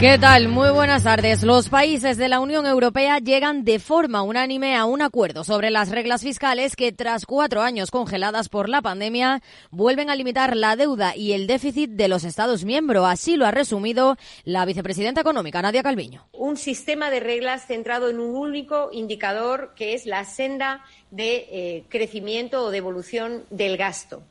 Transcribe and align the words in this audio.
¿Qué 0.00 0.16
tal? 0.16 0.48
Muy 0.48 0.70
buenas 0.70 1.04
tardes. 1.04 1.42
Los 1.42 1.68
países 1.68 2.16
de 2.16 2.30
la 2.30 2.40
Unión 2.40 2.64
Europea 2.64 3.18
llegan 3.18 3.64
de 3.64 3.78
forma 3.78 4.22
unánime 4.22 4.74
a 4.74 4.86
un 4.86 5.02
acuerdo 5.02 5.44
sobre 5.44 5.68
las 5.68 5.90
reglas 5.90 6.22
fiscales 6.22 6.74
que, 6.74 6.90
tras 6.90 7.26
cuatro 7.26 7.60
años 7.60 7.90
congeladas 7.90 8.48
por 8.48 8.70
la 8.70 8.80
pandemia, 8.80 9.42
vuelven 9.70 10.08
a 10.08 10.14
limitar 10.14 10.56
la 10.56 10.74
deuda 10.74 11.14
y 11.14 11.32
el 11.32 11.46
déficit 11.46 11.90
de 11.90 12.08
los 12.08 12.24
Estados 12.24 12.64
miembros. 12.64 13.04
Así 13.06 13.36
lo 13.36 13.44
ha 13.44 13.50
resumido 13.50 14.16
la 14.44 14.64
vicepresidenta 14.64 15.20
económica, 15.20 15.60
Nadia 15.60 15.82
Calviño. 15.82 16.26
Un 16.32 16.56
sistema 16.56 17.10
de 17.10 17.20
reglas 17.20 17.66
centrado 17.66 18.08
en 18.08 18.20
un 18.20 18.34
único 18.34 18.88
indicador 18.92 19.74
que 19.76 19.92
es 19.92 20.06
la 20.06 20.24
senda 20.24 20.82
de 21.10 21.46
eh, 21.50 21.84
crecimiento 21.90 22.64
o 22.64 22.70
de 22.70 22.78
evolución 22.78 23.44
del 23.50 23.76
gasto. 23.76 24.22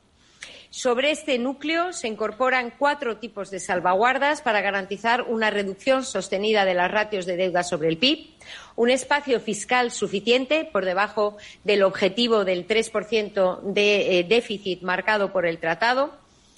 Sobre 0.72 1.10
este 1.10 1.40
núcleo 1.40 1.94
se 1.94 2.08
incorporan 2.08 2.72
cuatro 2.78 3.18
tipos 3.18 3.50
de 3.50 3.60
salvaguardas 3.60 4.44
para 4.44 4.62
garantizar 4.62 5.24
una 5.24 5.50
reducción 5.50 6.06
sostenida 6.06 6.64
de 6.64 6.76
las 6.76 6.92
ratios 6.92 7.26
de 7.26 7.38
deuda 7.38 7.64
sobre 7.64 7.88
el 7.88 7.98
PIB, 7.98 8.36
un 8.76 8.92
espacio 8.92 9.40
fiscal 9.40 9.90
suficiente 9.90 10.70
por 10.72 10.86
debajo 10.86 11.38
del 11.64 11.82
objetivo 11.82 12.46
del 12.46 12.68
3% 12.68 13.62
de 13.64 14.20
eh, 14.20 14.24
déficit 14.24 14.84
marcado 14.84 15.34
por 15.34 15.48
el 15.48 15.58
Tratado, 15.58 16.14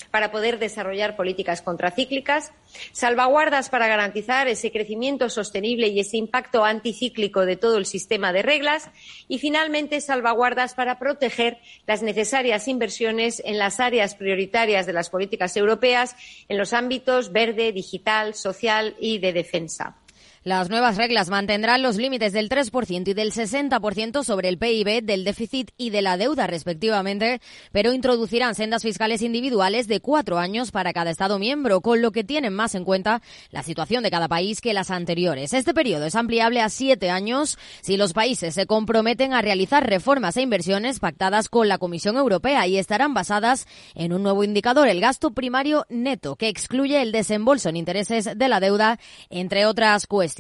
para 0.10 0.32
poder 0.32 0.60
desarrollar 0.60 1.16
políticas 1.16 1.62
contracíclicas, 1.62 2.52
salvaguardas 2.92 3.70
para 3.70 3.88
garantizar 3.88 4.48
ese 4.48 4.72
crecimiento 4.72 5.30
sostenible 5.30 5.88
y 5.88 6.00
ese 6.00 6.18
impacto 6.18 6.64
anticíclico 6.66 7.46
de 7.46 7.56
todo 7.56 7.78
el 7.78 7.86
sistema 7.86 8.34
de 8.34 8.42
reglas 8.42 8.90
y, 9.28 9.40
finalmente, 9.40 10.02
salvaguardas 10.02 10.74
para 10.74 11.00
proteger 11.00 11.60
las 11.88 12.02
necesarias 12.02 12.68
inversiones 12.68 13.42
en 13.46 13.58
las 13.58 13.80
áreas 13.80 14.16
prioritarias 14.16 14.86
de 14.86 14.94
las 14.94 15.10
políticas 15.10 15.56
europeas 15.58 16.16
en 16.50 16.58
los 16.58 16.74
ámbitos 16.74 17.32
verde, 17.32 17.72
digital, 17.72 18.34
social 18.34 18.96
y 19.00 19.20
de 19.20 19.34
defensa. 19.34 20.01
Las 20.44 20.72
nuevas 20.72 20.98
reglas 20.98 21.30
mantendrán 21.30 21.84
los 21.84 21.98
límites 21.98 22.34
del 22.34 22.50
3% 22.50 23.10
y 23.10 23.14
del 23.14 23.32
60% 23.32 24.24
sobre 24.24 24.50
el 24.50 24.58
PIB, 24.58 25.04
del 25.04 25.24
déficit 25.24 25.70
y 25.78 25.92
de 25.92 26.02
la 26.02 26.18
deuda, 26.18 26.48
respectivamente, 26.48 27.42
pero 27.72 27.94
introducirán 27.94 28.56
sendas 28.56 28.82
fiscales 28.82 29.22
individuales 29.22 29.88
de 29.88 30.00
cuatro 30.00 30.40
años 30.40 30.72
para 30.72 30.94
cada 30.94 31.12
Estado 31.12 31.38
miembro, 31.38 31.82
con 31.82 32.02
lo 32.02 32.12
que 32.12 32.24
tienen 32.24 32.54
más 32.54 32.74
en 32.74 32.86
cuenta 32.86 33.22
la 33.52 33.62
situación 33.62 34.02
de 34.02 34.10
cada 34.10 34.28
país 34.28 34.62
que 34.62 34.74
las 34.74 34.90
anteriores. 34.90 35.54
Este 35.54 35.76
periodo 35.76 36.06
es 36.06 36.16
ampliable 36.16 36.60
a 36.62 36.70
siete 36.70 37.12
años 37.12 37.60
si 37.82 37.96
los 37.96 38.14
países 38.14 38.56
se 38.56 38.66
comprometen 38.66 39.34
a 39.34 39.44
realizar 39.44 39.88
reformas 39.88 40.38
e 40.38 40.42
inversiones 40.42 41.00
pactadas 41.00 41.50
con 41.50 41.68
la 41.68 41.78
Comisión 41.78 42.18
Europea 42.18 42.66
y 42.66 42.80
estarán 42.80 43.14
basadas 43.14 43.68
en 43.94 44.12
un 44.12 44.24
nuevo 44.24 44.44
indicador, 44.44 44.88
el 44.88 45.02
gasto 45.02 45.30
primario 45.30 45.86
neto, 45.88 46.36
que 46.36 46.48
excluye 46.48 47.00
el 47.00 47.12
desembolso 47.12 47.70
en 47.70 47.78
intereses 47.78 48.28
de 48.36 48.48
la 48.50 48.60
deuda, 48.60 48.98
entre 49.30 49.68
otras 49.68 50.08
cuestiones. 50.08 50.31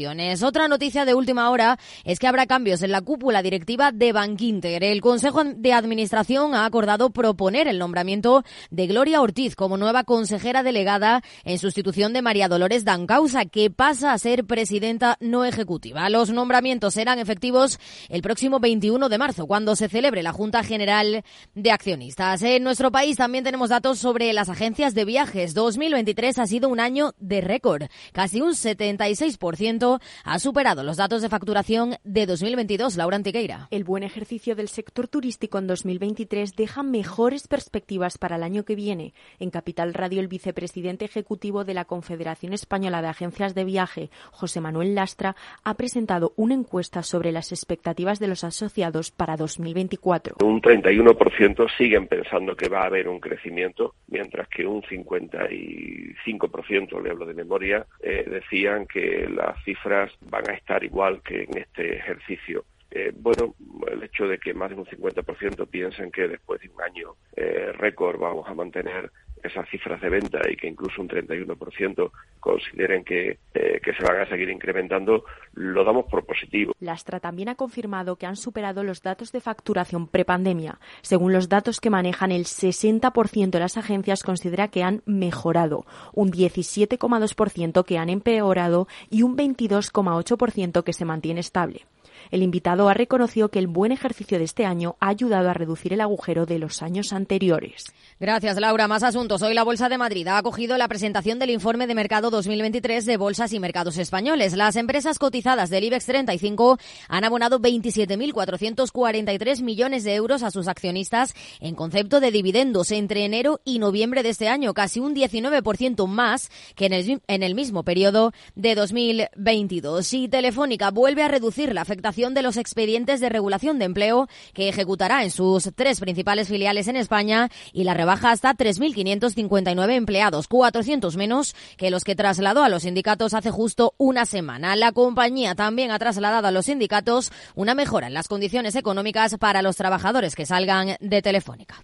Otra 0.43 0.67
noticia 0.69 1.03
de 1.03 1.13
última 1.13 1.49
hora 1.49 1.77
es 2.05 2.17
que 2.17 2.27
habrá 2.27 2.45
cambios 2.45 2.81
en 2.81 2.91
la 2.91 3.01
cúpula 3.01 3.41
directiva 3.41 3.91
de 3.91 4.13
Bankinter. 4.13 4.83
El 4.83 5.01
Consejo 5.01 5.43
de 5.43 5.73
Administración 5.73 6.55
ha 6.55 6.65
acordado 6.65 7.09
proponer 7.09 7.67
el 7.67 7.77
nombramiento 7.77 8.43
de 8.69 8.87
Gloria 8.87 9.21
Ortiz 9.21 9.55
como 9.55 9.75
nueva 9.75 10.05
consejera 10.05 10.63
delegada 10.63 11.23
en 11.43 11.59
sustitución 11.59 12.13
de 12.13 12.21
María 12.21 12.47
Dolores 12.47 12.85
Dancausa, 12.85 13.45
que 13.45 13.69
pasa 13.69 14.13
a 14.13 14.17
ser 14.17 14.45
presidenta 14.45 15.17
no 15.19 15.43
ejecutiva. 15.43 16.09
Los 16.09 16.29
nombramientos 16.29 16.93
serán 16.93 17.19
efectivos 17.19 17.77
el 18.07 18.21
próximo 18.21 18.61
21 18.61 19.09
de 19.09 19.17
marzo, 19.17 19.45
cuando 19.45 19.75
se 19.75 19.89
celebre 19.89 20.23
la 20.23 20.31
Junta 20.31 20.63
General 20.63 21.23
de 21.53 21.71
Accionistas. 21.71 22.41
En 22.43 22.63
nuestro 22.63 22.91
país 22.91 23.17
también 23.17 23.43
tenemos 23.43 23.69
datos 23.69 23.99
sobre 23.99 24.31
las 24.31 24.47
agencias 24.47 24.93
de 24.93 25.03
viajes. 25.03 25.53
2023 25.53 26.39
ha 26.39 26.47
sido 26.47 26.69
un 26.69 26.79
año 26.79 27.13
de 27.19 27.41
récord, 27.41 27.83
casi 28.13 28.39
un 28.39 28.51
76% 28.51 29.80
ha 30.23 30.39
superado 30.39 30.83
los 30.83 30.97
datos 30.97 31.21
de 31.21 31.29
facturación 31.29 31.95
de 32.03 32.25
2022. 32.25 32.97
Laura 32.97 33.15
Antiqueira. 33.15 33.67
El 33.71 33.83
buen 33.83 34.03
ejercicio 34.03 34.55
del 34.55 34.67
sector 34.67 35.07
turístico 35.07 35.57
en 35.57 35.67
2023 35.67 36.55
deja 36.55 36.83
mejores 36.83 37.47
perspectivas 37.47 38.17
para 38.17 38.35
el 38.35 38.43
año 38.43 38.63
que 38.63 38.75
viene. 38.75 39.13
En 39.39 39.49
Capital 39.49 39.93
Radio, 39.93 40.19
el 40.19 40.27
vicepresidente 40.27 41.05
ejecutivo 41.05 41.63
de 41.63 41.73
la 41.73 41.85
Confederación 41.85 42.53
Española 42.53 43.01
de 43.01 43.07
Agencias 43.07 43.55
de 43.55 43.65
Viaje, 43.65 44.09
José 44.31 44.61
Manuel 44.61 44.95
Lastra, 44.95 45.35
ha 45.63 45.73
presentado 45.75 46.33
una 46.35 46.53
encuesta 46.53 47.03
sobre 47.03 47.31
las 47.31 47.51
expectativas 47.51 48.19
de 48.19 48.27
los 48.27 48.43
asociados 48.43 49.11
para 49.11 49.37
2024. 49.37 50.35
Un 50.45 50.61
31% 50.61 51.67
siguen 51.77 52.07
pensando 52.07 52.55
que 52.55 52.69
va 52.69 52.83
a 52.83 52.85
haber 52.85 53.07
un 53.07 53.19
crecimiento, 53.19 53.95
mientras 54.07 54.47
que 54.47 54.67
un 54.67 54.83
55%, 54.83 57.01
le 57.01 57.09
hablo 57.09 57.25
de 57.25 57.33
memoria, 57.33 57.87
eh, 58.01 58.23
decían 58.29 58.85
que 58.85 59.27
la 59.29 59.55
cifras 59.71 60.11
van 60.21 60.49
a 60.49 60.53
estar 60.53 60.83
igual 60.83 61.21
que 61.23 61.43
en 61.43 61.57
este 61.57 61.95
ejercicio. 61.97 62.65
Eh, 62.91 63.13
bueno, 63.15 63.55
el 63.89 64.03
hecho 64.03 64.27
de 64.27 64.37
que 64.37 64.53
más 64.53 64.69
de 64.69 64.75
un 64.75 64.85
50% 64.85 65.67
piensen 65.67 66.11
que 66.11 66.27
después 66.27 66.59
de 66.61 66.69
un 66.69 66.81
año 66.81 67.15
eh, 67.35 67.71
récord 67.73 68.19
vamos 68.19 68.47
a 68.49 68.53
mantener 68.53 69.09
esas 69.43 69.67
cifras 69.69 69.99
de 70.01 70.09
venta 70.09 70.39
y 70.49 70.55
que 70.55 70.67
incluso 70.67 71.01
un 71.01 71.07
31% 71.07 72.11
consideren 72.39 73.03
que, 73.03 73.39
eh, 73.53 73.79
que 73.83 73.93
se 73.93 74.03
van 74.03 74.21
a 74.21 74.27
seguir 74.27 74.49
incrementando, 74.49 75.23
lo 75.53 75.83
damos 75.83 76.05
por 76.05 76.25
positivo. 76.25 76.73
Lastra 76.79 77.19
también 77.19 77.49
ha 77.49 77.55
confirmado 77.55 78.17
que 78.17 78.25
han 78.25 78.35
superado 78.35 78.83
los 78.83 79.01
datos 79.01 79.31
de 79.31 79.41
facturación 79.41 80.07
prepandemia. 80.07 80.79
Según 81.01 81.33
los 81.33 81.49
datos 81.49 81.79
que 81.79 81.89
manejan, 81.89 82.31
el 82.31 82.45
60% 82.45 83.49
de 83.49 83.59
las 83.59 83.77
agencias 83.77 84.23
considera 84.23 84.67
que 84.67 84.83
han 84.83 85.01
mejorado, 85.05 85.85
un 86.13 86.31
17,2% 86.31 87.85
que 87.85 87.97
han 87.97 88.09
empeorado 88.09 88.87
y 89.09 89.23
un 89.23 89.37
22,8% 89.37 90.83
que 90.83 90.93
se 90.93 91.05
mantiene 91.05 91.39
estable. 91.39 91.85
El 92.31 92.43
invitado 92.43 92.87
ha 92.87 92.93
reconocido 92.93 93.49
que 93.49 93.59
el 93.59 93.67
buen 93.67 93.91
ejercicio 93.91 94.37
de 94.37 94.45
este 94.45 94.65
año 94.65 94.95
ha 95.01 95.09
ayudado 95.09 95.49
a 95.49 95.53
reducir 95.53 95.91
el 95.91 95.99
agujero 95.99 96.45
de 96.45 96.59
los 96.59 96.81
años 96.81 97.11
anteriores. 97.11 97.93
Gracias, 98.21 98.57
Laura. 98.57 98.87
Más 98.87 99.03
asuntos. 99.03 99.41
Hoy 99.41 99.53
la 99.53 99.65
Bolsa 99.65 99.89
de 99.89 99.97
Madrid 99.97 100.25
ha 100.27 100.37
acogido 100.37 100.77
la 100.77 100.87
presentación 100.87 101.39
del 101.39 101.49
informe 101.49 101.87
de 101.87 101.95
mercado 101.95 102.29
2023 102.29 103.05
de 103.05 103.17
bolsas 103.17 103.51
y 103.51 103.59
mercados 103.59 103.97
españoles. 103.97 104.55
Las 104.55 104.77
empresas 104.77 105.19
cotizadas 105.19 105.69
del 105.69 105.83
IBEX 105.83 106.05
35 106.05 106.79
han 107.09 107.23
abonado 107.25 107.59
27.443 107.59 109.61
millones 109.61 110.05
de 110.05 110.15
euros 110.15 110.43
a 110.43 110.51
sus 110.51 110.69
accionistas 110.69 111.33
en 111.59 111.75
concepto 111.75 112.21
de 112.21 112.31
dividendos 112.31 112.91
entre 112.91 113.25
enero 113.25 113.59
y 113.65 113.79
noviembre 113.79 114.23
de 114.23 114.29
este 114.29 114.47
año, 114.47 114.73
casi 114.73 115.01
un 115.01 115.13
19% 115.13 116.07
más 116.07 116.49
que 116.75 116.85
en 116.85 116.93
el, 116.93 117.21
en 117.27 117.43
el 117.43 117.55
mismo 117.55 117.83
periodo 117.83 118.31
de 118.55 118.75
2022. 118.75 120.13
Y 120.13 120.29
Telefónica 120.29 120.91
vuelve 120.91 121.23
a 121.23 121.27
reducir 121.27 121.73
la 121.73 121.81
afectación 121.81 122.20
de 122.29 122.43
los 122.43 122.57
expedientes 122.57 123.19
de 123.19 123.29
regulación 123.29 123.79
de 123.79 123.85
empleo 123.85 124.27
que 124.53 124.69
ejecutará 124.69 125.23
en 125.23 125.31
sus 125.31 125.71
tres 125.75 125.99
principales 125.99 126.47
filiales 126.47 126.87
en 126.87 126.95
España 126.95 127.49
y 127.73 127.83
la 127.83 127.95
rebaja 127.95 128.29
hasta 128.29 128.53
3.559 128.53 129.95
empleados, 129.95 130.47
400 130.47 131.17
menos 131.17 131.55
que 131.77 131.89
los 131.89 132.03
que 132.03 132.15
trasladó 132.15 132.63
a 132.63 132.69
los 132.69 132.83
sindicatos 132.83 133.33
hace 133.33 133.49
justo 133.49 133.95
una 133.97 134.27
semana. 134.27 134.75
La 134.75 134.91
compañía 134.91 135.55
también 135.55 135.89
ha 135.89 135.97
trasladado 135.97 136.47
a 136.47 136.51
los 136.51 136.67
sindicatos 136.67 137.31
una 137.55 137.73
mejora 137.73 138.07
en 138.07 138.13
las 138.13 138.27
condiciones 138.27 138.75
económicas 138.75 139.37
para 139.39 139.63
los 139.63 139.75
trabajadores 139.75 140.35
que 140.35 140.45
salgan 140.45 140.95
de 140.99 141.21
Telefónica. 141.23 141.83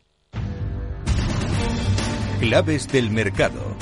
Claves 2.39 2.87
del 2.87 3.09
mercado. 3.09 3.75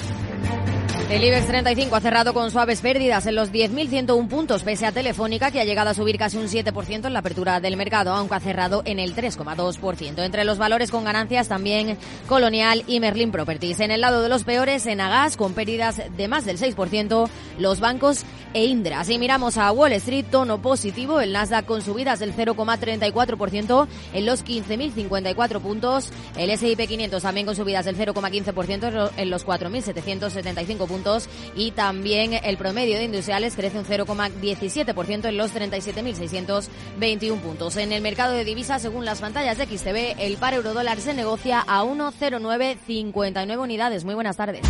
El 1.07 1.23
IBEX 1.23 1.45
35 1.45 1.95
ha 1.95 2.01
cerrado 2.01 2.33
con 2.33 2.49
suaves 2.49 2.81
pérdidas 2.81 3.27
en 3.27 3.35
los 3.35 3.51
10.101 3.51 4.27
puntos, 4.27 4.63
pese 4.63 4.87
a 4.87 4.91
Telefónica, 4.91 5.51
que 5.51 5.61
ha 5.61 5.63
llegado 5.63 5.91
a 5.91 5.93
subir 5.93 6.17
casi 6.17 6.37
un 6.37 6.47
7% 6.47 7.05
en 7.05 7.13
la 7.13 7.19
apertura 7.19 7.59
del 7.59 7.77
mercado, 7.77 8.11
aunque 8.11 8.33
ha 8.33 8.39
cerrado 8.39 8.81
en 8.85 8.97
el 8.97 9.15
3,2%. 9.15 10.25
Entre 10.25 10.43
los 10.45 10.57
valores 10.57 10.89
con 10.89 11.03
ganancias 11.03 11.47
también 11.47 11.99
Colonial 12.27 12.83
y 12.87 12.99
Merlin 12.99 13.31
Properties. 13.31 13.81
En 13.81 13.91
el 13.91 14.01
lado 14.01 14.23
de 14.23 14.29
los 14.29 14.45
peores, 14.45 14.87
en 14.87 14.99
Agas, 14.99 15.37
con 15.37 15.53
pérdidas 15.53 16.01
de 16.17 16.27
más 16.27 16.43
del 16.43 16.57
6%, 16.57 17.29
los 17.59 17.79
bancos 17.79 18.23
e 18.55 18.65
Indra. 18.65 19.03
Si 19.03 19.19
miramos 19.19 19.59
a 19.59 19.71
Wall 19.71 19.91
Street, 19.93 20.25
tono 20.31 20.59
positivo, 20.59 21.19
el 21.19 21.33
Nasdaq 21.33 21.65
con 21.65 21.83
subidas 21.83 22.17
del 22.19 22.35
0,34% 22.35 23.87
en 24.13 24.25
los 24.25 24.43
15.054 24.43 25.59
puntos, 25.59 26.09
el 26.35 26.49
S&P 26.49 26.87
500 26.87 27.21
también 27.21 27.45
con 27.45 27.55
subidas 27.55 27.85
del 27.85 27.95
0,15% 27.95 29.11
en 29.17 29.29
los 29.29 29.45
4.775 29.45 30.87
puntos 30.87 30.94
puntos 30.95 31.29
y 31.55 31.71
también 31.71 32.33
el 32.33 32.57
promedio 32.57 32.97
de 32.97 33.03
industriales 33.03 33.55
crece 33.55 33.77
un 33.77 33.85
0,17% 33.85 35.25
en 35.25 35.37
los 35.37 35.53
37.621 35.53 37.39
puntos. 37.39 37.75
En 37.77 37.91
el 37.91 38.01
mercado 38.01 38.33
de 38.33 38.45
divisas, 38.45 38.81
según 38.81 39.03
las 39.03 39.19
pantallas 39.19 39.57
de 39.57 39.65
XTV, 39.65 40.15
el 40.19 40.37
par 40.37 40.53
eurodólar 40.53 41.01
se 41.01 41.13
negocia 41.13 41.63
a 41.67 41.83
1,0959 41.83 43.57
unidades. 43.57 44.05
Muy 44.05 44.15
buenas 44.15 44.37
tardes. 44.37 44.61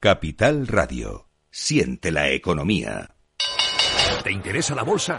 Capital 0.00 0.66
Radio. 0.66 1.28
Siente 1.50 2.12
la 2.12 2.30
economía. 2.30 3.16
¿Te 4.22 4.32
interesa 4.32 4.74
la 4.74 4.82
bolsa? 4.82 5.18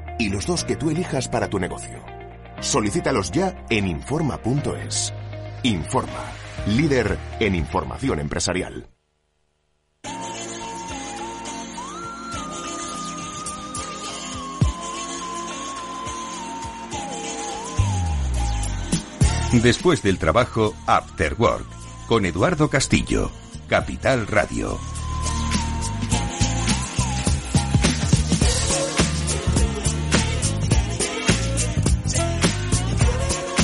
y 0.21 0.29
los 0.29 0.45
dos 0.45 0.63
que 0.63 0.75
tú 0.75 0.91
elijas 0.91 1.27
para 1.27 1.49
tu 1.49 1.57
negocio. 1.57 2.03
Solicítalos 2.59 3.31
ya 3.31 3.65
en 3.71 3.87
Informa.es. 3.87 5.11
Informa, 5.63 6.31
líder 6.67 7.17
en 7.39 7.55
información 7.55 8.19
empresarial. 8.19 8.87
Después 19.51 20.01
del 20.03 20.17
trabajo, 20.17 20.73
After 20.85 21.35
Work, 21.37 21.65
con 22.07 22.25
Eduardo 22.25 22.69
Castillo, 22.69 23.31
Capital 23.67 24.27
Radio. 24.27 24.79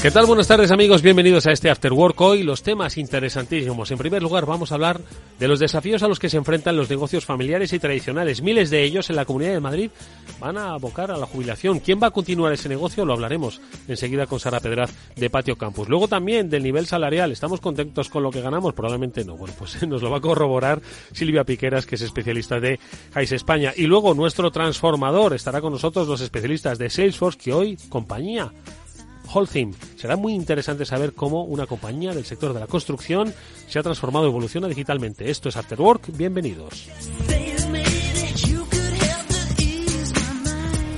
¿Qué 0.07 0.11
tal? 0.11 0.25
Buenas 0.25 0.47
tardes 0.47 0.71
amigos, 0.71 1.01
bienvenidos 1.01 1.47
a 1.47 1.51
este 1.51 1.69
After 1.69 1.91
Work. 1.91 2.21
Hoy 2.21 2.41
los 2.41 2.63
temas 2.63 2.97
interesantísimos. 2.97 3.91
En 3.91 3.97
primer 3.97 4.23
lugar 4.23 4.45
vamos 4.45 4.71
a 4.71 4.75
hablar 4.75 5.01
de 5.37 5.49
los 5.49 5.59
desafíos 5.59 6.01
a 6.01 6.07
los 6.07 6.17
que 6.17 6.29
se 6.29 6.37
enfrentan 6.37 6.77
los 6.77 6.89
negocios 6.89 7.25
familiares 7.25 7.73
y 7.73 7.79
tradicionales. 7.79 8.41
Miles 8.41 8.69
de 8.69 8.85
ellos 8.85 9.09
en 9.09 9.17
la 9.17 9.25
Comunidad 9.25 9.51
de 9.51 9.59
Madrid 9.59 9.91
van 10.39 10.57
a 10.57 10.71
abocar 10.71 11.11
a 11.11 11.17
la 11.17 11.25
jubilación. 11.25 11.81
¿Quién 11.81 11.99
va 12.01 12.07
a 12.07 12.11
continuar 12.11 12.53
ese 12.53 12.69
negocio? 12.69 13.03
Lo 13.03 13.11
hablaremos 13.11 13.59
enseguida 13.89 14.27
con 14.27 14.39
Sara 14.39 14.61
Pedraz 14.61 14.93
de 15.17 15.29
Patio 15.29 15.57
Campus. 15.57 15.89
Luego 15.89 16.07
también 16.07 16.49
del 16.49 16.63
nivel 16.63 16.87
salarial. 16.87 17.33
¿Estamos 17.33 17.59
contentos 17.59 18.07
con 18.07 18.23
lo 18.23 18.31
que 18.31 18.39
ganamos? 18.39 18.73
Probablemente 18.73 19.25
no. 19.25 19.35
Bueno, 19.35 19.55
pues 19.59 19.85
nos 19.89 20.01
lo 20.01 20.09
va 20.09 20.19
a 20.19 20.21
corroborar 20.21 20.81
Silvia 21.11 21.43
Piqueras, 21.43 21.85
que 21.85 21.95
es 21.95 22.01
especialista 22.01 22.61
de 22.61 22.79
Jais 23.13 23.33
España. 23.33 23.73
Y 23.75 23.87
luego 23.87 24.13
nuestro 24.13 24.51
transformador. 24.51 25.33
Estará 25.33 25.59
con 25.59 25.73
nosotros 25.73 26.07
los 26.07 26.21
especialistas 26.21 26.77
de 26.77 26.89
Salesforce, 26.89 27.37
que 27.37 27.51
hoy 27.51 27.77
compañía 27.89 28.53
Holcim. 29.31 29.73
Será 29.95 30.15
muy 30.15 30.33
interesante 30.33 30.85
saber 30.85 31.13
cómo 31.13 31.43
una 31.43 31.65
compañía 31.65 32.13
del 32.13 32.25
sector 32.25 32.53
de 32.53 32.59
la 32.59 32.67
construcción 32.67 33.33
se 33.67 33.79
ha 33.79 33.83
transformado 33.83 34.25
y 34.25 34.29
evoluciona 34.29 34.67
digitalmente. 34.67 35.29
Esto 35.29 35.49
es 35.49 35.57
After 35.57 35.79
Work. 35.79 36.15
Bienvenidos. 36.15 36.87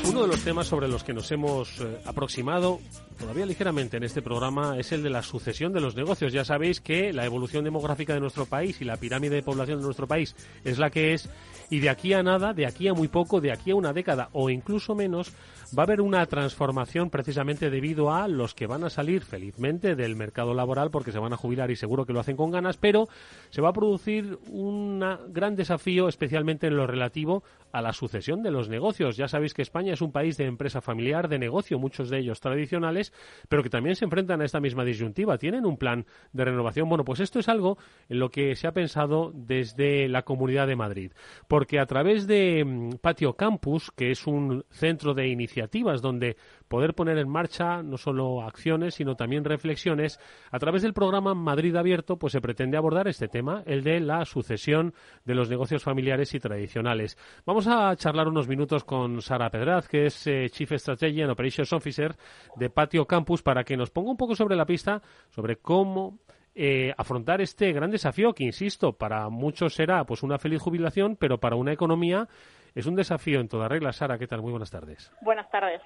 Uno 0.09 0.21
de 0.23 0.27
los 0.27 0.43
temas 0.43 0.67
sobre 0.67 0.87
los 0.87 1.03
que 1.03 1.13
nos 1.13 1.31
hemos 1.31 1.79
eh, 1.79 2.01
aproximado 2.05 2.79
todavía 3.17 3.45
ligeramente 3.45 3.97
en 3.97 4.03
este 4.03 4.21
programa 4.21 4.77
es 4.77 4.91
el 4.91 5.03
de 5.03 5.09
la 5.09 5.21
sucesión 5.21 5.73
de 5.73 5.81
los 5.81 5.95
negocios. 5.95 6.33
Ya 6.33 6.45
sabéis 6.45 6.81
que 6.81 7.13
la 7.13 7.25
evolución 7.25 7.63
demográfica 7.63 8.13
de 8.13 8.19
nuestro 8.19 8.45
país 8.45 8.81
y 8.81 8.85
la 8.85 8.97
pirámide 8.97 9.35
de 9.35 9.43
población 9.43 9.79
de 9.79 9.85
nuestro 9.85 10.07
país 10.07 10.35
es 10.63 10.79
la 10.79 10.89
que 10.89 11.13
es 11.13 11.29
y 11.69 11.79
de 11.79 11.89
aquí 11.89 12.13
a 12.13 12.23
nada, 12.23 12.53
de 12.53 12.65
aquí 12.65 12.87
a 12.87 12.93
muy 12.93 13.07
poco, 13.07 13.41
de 13.41 13.51
aquí 13.51 13.71
a 13.71 13.75
una 13.75 13.93
década 13.93 14.29
o 14.33 14.49
incluso 14.49 14.95
menos, 14.95 15.31
va 15.77 15.83
a 15.83 15.85
haber 15.85 16.01
una 16.01 16.25
transformación 16.25 17.09
precisamente 17.09 17.69
debido 17.69 18.13
a 18.13 18.27
los 18.27 18.55
que 18.55 18.67
van 18.67 18.83
a 18.83 18.89
salir 18.89 19.23
felizmente 19.23 19.95
del 19.95 20.15
mercado 20.15 20.53
laboral 20.53 20.89
porque 20.91 21.11
se 21.11 21.19
van 21.19 21.33
a 21.33 21.37
jubilar 21.37 21.71
y 21.71 21.75
seguro 21.75 22.05
que 22.05 22.13
lo 22.13 22.19
hacen 22.19 22.37
con 22.37 22.51
ganas, 22.51 22.77
pero 22.77 23.07
se 23.49 23.61
va 23.61 23.69
a 23.69 23.73
producir 23.73 24.39
un 24.49 25.03
gran 25.29 25.55
desafío 25.55 26.07
especialmente 26.07 26.67
en 26.67 26.77
lo 26.77 26.87
relativo 26.87 27.43
a 27.71 27.81
la 27.81 27.93
sucesión 27.93 28.41
de 28.41 28.51
los 28.51 28.69
negocios. 28.69 29.17
Ya 29.17 29.27
sabéis 29.27 29.53
que 29.53 29.61
España 29.61 29.93
es 29.93 30.01
un 30.01 30.11
país 30.11 30.37
de 30.37 30.45
empresa 30.45 30.81
familiar, 30.81 31.27
de 31.27 31.39
negocio, 31.39 31.79
muchos 31.79 32.09
de 32.09 32.19
ellos 32.19 32.39
tradicionales, 32.39 33.13
pero 33.49 33.63
que 33.63 33.69
también 33.69 33.95
se 33.95 34.05
enfrentan 34.05 34.41
a 34.41 34.45
esta 34.45 34.59
misma 34.59 34.85
disyuntiva. 34.85 35.37
Tienen 35.37 35.65
un 35.65 35.77
plan 35.77 36.05
de 36.31 36.45
renovación. 36.45 36.87
Bueno, 36.87 37.03
pues 37.03 37.19
esto 37.19 37.39
es 37.39 37.49
algo 37.49 37.77
en 38.07 38.19
lo 38.19 38.29
que 38.29 38.55
se 38.55 38.67
ha 38.67 38.71
pensado 38.71 39.31
desde 39.33 40.07
la 40.07 40.23
Comunidad 40.23 40.67
de 40.67 40.75
Madrid, 40.75 41.11
porque 41.47 41.79
a 41.79 41.85
través 41.85 42.27
de 42.27 42.63
mm, 42.65 42.89
Patio 43.01 43.33
Campus, 43.33 43.91
que 43.91 44.11
es 44.11 44.25
un 44.25 44.63
centro 44.69 45.13
de 45.13 45.27
iniciativa 45.27 45.49
iniciativas 45.49 46.01
donde 46.01 46.37
poder 46.69 46.93
poner 46.93 47.17
en 47.17 47.27
marcha 47.27 47.83
no 47.83 47.97
solo 47.97 48.41
acciones, 48.43 48.95
sino 48.95 49.15
también 49.15 49.43
reflexiones. 49.43 50.19
A 50.51 50.59
través 50.59 50.81
del 50.83 50.93
programa 50.93 51.33
Madrid 51.33 51.75
Abierto, 51.75 52.17
pues 52.17 52.31
se 52.31 52.39
pretende 52.39 52.77
abordar 52.77 53.07
este 53.07 53.27
tema, 53.27 53.63
el 53.65 53.83
de 53.83 53.99
la 53.99 54.23
sucesión 54.23 54.93
de 55.25 55.35
los 55.35 55.49
negocios 55.49 55.83
familiares 55.83 56.33
y 56.33 56.39
tradicionales. 56.39 57.17
Vamos 57.45 57.67
a 57.67 57.93
charlar 57.97 58.27
unos 58.27 58.47
minutos 58.47 58.85
con 58.85 59.21
Sara 59.21 59.49
Pedraz, 59.49 59.87
que 59.89 60.05
es 60.05 60.27
eh, 60.27 60.47
Chief 60.49 60.71
Strategy 60.71 61.21
and 61.21 61.31
Operations 61.31 61.73
Officer 61.73 62.15
de 62.55 62.69
Patio 62.69 63.05
Campus, 63.05 63.41
para 63.41 63.63
que 63.63 63.75
nos 63.75 63.89
ponga 63.89 64.11
un 64.11 64.17
poco 64.17 64.35
sobre 64.35 64.55
la 64.55 64.65
pista 64.65 65.01
sobre 65.29 65.57
cómo 65.57 66.19
eh, 66.55 66.93
afrontar 66.97 67.41
este 67.41 67.71
gran 67.71 67.89
desafío 67.89 68.33
que, 68.33 68.43
insisto, 68.43 68.93
para 68.93 69.29
muchos 69.29 69.73
será 69.73 70.03
pues 70.05 70.23
una 70.23 70.37
feliz 70.37 70.61
jubilación, 70.61 71.15
pero 71.15 71.39
para 71.39 71.55
una 71.55 71.73
economía 71.73 72.27
es 72.75 72.85
un 72.85 72.95
desafío 72.95 73.39
en 73.39 73.47
toda 73.47 73.67
regla. 73.67 73.91
Sara, 73.91 74.17
¿qué 74.17 74.27
tal? 74.27 74.41
Muy 74.41 74.51
buenas 74.51 74.69
tardes. 74.69 75.11
Buenas 75.21 75.49
tardes. 75.49 75.81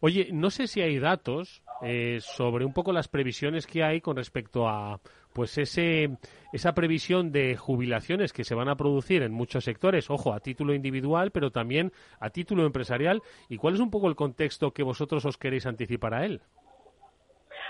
Oye, 0.00 0.28
no 0.32 0.50
sé 0.50 0.66
si 0.66 0.80
hay 0.80 0.98
datos 0.98 1.62
eh, 1.82 2.18
sobre 2.20 2.64
un 2.64 2.72
poco 2.72 2.92
las 2.92 3.08
previsiones 3.08 3.66
que 3.66 3.82
hay 3.82 4.00
con 4.00 4.16
respecto 4.16 4.68
a 4.68 5.00
pues 5.32 5.56
ese 5.58 6.10
esa 6.52 6.74
previsión 6.74 7.30
de 7.30 7.56
jubilaciones 7.56 8.32
que 8.32 8.44
se 8.44 8.54
van 8.54 8.68
a 8.68 8.76
producir 8.76 9.22
en 9.22 9.32
muchos 9.32 9.64
sectores, 9.64 10.10
ojo, 10.10 10.32
a 10.32 10.40
título 10.40 10.74
individual, 10.74 11.30
pero 11.30 11.50
también 11.50 11.92
a 12.18 12.30
título 12.30 12.66
empresarial. 12.66 13.22
¿Y 13.48 13.56
cuál 13.56 13.74
es 13.74 13.80
un 13.80 13.90
poco 13.90 14.08
el 14.08 14.16
contexto 14.16 14.72
que 14.72 14.82
vosotros 14.82 15.24
os 15.24 15.36
queréis 15.36 15.66
anticipar 15.66 16.14
a 16.14 16.24
él? 16.24 16.40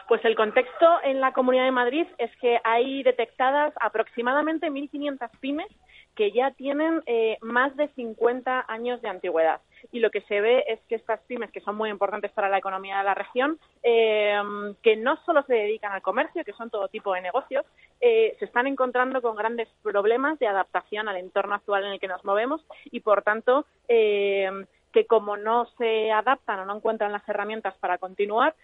Pues 0.08 0.24
el 0.24 0.34
contexto 0.34 0.86
en 1.04 1.20
la 1.20 1.32
Comunidad 1.32 1.64
de 1.64 1.70
Madrid 1.70 2.06
es 2.18 2.34
que 2.40 2.58
hay 2.64 3.02
detectadas 3.02 3.72
aproximadamente 3.80 4.68
1.500 4.68 5.30
pymes 5.40 5.68
que 6.16 6.32
ya 6.32 6.50
tienen 6.52 7.02
eh, 7.06 7.38
más 7.42 7.76
de 7.76 7.88
50 7.88 8.64
años 8.66 9.00
de 9.02 9.08
antigüedad. 9.08 9.60
Y 9.92 10.00
lo 10.00 10.10
que 10.10 10.20
se 10.22 10.40
ve 10.40 10.64
es 10.68 10.80
que 10.88 10.94
estas 10.94 11.20
pymes, 11.20 11.50
que 11.50 11.60
son 11.60 11.76
muy 11.76 11.90
importantes 11.90 12.30
para 12.32 12.48
la 12.48 12.58
economía 12.58 12.98
de 12.98 13.04
la 13.04 13.14
región, 13.14 13.58
eh, 13.82 14.40
que 14.82 14.96
no 14.96 15.16
solo 15.24 15.42
se 15.44 15.54
dedican 15.54 15.92
al 15.92 16.02
comercio, 16.02 16.44
que 16.44 16.52
son 16.52 16.70
todo 16.70 16.88
tipo 16.88 17.14
de 17.14 17.20
negocios, 17.20 17.64
eh, 18.00 18.36
se 18.38 18.44
están 18.44 18.66
encontrando 18.66 19.20
con 19.22 19.36
grandes 19.36 19.68
problemas 19.82 20.38
de 20.38 20.46
adaptación 20.46 21.08
al 21.08 21.16
entorno 21.16 21.54
actual 21.54 21.84
en 21.84 21.92
el 21.92 22.00
que 22.00 22.08
nos 22.08 22.24
movemos 22.24 22.64
y, 22.84 23.00
por 23.00 23.22
tanto, 23.22 23.66
que 23.88 25.06
como 25.06 25.36
no 25.36 25.66
se 25.78 26.10
adaptan 26.10 26.60
o 26.60 26.64
no 26.64 26.76
encuentran 26.76 27.12
las 27.12 27.28
herramientas 27.28 27.74
para 27.78 27.98
continuar, 27.98 28.54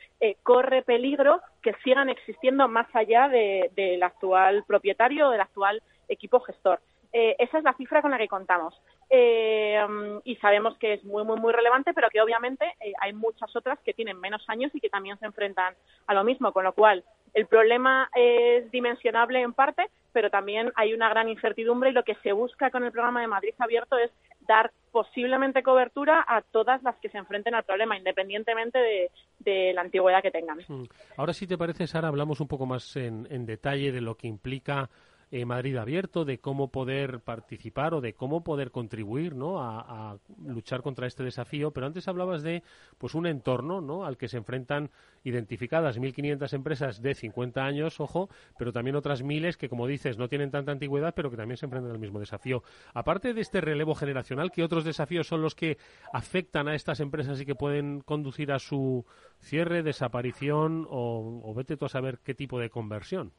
corre 0.42 0.82
peligro 0.82 1.40
que 1.62 1.74
sigan 1.84 2.08
existiendo 2.08 2.68
más 2.68 2.86
allá 2.94 3.28
del 3.28 4.02
actual 4.02 4.64
propietario 4.66 5.28
o 5.28 5.30
del 5.30 5.40
actual 5.40 5.82
equipo 6.08 6.40
gestor. 6.40 6.80
Eh, 7.12 7.36
esa 7.38 7.58
es 7.58 7.64
la 7.64 7.74
cifra 7.74 8.02
con 8.02 8.10
la 8.10 8.18
que 8.18 8.28
contamos. 8.28 8.74
Eh, 9.08 9.78
y 10.24 10.36
sabemos 10.36 10.76
que 10.78 10.94
es 10.94 11.04
muy, 11.04 11.24
muy, 11.24 11.38
muy 11.38 11.52
relevante, 11.52 11.92
pero 11.94 12.08
que 12.10 12.20
obviamente 12.20 12.64
eh, 12.80 12.92
hay 13.00 13.12
muchas 13.12 13.54
otras 13.54 13.78
que 13.80 13.94
tienen 13.94 14.18
menos 14.18 14.44
años 14.48 14.74
y 14.74 14.80
que 14.80 14.88
también 14.88 15.18
se 15.18 15.26
enfrentan 15.26 15.74
a 16.06 16.14
lo 16.14 16.24
mismo, 16.24 16.52
con 16.52 16.64
lo 16.64 16.72
cual 16.72 17.04
el 17.34 17.46
problema 17.46 18.08
es 18.14 18.70
dimensionable 18.70 19.40
en 19.42 19.52
parte, 19.52 19.88
pero 20.12 20.30
también 20.30 20.72
hay 20.74 20.94
una 20.94 21.08
gran 21.10 21.28
incertidumbre 21.28 21.90
y 21.90 21.92
lo 21.92 22.02
que 22.02 22.14
se 22.16 22.32
busca 22.32 22.70
con 22.70 22.84
el 22.84 22.92
programa 22.92 23.20
de 23.20 23.26
Madrid 23.26 23.54
Abierto 23.58 23.98
es 23.98 24.10
dar 24.40 24.72
posiblemente 24.90 25.62
cobertura 25.62 26.24
a 26.26 26.40
todas 26.40 26.82
las 26.82 26.96
que 26.96 27.10
se 27.10 27.18
enfrenten 27.18 27.54
al 27.54 27.64
problema, 27.64 27.98
independientemente 27.98 28.78
de, 28.78 29.72
la 29.74 29.82
antigüedad 29.82 30.22
que 30.22 30.30
tengan. 30.30 30.58
Ahora, 31.16 31.32
si 31.32 31.46
te 31.46 31.58
parece, 31.58 31.86
Sara, 31.86 32.08
hablamos 32.08 32.40
un 32.40 32.48
poco 32.48 32.66
más 32.66 32.96
en 32.96 33.46
detalle 33.46 33.92
de 33.92 34.00
lo 34.00 34.16
que 34.16 34.26
implica 34.26 34.88
eh, 35.32 35.44
Madrid 35.44 35.76
Abierto, 35.76 36.24
de 36.24 36.38
cómo 36.38 36.70
poder 36.70 37.20
participar 37.20 37.94
o 37.94 38.00
de 38.00 38.14
cómo 38.14 38.44
poder 38.44 38.70
contribuir 38.70 39.34
¿no? 39.34 39.60
a, 39.60 40.18
luchar 40.44 40.82
contra 40.82 41.06
este 41.06 41.24
desafío. 41.24 41.72
Pero 41.72 41.86
antes 41.86 42.06
hablabas 42.06 42.42
de 42.42 42.62
pues 42.98 43.14
un 43.14 43.26
entorno 43.26 43.80
¿no? 43.80 44.04
al 44.04 44.16
que 44.16 44.28
se 44.28 44.36
enfrentan 44.36 44.90
identificadas 45.24 45.98
1.500 45.98 46.52
empresas 46.52 47.02
de 47.02 47.14
50 47.14 47.64
años, 47.64 47.98
ojo, 47.98 48.28
pero 48.56 48.72
también 48.72 48.94
otras 48.94 49.22
miles 49.22 49.56
que, 49.56 49.68
como 49.68 49.88
dices, 49.88 50.16
no 50.16 50.28
tienen 50.28 50.52
tanta 50.52 50.70
antigüedad, 50.70 51.14
pero 51.14 51.30
que 51.30 51.36
también 51.36 51.56
se 51.56 51.66
enfrentan 51.66 51.92
al 51.92 51.98
mismo 51.98 52.20
desafío. 52.20 52.62
Aparte 52.94 53.34
de 53.34 53.40
este 53.40 53.60
relevo 53.60 53.96
generacional, 53.96 54.52
¿qué 54.52 54.62
otros 54.62 54.84
desafíos 54.84 55.26
son 55.26 55.42
los 55.42 55.56
que 55.56 55.78
afectan 56.12 56.68
a 56.68 56.76
estas 56.76 57.00
empresas 57.00 57.40
y 57.40 57.46
que 57.46 57.56
pueden 57.56 58.00
conducir 58.00 58.52
a 58.52 58.60
su 58.60 59.04
cierre, 59.40 59.82
desaparición 59.82 60.86
o, 60.88 61.40
o 61.42 61.54
vete 61.54 61.76
tú 61.76 61.86
a 61.86 61.88
saber 61.88 62.20
qué 62.22 62.34
tipo 62.34 62.60
de 62.60 62.70
conversión? 62.70 63.32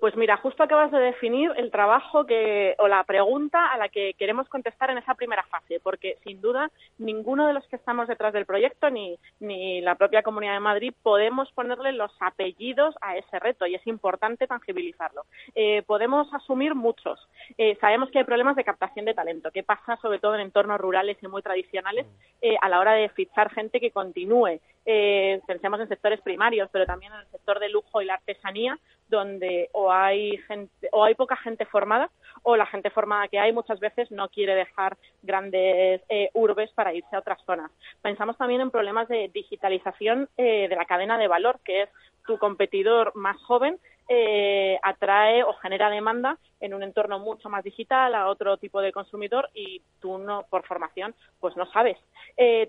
Pues 0.00 0.16
mira, 0.16 0.38
justo 0.38 0.62
acabas 0.62 0.90
de 0.90 0.98
definir 0.98 1.52
el 1.58 1.70
trabajo 1.70 2.24
que, 2.24 2.74
o 2.78 2.88
la 2.88 3.04
pregunta 3.04 3.70
a 3.70 3.76
la 3.76 3.90
que 3.90 4.14
queremos 4.14 4.48
contestar 4.48 4.90
en 4.90 4.96
esa 4.96 5.14
primera 5.14 5.42
fase, 5.44 5.78
porque 5.78 6.16
sin 6.24 6.40
duda 6.40 6.70
ninguno 6.96 7.46
de 7.46 7.52
los 7.52 7.66
que 7.66 7.76
estamos 7.76 8.08
detrás 8.08 8.32
del 8.32 8.46
proyecto, 8.46 8.88
ni, 8.88 9.18
ni 9.40 9.82
la 9.82 9.96
propia 9.96 10.22
Comunidad 10.22 10.54
de 10.54 10.60
Madrid, 10.60 10.94
podemos 11.02 11.52
ponerle 11.52 11.92
los 11.92 12.10
apellidos 12.18 12.94
a 13.02 13.18
ese 13.18 13.38
reto 13.40 13.66
y 13.66 13.74
es 13.74 13.86
importante 13.86 14.46
tangibilizarlo. 14.46 15.26
Eh, 15.54 15.82
podemos 15.82 16.32
asumir 16.32 16.74
muchos. 16.74 17.20
Eh, 17.58 17.76
sabemos 17.78 18.10
que 18.10 18.20
hay 18.20 18.24
problemas 18.24 18.56
de 18.56 18.64
captación 18.64 19.04
de 19.04 19.12
talento, 19.12 19.50
que 19.50 19.62
pasa 19.62 19.98
sobre 20.00 20.18
todo 20.18 20.34
en 20.34 20.40
entornos 20.40 20.80
rurales 20.80 21.18
y 21.22 21.28
muy 21.28 21.42
tradicionales 21.42 22.06
eh, 22.40 22.56
a 22.62 22.70
la 22.70 22.80
hora 22.80 22.94
de 22.94 23.10
fichar 23.10 23.50
gente 23.50 23.80
que 23.80 23.90
continúe. 23.90 24.60
Pensemos 24.84 25.80
en 25.80 25.88
sectores 25.88 26.20
primarios, 26.20 26.68
pero 26.72 26.86
también 26.86 27.12
en 27.12 27.20
el 27.20 27.26
sector 27.28 27.60
de 27.60 27.68
lujo 27.68 28.02
y 28.02 28.06
la 28.06 28.14
artesanía, 28.14 28.78
donde 29.08 29.68
o 29.72 29.92
hay 29.92 30.36
gente 30.48 30.88
o 30.92 31.04
hay 31.04 31.14
poca 31.14 31.36
gente 31.36 31.66
formada 31.66 32.10
o 32.42 32.56
la 32.56 32.66
gente 32.66 32.90
formada 32.90 33.28
que 33.28 33.38
hay 33.38 33.52
muchas 33.52 33.80
veces 33.80 34.10
no 34.10 34.28
quiere 34.28 34.54
dejar 34.54 34.96
grandes 35.22 36.02
eh, 36.08 36.30
urbes 36.34 36.70
para 36.72 36.94
irse 36.94 37.14
a 37.14 37.18
otras 37.18 37.40
zonas. 37.44 37.70
Pensamos 38.02 38.36
también 38.38 38.60
en 38.60 38.70
problemas 38.70 39.08
de 39.08 39.30
digitalización 39.32 40.28
eh, 40.36 40.68
de 40.68 40.76
la 40.76 40.86
cadena 40.86 41.18
de 41.18 41.28
valor, 41.28 41.58
que 41.64 41.82
es 41.82 41.88
tu 42.26 42.38
competidor 42.38 43.14
más 43.16 43.36
joven 43.42 43.78
eh, 44.12 44.76
atrae 44.82 45.44
o 45.44 45.52
genera 45.54 45.88
demanda 45.88 46.36
en 46.58 46.74
un 46.74 46.82
entorno 46.82 47.20
mucho 47.20 47.48
más 47.48 47.62
digital 47.62 48.14
a 48.14 48.26
otro 48.26 48.56
tipo 48.56 48.80
de 48.80 48.92
consumidor 48.92 49.48
y 49.54 49.82
tú 50.00 50.18
no 50.18 50.44
por 50.50 50.66
formación 50.66 51.14
pues 51.38 51.56
no 51.56 51.64
sabes. 51.70 51.96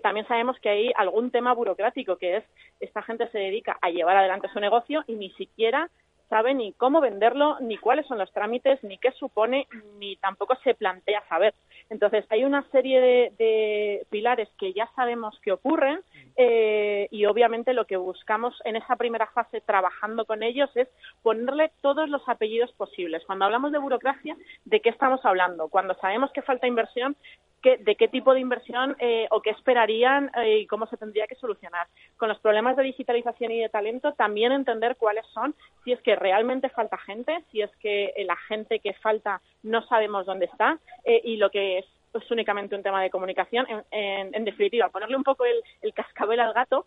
también 0.02 0.26
sabemos 0.28 0.56
que 0.60 0.68
hay 0.68 0.92
algún 0.96 1.32
tema 1.32 1.52
burocrático 1.52 2.16
que 2.16 2.36
es 2.36 2.44
esta 2.78 3.02
gente 3.02 3.28
se 3.30 3.38
dedica 3.38 3.76
a 3.82 3.90
llevar 3.90 4.16
adelante 4.16 4.48
su 4.52 4.60
negocio 4.60 5.02
y 5.08 5.14
ni 5.14 5.30
siquiera 5.30 5.90
sabe 6.32 6.54
ni 6.54 6.72
cómo 6.72 7.02
venderlo, 7.02 7.58
ni 7.60 7.76
cuáles 7.76 8.06
son 8.06 8.16
los 8.16 8.32
trámites, 8.32 8.82
ni 8.82 8.96
qué 8.96 9.12
supone, 9.12 9.66
ni 9.98 10.16
tampoco 10.16 10.56
se 10.64 10.72
plantea 10.74 11.22
saber. 11.28 11.52
Entonces, 11.92 12.24
hay 12.30 12.42
una 12.44 12.62
serie 12.70 13.02
de, 13.38 14.06
pilares 14.08 14.48
que 14.58 14.72
ya 14.72 14.88
sabemos 14.96 15.38
que 15.42 15.52
ocurren 15.52 16.00
eh, 16.36 17.06
y 17.10 17.26
obviamente 17.26 17.74
lo 17.74 17.86
que 17.86 17.98
buscamos 17.98 18.58
en 18.64 18.76
esa 18.76 18.96
primera 18.96 19.26
fase 19.26 19.60
trabajando 19.60 20.24
con 20.24 20.42
ellos 20.42 20.70
es 20.74 20.88
ponerle 21.22 21.70
todos 21.82 22.08
los 22.08 22.26
apellidos 22.30 22.72
posibles. 22.72 23.22
Cuando 23.26 23.44
hablamos 23.44 23.72
de 23.72 23.78
burocracia, 23.78 24.38
¿de 24.64 24.80
qué 24.80 24.88
estamos 24.88 25.20
hablando? 25.24 25.68
Cuando 25.68 25.94
sabemos 26.00 26.32
que 26.32 26.40
falta 26.40 26.66
inversión, 26.66 27.14
de 27.62 27.96
qué 27.96 28.08
tipo 28.08 28.34
de 28.34 28.40
inversión 28.40 28.96
eh, 28.98 29.26
o 29.30 29.40
qué 29.40 29.50
esperarían 29.50 30.30
eh, 30.36 30.58
y 30.58 30.66
cómo 30.66 30.86
se 30.86 30.96
tendría 30.96 31.26
que 31.26 31.36
solucionar. 31.36 31.86
Con 32.16 32.28
los 32.28 32.38
problemas 32.40 32.76
de 32.76 32.82
digitalización 32.82 33.52
y 33.52 33.60
de 33.60 33.68
talento, 33.68 34.12
también 34.12 34.52
entender 34.52 34.96
cuáles 34.96 35.24
son, 35.26 35.54
si 35.84 35.92
es 35.92 36.00
que 36.02 36.16
realmente 36.16 36.68
falta 36.70 36.98
gente, 36.98 37.44
si 37.50 37.62
es 37.62 37.70
que 37.76 38.12
la 38.26 38.36
gente 38.36 38.80
que 38.80 38.94
falta 38.94 39.40
no 39.62 39.86
sabemos 39.86 40.26
dónde 40.26 40.46
está 40.46 40.78
eh, 41.04 41.20
y 41.24 41.36
lo 41.36 41.50
que 41.50 41.78
es 41.78 41.86
es 42.14 42.30
únicamente 42.30 42.76
un 42.76 42.82
tema 42.82 43.02
de 43.02 43.08
comunicación. 43.08 43.66
En, 43.90 44.44
definitiva, 44.44 44.90
ponerle 44.90 45.16
un 45.16 45.24
poco 45.24 45.46
el, 45.46 45.94
cascabel 45.94 46.40
al 46.40 46.52
gato, 46.52 46.84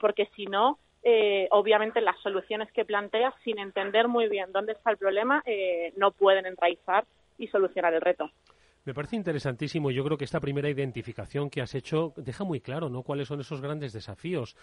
porque 0.00 0.28
si 0.34 0.46
no, 0.46 0.80
obviamente 1.50 2.00
las 2.00 2.18
soluciones 2.22 2.68
que 2.72 2.84
plantea, 2.84 3.32
sin 3.44 3.60
entender 3.60 4.08
muy 4.08 4.28
bien 4.28 4.50
dónde 4.50 4.72
está 4.72 4.90
el 4.90 4.96
problema, 4.96 5.44
no 5.94 6.10
pueden 6.10 6.46
enraizar 6.46 7.04
y 7.38 7.46
solucionar 7.46 7.94
el 7.94 8.00
reto. 8.00 8.32
Me 8.88 8.94
parece 8.94 9.16
interesantísimo. 9.16 9.90
Yo 9.90 10.02
creo 10.02 10.16
que 10.16 10.24
esta 10.24 10.40
primera 10.40 10.70
identificación 10.70 11.50
que 11.50 11.60
has 11.60 11.74
hecho 11.74 12.14
deja 12.16 12.42
muy 12.42 12.62
claro, 12.62 12.88
¿no? 12.88 13.02
Cuáles 13.02 13.28
son 13.28 13.38
esos 13.38 13.60
grandes 13.60 13.92
desafíos. 13.92 14.56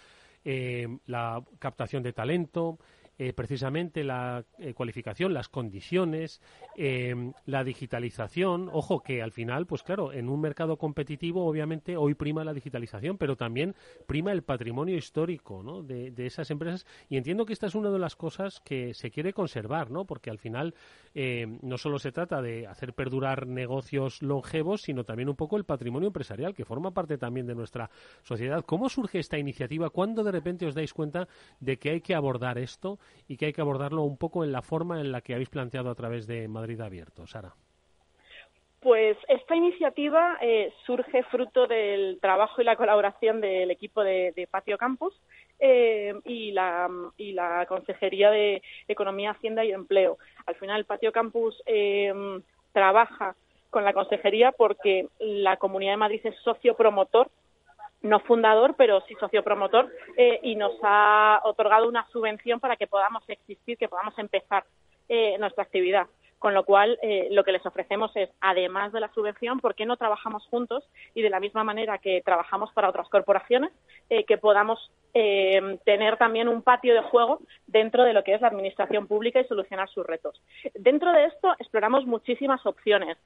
Eh, 0.44 0.88
la 1.06 1.44
captación 1.60 2.02
de 2.02 2.12
talento, 2.12 2.76
eh, 3.18 3.32
precisamente 3.32 4.04
la 4.04 4.44
eh, 4.58 4.74
cualificación, 4.74 5.32
las 5.32 5.48
condiciones, 5.48 6.42
em, 6.76 7.32
la 7.46 7.64
digitalización. 7.64 8.68
Ojo 8.70 9.00
que 9.00 9.22
al 9.22 9.32
final, 9.32 9.64
pues 9.66 9.82
claro, 9.82 10.12
en 10.12 10.28
un 10.28 10.38
mercado 10.38 10.76
competitivo, 10.76 11.46
obviamente, 11.46 11.96
hoy 11.96 12.14
prima 12.14 12.44
la 12.44 12.52
digitalización, 12.52 13.16
pero 13.16 13.34
también 13.34 13.74
prima 14.06 14.32
el 14.32 14.42
patrimonio 14.42 14.96
histórico 14.96 15.62
¿no? 15.62 15.82
de, 15.82 16.12
esas 16.26 16.50
empresas. 16.50 16.84
Y 17.08 17.16
entiendo 17.16 17.46
que 17.46 17.54
esta 17.54 17.68
es 17.68 17.74
una 17.74 17.90
de 17.90 17.98
las 17.98 18.16
cosas 18.16 18.60
que 18.60 18.92
se 18.92 19.10
quiere 19.10 19.32
conservar, 19.32 19.90
¿no? 19.90 20.04
porque 20.04 20.28
al 20.28 20.38
final 20.38 20.74
em, 21.14 21.58
no 21.62 21.78
solo 21.78 21.98
se 21.98 22.12
trata 22.12 22.42
de 22.42 22.66
hacer 22.66 22.92
perdurar 22.92 23.46
negocios 23.46 24.20
longevos, 24.20 24.82
sino 24.82 25.04
también 25.04 25.30
un 25.30 25.36
poco 25.36 25.56
el 25.56 25.64
patrimonio 25.64 26.08
empresarial, 26.08 26.54
que 26.54 26.66
forma 26.66 26.90
parte 26.90 27.16
también 27.16 27.46
de 27.46 27.54
nuestra 27.54 27.88
sociedad. 28.22 28.62
¿Cómo 28.66 28.90
surge 28.90 29.20
esta 29.20 29.38
iniciativa? 29.38 29.88
¿Cuándo 29.88 30.22
de 30.22 30.32
repente 30.32 30.66
os 30.66 30.74
dais 30.74 30.92
cuenta 30.92 31.28
de 31.60 31.78
que 31.78 31.90
hay 31.92 32.00
que 32.02 32.14
abordar 32.14 32.58
esto? 32.58 32.98
Y 33.28 33.36
que 33.36 33.46
hay 33.46 33.52
que 33.52 33.60
abordarlo 33.60 34.02
un 34.02 34.16
poco 34.16 34.44
en 34.44 34.52
la 34.52 34.62
forma 34.62 35.00
en 35.00 35.12
la 35.12 35.20
que 35.20 35.34
habéis 35.34 35.48
planteado 35.48 35.90
a 35.90 35.94
través 35.94 36.26
de 36.26 36.48
Madrid 36.48 36.80
Abierto. 36.80 37.26
Sara. 37.26 37.54
Pues 38.80 39.16
esta 39.26 39.56
iniciativa 39.56 40.38
eh, 40.40 40.72
surge 40.84 41.24
fruto 41.24 41.66
del 41.66 42.18
trabajo 42.20 42.60
y 42.60 42.64
la 42.64 42.76
colaboración 42.76 43.40
del 43.40 43.70
equipo 43.70 44.04
de, 44.04 44.46
Patio 44.48 44.78
Campus 44.78 45.12
eh, 45.58 46.14
y, 46.24 46.52
la, 46.52 46.88
y 47.16 47.32
la 47.32 47.66
Consejería 47.66 48.30
de 48.30 48.62
Economía, 48.86 49.32
Hacienda 49.32 49.64
y 49.64 49.72
Empleo. 49.72 50.18
Al 50.46 50.54
final, 50.54 50.84
Patio 50.84 51.10
Campus 51.10 51.60
eh, 51.66 52.12
trabaja 52.72 53.34
con 53.70 53.84
la 53.84 53.92
Consejería 53.92 54.52
porque 54.52 55.08
la 55.18 55.56
Comunidad 55.56 55.94
de 55.94 55.96
Madrid 55.96 56.20
es 56.22 56.36
socio 56.44 56.76
promotor 56.76 57.28
no 58.02 58.20
fundador, 58.20 58.74
pero 58.76 59.00
sí 59.08 59.14
socio 59.18 59.42
promotor, 59.42 59.92
eh, 60.16 60.40
y 60.42 60.56
nos 60.56 60.72
ha 60.82 61.40
otorgado 61.44 61.88
una 61.88 62.06
subvención 62.10 62.60
para 62.60 62.76
que 62.76 62.86
podamos 62.86 63.28
existir, 63.28 63.76
que 63.78 63.88
podamos 63.88 64.18
empezar 64.18 64.64
eh, 65.08 65.36
nuestra 65.38 65.64
actividad. 65.64 66.06
Con 66.38 66.54
lo 66.54 66.64
cual, 66.64 66.98
eh, 67.02 67.28
lo 67.30 67.44
que 67.44 67.52
les 67.52 67.64
ofrecemos 67.64 68.10
es, 68.14 68.30
además 68.40 68.92
de 68.92 69.00
la 69.00 69.12
subvención, 69.12 69.60
¿por 69.60 69.74
qué 69.74 69.86
no 69.86 69.96
trabajamos 69.96 70.46
juntos 70.46 70.84
y 71.14 71.22
de 71.22 71.30
la 71.30 71.40
misma 71.40 71.64
manera 71.64 71.98
que 71.98 72.22
trabajamos 72.24 72.72
para 72.72 72.88
otras 72.88 73.08
corporaciones, 73.08 73.72
que 74.08 74.38
podamos 74.38 74.90
tener 75.84 76.18
también 76.18 76.46
un 76.46 76.60
patio 76.60 76.92
de 76.92 77.00
juego 77.00 77.40
dentro 77.66 78.04
de 78.04 78.12
lo 78.12 78.22
que 78.22 78.34
es 78.34 78.40
la 78.42 78.48
administración 78.48 79.06
pública 79.06 79.40
y 79.40 79.44
solucionar 79.44 79.88
sus 79.88 80.04
retos? 80.06 80.42
Dentro 80.74 81.10
de 81.12 81.24
esto, 81.24 81.54
exploramos 81.58 82.04
muchísimas 82.06 82.64
opciones. 82.66 83.16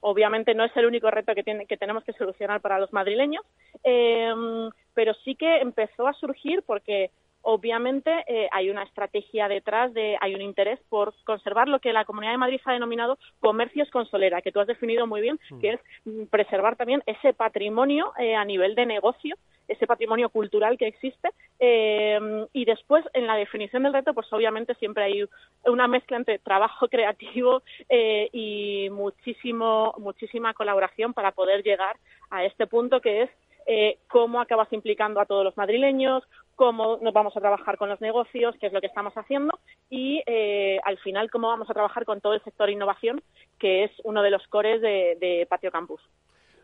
obviamente, 0.00 0.54
no 0.54 0.64
es 0.64 0.76
el 0.76 0.86
único 0.86 1.10
reto 1.10 1.34
que, 1.34 1.42
tiene, 1.42 1.66
que 1.66 1.76
tenemos 1.76 2.04
que 2.04 2.12
solucionar 2.12 2.60
para 2.60 2.78
los 2.78 2.92
madrileños, 2.92 3.44
Em, 3.82 4.70
pero 4.94 5.14
sí 5.24 5.34
que 5.34 5.58
empezó 5.58 6.06
a 6.06 6.12
surgir 6.14 6.62
porque 6.66 7.10
obviamente 7.42 8.24
eh, 8.26 8.48
hay 8.52 8.70
una 8.70 8.82
estrategia 8.82 9.48
detrás 9.48 9.92
de 9.94 10.16
hay 10.20 10.34
un 10.34 10.42
interés 10.42 10.78
por 10.88 11.14
conservar 11.24 11.68
lo 11.68 11.80
que 11.80 11.92
la 11.92 12.04
Comunidad 12.04 12.32
de 12.32 12.38
Madrid 12.38 12.60
ha 12.64 12.72
denominado 12.72 13.18
comercios 13.40 13.90
con 13.90 14.06
solera 14.06 14.42
que 14.42 14.52
tú 14.52 14.60
has 14.60 14.66
definido 14.66 15.06
muy 15.06 15.20
bien 15.20 15.38
mm. 15.50 15.60
que 15.60 15.70
es 15.70 15.80
mm, 16.04 16.24
preservar 16.24 16.76
también 16.76 17.02
ese 17.06 17.32
patrimonio 17.32 18.12
eh, 18.18 18.34
a 18.34 18.44
nivel 18.44 18.74
de 18.74 18.86
negocio 18.86 19.36
ese 19.68 19.86
patrimonio 19.86 20.30
cultural 20.30 20.76
que 20.76 20.88
existe 20.88 21.30
em, 21.58 22.46
y 22.52 22.64
después 22.64 23.04
en 23.14 23.26
la 23.26 23.36
definición 23.36 23.84
del 23.84 23.92
reto 23.92 24.12
pues 24.14 24.30
obviamente 24.32 24.74
siempre 24.74 25.04
hay 25.04 25.24
una 25.64 25.86
mezcla 25.86 26.16
entre 26.16 26.38
trabajo 26.38 26.88
creativo 26.90 27.62
eh, 27.88 28.28
y 28.32 28.88
muchísimo 28.90 29.94
muchísima 29.98 30.54
colaboración 30.54 31.14
para 31.14 31.32
poder 31.32 31.62
llegar 31.62 31.96
a 32.30 32.44
este 32.44 32.66
punto 32.66 33.00
que 33.00 33.22
es 33.22 33.30
eh, 33.66 33.98
cómo 34.08 34.40
acabas 34.40 34.72
implicando 34.72 35.20
a 35.20 35.26
todos 35.26 35.44
los 35.44 35.56
madrileños, 35.56 36.24
cómo 36.60 36.98
nos 37.00 37.14
vamos 37.14 37.34
a 37.38 37.40
trabajar 37.40 37.78
con 37.78 37.88
los 37.88 38.02
negocios, 38.02 38.54
qué 38.60 38.66
es 38.66 38.72
lo 38.74 38.82
que 38.82 38.86
estamos 38.88 39.14
haciendo 39.14 39.58
y 39.88 40.22
eh, 40.26 40.78
al 40.84 40.98
final 40.98 41.30
cómo 41.30 41.48
vamos 41.48 41.70
a 41.70 41.72
trabajar 41.72 42.04
con 42.04 42.20
todo 42.20 42.34
el 42.34 42.44
sector 42.44 42.68
innovación, 42.68 43.22
que 43.58 43.84
es 43.84 43.90
uno 44.04 44.22
de 44.22 44.30
los 44.30 44.46
cores 44.48 44.82
de, 44.82 45.46
Patio 45.48 45.70
Campus. 45.70 46.02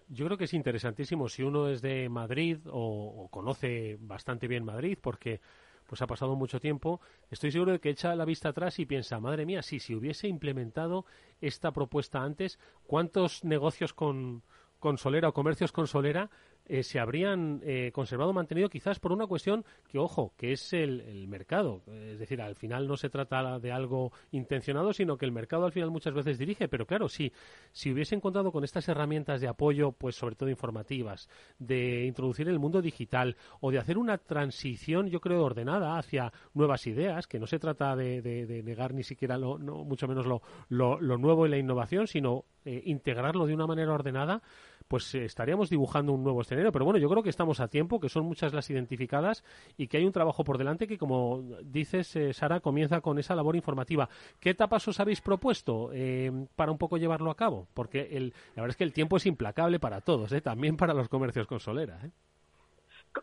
Yo 0.09 0.27
creo 0.27 0.37
que 0.37 0.45
es 0.45 0.53
interesantísimo 0.53 1.31
si 1.31 1.43
uno 1.43 1.71
es 1.71 1.81
de 1.81 2.11
Madrid 2.11 2.59
o, 2.71 3.29
conoce 3.31 3.97
bastante 3.99 4.47
bien 4.47 4.67
Madrid, 4.67 4.99
porque 5.01 5.41
pues 5.87 6.03
ha 6.03 6.07
pasado 6.07 6.37
mucho 6.37 6.61
tiempo, 6.61 7.01
estoy 7.31 7.51
seguro 7.51 7.73
de 7.73 7.79
que 7.79 7.89
echa 7.89 8.15
la 8.17 8.27
vista 8.27 8.51
atrás 8.51 8.79
y 8.79 8.85
piensa, 8.85 9.19
madre 9.19 9.47
mía, 9.47 9.63
si 9.63 9.95
hubiese 9.95 10.29
implementado 10.29 11.07
esta 11.41 11.71
propuesta 11.73 12.23
antes, 12.23 12.59
¿cuántos 12.87 13.45
negocios 13.45 13.95
con, 13.95 14.43
con 14.79 14.99
solera 14.99 15.31
o 15.31 15.33
comercios 15.33 15.73
con 15.73 15.87
solera 15.87 16.29
eh, 16.69 16.83
se 16.83 16.99
habrían 16.99 17.61
eh, 17.65 17.91
conservado, 17.93 18.33
mantenido 18.33 18.69
quizás 18.69 18.99
por 18.99 19.13
una 19.13 19.27
cuestión 19.27 19.65
que, 19.89 19.99
ojo, 19.99 20.35
que 20.37 20.53
es 20.53 20.73
el, 20.73 21.27
mercado. 21.29 21.83
Es 21.87 22.19
decir, 22.19 22.41
al 22.41 22.57
final 22.57 22.87
no 22.87 22.97
se 22.97 23.09
trata 23.09 23.59
de 23.59 23.73
algo 23.73 24.13
intencionado, 24.31 24.93
sino 24.93 25.17
que 25.17 25.25
el 25.25 25.33
mercado 25.33 25.65
al 25.65 25.73
final 25.73 25.91
muchas 25.91 26.15
veces 26.15 26.39
dirige. 26.39 26.69
Pero 26.69 26.87
claro, 26.87 27.09
si, 27.09 27.33
si 27.73 27.93
hubiesen 27.93 28.21
contado 28.21 28.53
con 28.53 28.65
estas 28.65 28.89
herramientas 28.89 29.41
de 29.41 29.49
apoyo, 29.49 29.93
pues 29.93 30.17
sobre 30.17 30.35
todo 30.35 30.49
informativas, 30.49 31.29
de 31.59 32.05
introducir 32.05 32.49
el 32.49 32.59
mundo 32.59 32.83
digital 32.83 33.37
o 33.61 33.71
de 33.71 33.79
hacer 33.79 33.99
una 33.99 34.19
transición, 34.19 35.09
yo 35.09 35.21
creo, 35.21 35.45
ordenada 35.45 35.99
hacia 35.99 36.33
nuevas 36.55 36.87
ideas, 36.87 37.27
que 37.27 37.39
no 37.39 37.47
se 37.47 37.59
trata 37.59 37.97
de, 37.97 38.63
negar 38.65 38.95
ni 38.95 39.03
siquiera, 39.03 39.39
lo, 39.39 39.59
mucho 39.59 40.09
menos 40.09 40.27
lo, 40.27 40.43
lo, 40.69 41.19
nuevo 41.19 41.47
y 41.47 41.51
la 41.51 41.59
innovación, 41.59 42.07
sino 42.07 42.45
eh, 42.65 42.83
integrarlo 42.87 43.47
de 43.47 43.55
una 43.55 43.67
manera 43.67 43.93
ordenada, 43.93 44.43
pues 44.89 45.15
eh, 45.15 45.25
estaríamos 45.25 45.71
dibujando 45.71 46.13
un 46.13 46.23
nuevo 46.23 46.41
escenario. 46.41 46.73
Pero 46.73 46.85
bueno, 46.85 46.99
yo 46.99 47.09
creo 47.09 47.23
que 47.23 47.31
estamos 47.31 47.61
a 47.61 47.69
tiempo, 47.69 48.01
que 48.01 48.09
son 48.09 48.25
muchas 48.25 48.53
las 48.53 48.69
identificadas 48.71 49.45
y 49.77 49.89
que 49.89 49.99
hay 49.99 50.05
un 50.05 50.13
trabajo 50.13 50.45
por 50.45 50.59
delante 50.59 50.87
que, 50.87 50.99
como 50.99 51.43
dices, 51.63 52.15
eh, 52.17 52.33
Sara, 52.33 52.61
comienza 52.61 53.01
con 53.01 53.19
esa 53.19 53.35
labor 53.35 53.57
informativa. 53.57 54.09
¿Qué 54.41 54.51
etapas 54.51 54.87
os 54.89 55.01
habéis 55.01 55.21
propuesto 55.21 55.91
eh, 55.93 56.31
para 56.55 56.73
un 56.73 56.79
poco 56.79 56.99
llevarlo 56.99 57.31
a 57.31 57.37
cabo? 57.37 57.67
Porque 57.75 58.09
el, 58.13 58.33
la 58.55 58.63
verdad 58.63 58.71
es 58.71 58.77
que 58.77 58.85
el 58.85 58.93
tiempo 58.93 59.17
es 59.17 59.27
implacable 59.27 59.79
para 59.79 60.01
todos, 60.01 60.31
también 60.43 60.77
para 60.77 60.95
los 60.95 61.09
comercios 61.09 61.47
con 61.47 61.61
solera. 61.61 61.99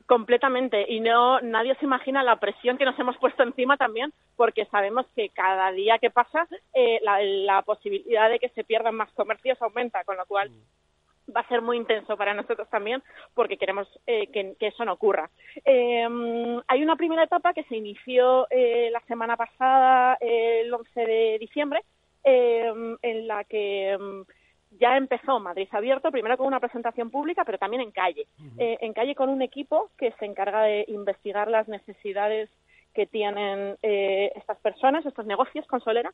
Completamente. 0.08 0.92
Y 0.92 1.00
no, 1.00 1.40
nadie 1.42 1.76
se 1.76 1.86
imagina 1.86 2.24
la 2.24 2.40
presión 2.40 2.78
que 2.78 2.86
nos 2.86 2.98
hemos 2.98 3.16
puesto 3.18 3.44
encima 3.44 3.78
también, 3.78 4.12
porque 4.36 4.66
sabemos 4.66 5.06
que 5.16 5.30
cada 5.30 5.72
día 5.72 6.00
que 6.00 6.10
pasa 6.10 6.48
la, 7.04 7.22
la, 7.22 7.62
posibilidad 7.62 8.30
de 8.30 8.40
que 8.40 8.50
se 8.50 8.64
pierdan 8.64 8.96
más 8.96 9.12
comercios 9.12 9.62
aumenta, 9.62 10.04
con 10.04 10.18
lo 10.18 10.26
cual 10.26 10.50
mm 10.50 10.83
va 11.36 11.42
a 11.42 11.48
ser 11.48 11.62
muy 11.62 11.78
intenso 11.78 12.18
para 12.18 12.34
nosotros 12.34 12.68
también 12.70 13.02
porque 13.34 13.58
queremos 13.58 13.88
eh, 14.08 14.28
que, 14.28 14.56
eso 14.60 14.86
no 14.86 14.94
ocurra. 14.94 15.30
Em, 15.64 16.62
hay 16.68 16.84
una 16.84 16.96
primera 16.96 17.24
etapa 17.24 17.54
que 17.54 17.64
se 17.64 17.78
inició 17.78 18.48
eh, 18.50 18.90
la 18.92 19.02
semana 19.02 19.38
pasada, 19.38 20.18
el 20.20 20.74
11 20.74 21.00
de 21.06 21.38
diciembre, 21.40 21.82
em, 22.24 22.98
en 23.02 23.28
la 23.28 23.44
que 23.44 23.92
em, 23.92 24.26
ya 24.80 24.98
empezó 24.98 25.40
Madrid 25.40 25.68
Abierto, 25.72 26.12
primero 26.12 26.38
con 26.38 26.48
una 26.48 26.60
presentación 26.60 27.10
pública, 27.10 27.44
pero 27.46 27.58
también 27.58 27.82
en 27.82 27.92
calle. 27.92 28.28
Eh, 28.58 28.78
en 28.82 28.94
calle 28.94 29.16
con 29.16 29.30
un 29.30 29.42
equipo 29.42 29.90
que 29.98 30.12
se 30.14 30.26
encarga 30.26 30.64
de 30.64 30.86
investigar 30.88 31.48
las 31.50 31.68
necesidades 31.68 32.50
que 32.94 33.06
tienen 33.06 33.78
estas 33.82 34.58
personas, 34.60 35.06
estos 35.06 35.26
negocios 35.26 35.66
con 35.68 35.82
Solera, 35.82 36.12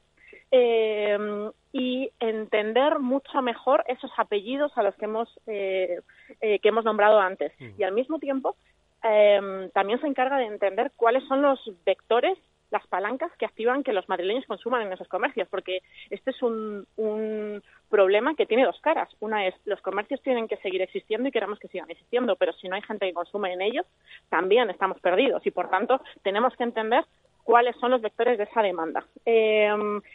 eh, 0.52 1.52
y 1.72 2.12
entender 2.20 3.00
mucho 3.00 3.42
mejor 3.42 3.84
esos 3.88 4.12
apellidos 4.18 4.72
a 4.76 4.84
los 4.84 4.96
que 4.96 5.06
hemos, 5.06 5.30
eh, 5.46 6.00
eh, 6.42 6.60
que 6.60 6.70
hemos 6.70 6.86
nombrado 6.86 7.20
antes. 7.20 7.54
Y 7.78 7.84
al 7.84 7.94
mismo 7.94 8.20
tiempo, 8.20 8.56
em, 9.04 9.70
también 9.72 10.02
se 10.02 10.08
encarga 10.08 10.38
de 10.38 10.46
entender 10.46 10.92
cuáles 10.96 11.24
son 11.28 11.42
los 11.42 11.60
vectores 11.86 12.38
las 12.72 12.86
palancas 12.88 13.32
que 13.38 13.46
activan 13.46 13.84
que 13.84 13.94
los 13.94 14.08
madrileños 14.10 14.46
consuman 14.46 14.84
en 14.84 14.94
esos 14.94 15.08
comercios, 15.08 15.48
porque 15.50 15.82
este 16.12 16.30
es 16.30 16.42
un, 16.44 16.86
un, 16.98 17.64
problema 17.90 18.36
que 18.36 18.46
tiene 18.46 18.66
dos 18.66 18.80
caras. 18.82 19.10
Una 19.20 19.48
es, 19.48 19.56
los 19.66 19.82
comercios 19.82 20.22
tienen 20.22 20.48
que 20.48 20.58
seguir 20.58 20.82
existiendo 20.82 21.28
y 21.28 21.32
queremos 21.32 21.60
que 21.60 21.68
sigan 21.68 21.90
existiendo, 21.90 22.36
pero 22.36 22.54
si 22.54 22.70
no 22.70 22.76
hay 22.76 22.82
gente 22.84 23.08
que 23.08 23.14
consume 23.14 23.54
en 23.54 23.62
ellos, 23.62 23.86
también 24.30 24.70
estamos 24.70 25.00
perdidos 25.02 25.46
y, 25.46 25.52
por 25.52 25.70
tanto, 25.70 26.02
tenemos 26.24 26.56
que 26.56 26.64
entender 26.64 27.06
cuáles 27.44 27.76
son 27.78 27.90
los 27.90 28.02
vectores 28.02 28.38
de 28.38 28.44
esa 28.44 28.62
demanda. 28.62 29.04
Eh, 29.26 29.74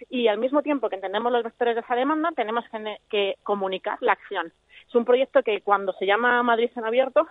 y 0.09 0.29
al 0.29 0.39
mismo 0.39 0.63
tiempo 0.63 0.89
que 0.89 0.95
entendemos 0.95 1.33
los 1.33 1.43
vectores 1.43 1.75
de 1.75 1.81
esa 1.81 1.97
demanda, 1.97 2.31
tenemos 2.37 2.65
que, 3.11 3.37
comunicar 3.43 3.99
la 4.01 4.13
acción. 4.13 4.53
Es 4.87 4.95
un 4.95 5.05
proyecto 5.05 5.43
que 5.43 5.61
cuando 5.61 5.93
se 5.95 6.07
llama 6.07 6.43
Madrid 6.43 6.71
en 6.77 6.85
abierto 6.85 7.27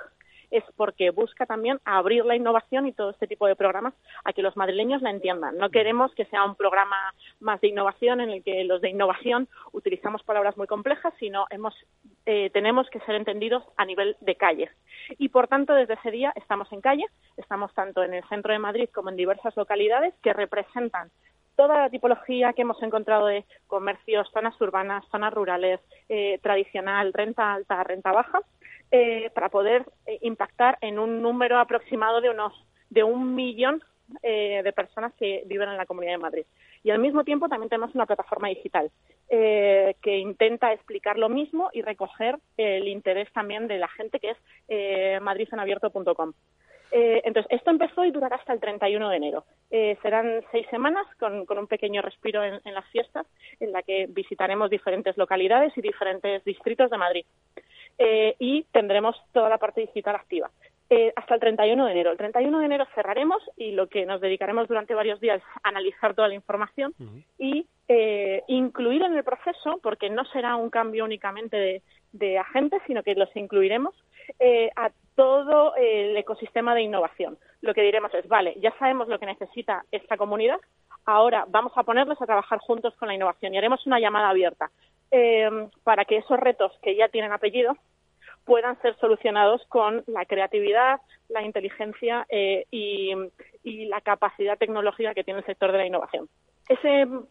es 0.53 0.63
porque 0.77 1.10
busca 1.10 1.48
también 1.48 1.79
abrir 1.83 2.24
la 2.25 2.36
innovación 2.36 2.88
y 2.88 2.93
todo 2.93 3.10
este 3.10 3.27
tipo 3.27 3.48
de 3.48 3.55
programas 3.55 3.95
a 4.24 4.33
que 4.33 4.43
los 4.43 4.55
madrileños 4.55 5.01
la 5.01 5.10
entiendan. 5.10 5.57
No 5.57 5.72
queremos 5.72 6.13
que 6.13 6.25
sea 6.25 6.45
un 6.45 6.55
programa 6.55 6.95
más 7.39 7.60
de 7.60 7.69
innovación 7.69 8.22
en 8.22 8.29
el 8.29 8.43
que 8.43 8.63
los 8.63 8.79
de 8.79 8.91
innovación 8.91 9.48
utilizamos 9.72 10.22
palabras 10.24 10.55
muy 10.55 10.67
complejas, 10.67 11.12
sino 11.19 11.48
hemos, 11.50 11.74
eh, 12.27 12.51
tenemos 12.51 12.88
que 12.91 13.00
ser 13.00 13.15
entendidos 13.15 13.63
a 13.77 13.86
nivel 13.86 14.15
de 14.22 14.36
calle. 14.36 14.69
Y 15.17 15.29
por 15.29 15.48
tanto, 15.48 15.74
desde 15.74 15.95
ese 15.95 16.12
día 16.12 16.31
estamos 16.36 16.72
en 16.72 16.81
calle, 16.81 17.05
estamos 17.36 17.74
tanto 17.74 18.03
en 18.03 18.13
el 18.13 18.24
centro 18.29 18.53
de 18.53 18.60
Madrid 18.60 18.89
como 18.93 19.10
en 19.10 19.15
diversas 19.15 19.57
localidades 19.57 20.13
que 20.22 20.33
representan 20.33 21.10
toda 21.55 21.79
la 21.79 21.89
tipología 21.89 22.53
que 22.53 22.63
hemos 22.63 22.81
encontrado 22.81 23.27
de 23.27 23.45
comercios, 23.67 24.29
zonas 24.33 24.60
urbanas, 24.62 25.05
zonas 25.12 25.33
rurales, 25.33 25.79
eh, 26.10 26.39
tradicional, 26.41 27.13
renta 27.13 27.53
alta, 27.53 27.83
renta 27.83 28.12
baja, 28.12 28.39
eh, 28.95 29.31
para 29.33 29.50
poder 29.50 29.88
eh, 30.05 30.19
impactar 30.21 30.77
en 30.79 31.00
un 31.00 31.19
número 31.23 31.57
aproximado 31.57 32.21
de 32.21 32.29
unos 32.29 32.53
de 32.91 33.03
un 33.03 33.33
millón 33.33 33.81
eh, 34.21 34.62
de 34.63 34.71
personas 34.71 35.12
que 35.15 35.41
viven 35.47 35.67
en 35.67 35.77
la 35.77 35.88
Comunidad 35.88 36.12
de 36.12 36.19
Madrid. 36.19 36.45
Y 36.84 36.91
al 36.91 36.99
mismo 36.99 37.23
tiempo 37.23 37.49
también 37.49 37.69
tenemos 37.69 37.95
una 37.95 38.06
plataforma 38.06 38.49
digital 38.49 38.91
que 39.29 40.17
intenta 40.19 40.73
explicar 40.73 41.17
lo 41.17 41.27
mismo 41.27 41.71
y 41.73 41.82
recoger 41.82 42.38
el 42.56 42.88
interés 42.88 43.34
también 43.34 43.67
de 43.67 43.79
la 43.79 43.88
gente 43.88 44.19
que 44.19 44.32
es 44.32 44.38
eh, 44.67 45.19
madridenabierto.com. 45.21 46.34
entonces, 46.91 47.51
esto 47.51 47.71
empezó 47.71 48.06
y 48.06 48.12
durará 48.12 48.36
hasta 48.36 48.53
el 48.53 48.60
31 48.60 49.10
de 49.10 49.17
enero. 49.17 49.45
serán 50.03 50.43
seis 50.51 50.67
semanas 50.69 51.08
con, 51.17 51.47
un 51.49 51.67
pequeño 51.67 52.03
respiro 52.03 52.43
en, 52.43 52.73
las 52.75 52.88
fiestas, 52.91 53.25
en 53.60 53.71
la 53.71 53.82
que 53.82 54.06
visitaremos 54.08 54.69
diferentes 54.69 55.17
localidades 55.17 55.75
y 55.75 55.82
diferentes 55.82 56.43
distritos 56.43 56.91
de 56.91 56.97
Madrid. 56.97 57.25
Eh, 57.97 58.36
y 58.39 58.63
tendremos 58.71 59.15
toda 59.32 59.49
la 59.49 59.58
parte 59.58 59.82
digital 59.82 60.15
activa. 60.15 60.49
Eh, 60.89 61.12
hasta 61.15 61.36
el 61.36 61.39
31 61.39 61.86
de 61.86 61.91
enero. 61.91 62.12
El 62.12 62.17
31 62.17 62.60
de 62.60 62.65
enero 62.65 62.86
cerraremos 62.93 63.41
y 63.58 63.71
lo 63.71 63.88
que 63.88 64.06
nos 64.06 64.21
dedicaremos 64.21 64.67
durante 64.67 64.93
varios 64.93 65.19
días 65.19 65.38
es 65.38 65.62
analizar 65.63 66.13
toda 66.13 66.27
la 66.27 66.36
información 66.36 66.93
y 67.39 67.65
eh, 67.88 68.43
incluir 68.47 69.01
en 69.01 69.15
el 69.15 69.23
proceso, 69.23 69.79
porque 69.82 70.10
no 70.10 70.23
será 70.25 70.56
un 70.56 70.69
cambio 70.69 71.06
únicamente 71.06 71.82
de, 72.12 72.38
agentes, 72.38 72.82
sino 72.86 73.01
que 73.01 73.15
los 73.15 73.34
incluiremos 73.36 73.95
a 74.75 74.91
todo 75.15 75.75
el 75.75 76.15
ecosistema 76.15 76.75
de 76.75 76.84
innovación. 76.84 77.38
Lo 77.62 77.73
que 77.73 77.82
diremos 77.82 78.13
es, 78.13 78.27
vale, 78.27 78.56
ya 78.60 78.71
sabemos 78.77 79.08
lo 79.08 79.17
que 79.17 79.25
necesita 79.25 79.84
esta 79.91 80.17
comunidad, 80.17 80.60
ahora 81.06 81.45
vamos 81.47 81.73
a 81.75 81.84
ponerles 81.84 82.21
a 82.21 82.25
trabajar 82.25 82.60
juntos 82.60 82.95
con 82.95 83.08
la 83.08 83.15
innovación 83.15 83.53
y 83.53 83.58
haremos 83.58 83.86
una 83.88 83.99
llamada 83.99 84.29
abierta 84.29 84.69
eh, 85.13 85.69
para 85.84 86.06
que 86.06 86.17
esos 86.17 86.39
retos 86.39 86.71
que 86.82 86.95
ya 86.95 87.08
tienen 87.08 87.32
apellido 87.32 87.78
puedan 88.45 88.82
ser 88.82 88.97
solucionados 88.97 89.62
con 89.67 90.04
la 90.08 90.26
creatividad, 90.26 90.99
la 91.30 91.43
inteligencia 91.43 92.26
eh, 92.30 92.65
y, 92.71 93.13
la 93.63 94.02
capacidad 94.02 94.58
tecnológica 94.58 95.13
que 95.13 95.23
tiene 95.23 95.41
el 95.41 95.45
sector 95.45 95.71
de 95.71 95.78
la 95.78 95.86
innovación. 95.86 96.28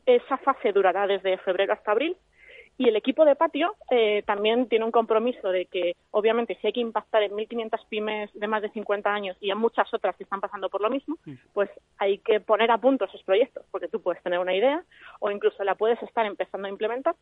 esa 0.07 0.37
fase 0.38 0.73
durará 0.73 1.09
desde 1.09 1.38
febrero 1.38 1.73
hasta 1.73 1.90
abril 1.90 2.16
y 2.83 2.88
el 2.88 2.97
equipo 2.97 3.25
de 3.25 3.37
patio 3.37 3.77
eh, 3.90 4.25
también 4.27 4.66
tiene 4.66 4.85
un 4.85 4.90
compromiso 4.90 5.51
de 5.51 5.66
que, 5.66 5.95
obviamente, 6.11 6.59
si 6.61 6.66
hay 6.66 6.73
que 6.73 6.81
impactar 6.81 7.23
en 7.23 7.31
1.500 7.31 7.87
pymes 7.88 8.31
de 8.35 8.49
más 8.49 8.61
de 8.61 8.71
50 8.71 9.09
años 9.09 9.37
y 9.40 9.53
en 9.53 9.59
muchas 9.59 9.92
otras 9.95 10.16
que 10.16 10.25
están 10.25 10.40
pasando 10.40 10.68
por 10.68 10.81
lo 10.81 10.90
mismo, 10.90 11.16
pues 11.53 11.71
hay 11.99 12.18
que 12.18 12.40
poner 12.40 12.73
a 12.73 12.79
punto 12.79 13.05
esos 13.05 13.23
proyectos, 13.23 13.64
porque 13.71 13.87
tú 13.87 14.03
puedes 14.03 14.21
tener 14.25 14.40
una 14.40 14.53
idea 14.53 14.83
o 15.21 15.31
incluso 15.31 15.62
la 15.62 15.77
puedes 15.77 16.03
estar 16.03 16.27
empezando 16.27 16.66
a 16.66 16.71
implementar, 16.71 17.14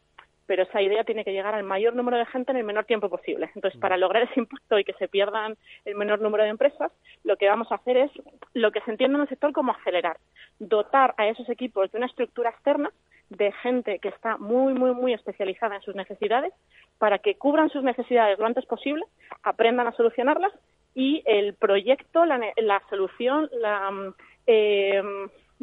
pero 0.47 0.63
esa 0.63 0.81
idea 0.81 1.05
tiene 1.05 1.25
que 1.25 1.33
llegar 1.33 1.55
al 1.55 1.63
mayor 1.63 1.95
número 1.95 2.17
de 2.17 2.25
gente 2.25 2.53
en 2.53 2.57
el 2.57 2.65
menor 2.65 2.87
tiempo 2.87 3.11
posible. 3.11 3.51
Entonces, 3.55 3.79
para 3.79 3.99
lograr 3.99 4.23
ese 4.23 4.41
impacto 4.41 4.79
y 4.79 4.85
que 4.85 4.95
se 4.95 5.09
pierdan 5.09 5.59
el 5.85 5.95
menor 5.95 6.23
número 6.23 6.43
de 6.45 6.49
empresas, 6.49 6.91
lo 7.23 7.37
que 7.37 7.49
vamos 7.49 7.71
a 7.71 7.75
hacer 7.75 7.99
es 7.99 8.11
lo 8.55 8.73
que 8.73 8.81
se 8.81 8.93
entiende 8.93 9.17
en 9.17 9.23
el 9.23 9.29
sector 9.29 9.53
como 9.53 9.73
acelerar, 9.73 10.17
dotar 10.59 11.15
a 11.19 11.29
esos 11.29 11.51
equipos 11.51 11.93
de 11.93 11.99
una 11.99 12.07
estructura 12.07 12.49
externa 12.49 12.91
de 13.31 13.53
gente 13.53 13.99
que 14.01 14.09
está 14.09 14.37
muy, 14.37 14.75
muy, 14.75 14.93
muy 14.93 15.15
especializada 15.15 15.77
en 15.77 15.83
sus 15.83 15.95
necesidades 15.95 16.53
para 16.99 17.19
que 17.19 17.37
cubran 17.37 17.71
sus 17.71 17.83
necesidades 17.83 18.39
lo 18.39 18.47
antes 18.47 18.67
posible, 18.67 19.05
aprendan 19.43 19.87
a 19.87 19.93
solucionarlas 19.93 20.53
y 20.95 21.23
el 21.25 21.55
proyecto, 21.55 22.25
la, 22.25 22.83
solución, 22.91 23.49
la, 23.53 24.13
eh, 24.47 25.03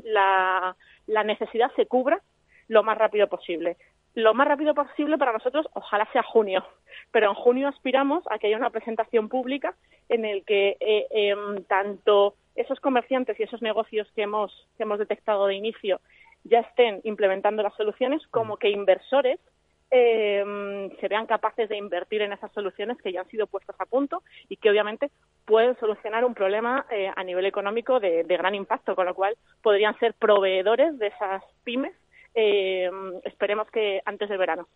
la, 0.03 0.75
la 1.05 1.23
necesidad 1.23 1.69
se 1.75 1.85
cubra 1.85 2.21
lo 2.69 2.83
más 2.83 2.97
rápido 2.97 3.27
posible. 3.27 3.77
Lo 4.15 4.33
más 4.33 4.47
rápido 4.47 4.73
posible 4.73 5.17
para 5.17 5.33
nosotros, 5.33 5.67
ojalá 5.73 6.07
sea 6.11 6.23
junio, 6.23 6.65
pero 7.11 7.29
en 7.29 7.35
junio 7.35 7.67
aspiramos 7.67 8.23
a 8.31 8.39
que 8.39 8.47
haya 8.47 8.57
una 8.57 8.71
presentación 8.71 9.29
pública 9.29 9.75
en 10.09 10.25
el 10.25 10.43
que 10.43 10.77
eh, 10.79 11.05
em, 11.11 11.63
tanto 11.65 12.33
esos 12.55 12.79
comerciantes 12.79 13.39
y 13.39 13.43
esos 13.43 13.61
negocios 13.61 14.11
que 14.15 14.23
hemos, 14.23 14.67
que 14.75 14.83
hemos 14.83 14.97
detectado 14.97 15.45
de 15.45 15.55
inicio 15.55 16.01
ya 16.49 16.59
estén 16.59 17.01
implementando 17.03 17.63
las 17.63 17.75
soluciones, 17.75 18.21
como 18.31 18.57
que 18.57 18.69
inversores 18.69 19.39
em, 19.89 20.89
se 20.99 21.07
vean 21.07 21.25
capaces 21.25 21.69
de 21.69 21.77
invertir 21.77 22.21
en 22.21 22.33
esas 22.33 22.51
soluciones 22.51 22.97
que 22.97 23.11
ya 23.11 23.21
han 23.21 23.29
sido 23.29 23.47
puestas 23.47 23.75
a 23.79 23.85
punto 23.85 24.23
y 24.49 24.57
que 24.57 24.69
obviamente 24.69 25.11
pueden 25.45 25.77
solucionar 25.79 26.25
un 26.25 26.33
problema 26.33 26.85
eh, 26.91 27.09
a 27.15 27.23
nivel 27.23 27.45
económico 27.45 27.99
de, 27.99 28.23
gran 28.23 28.55
impacto, 28.55 28.95
con 28.95 29.05
lo 29.05 29.15
cual 29.15 29.37
podrían 29.61 29.97
ser 29.99 30.13
proveedores 30.13 30.97
de 30.99 31.07
esas 31.07 31.43
pymes 31.63 31.93
eh, 32.35 32.89
esperemos 33.23 33.67
que 33.71 34.01
antes 34.05 34.29
del 34.29 34.37
verano. 34.37 34.67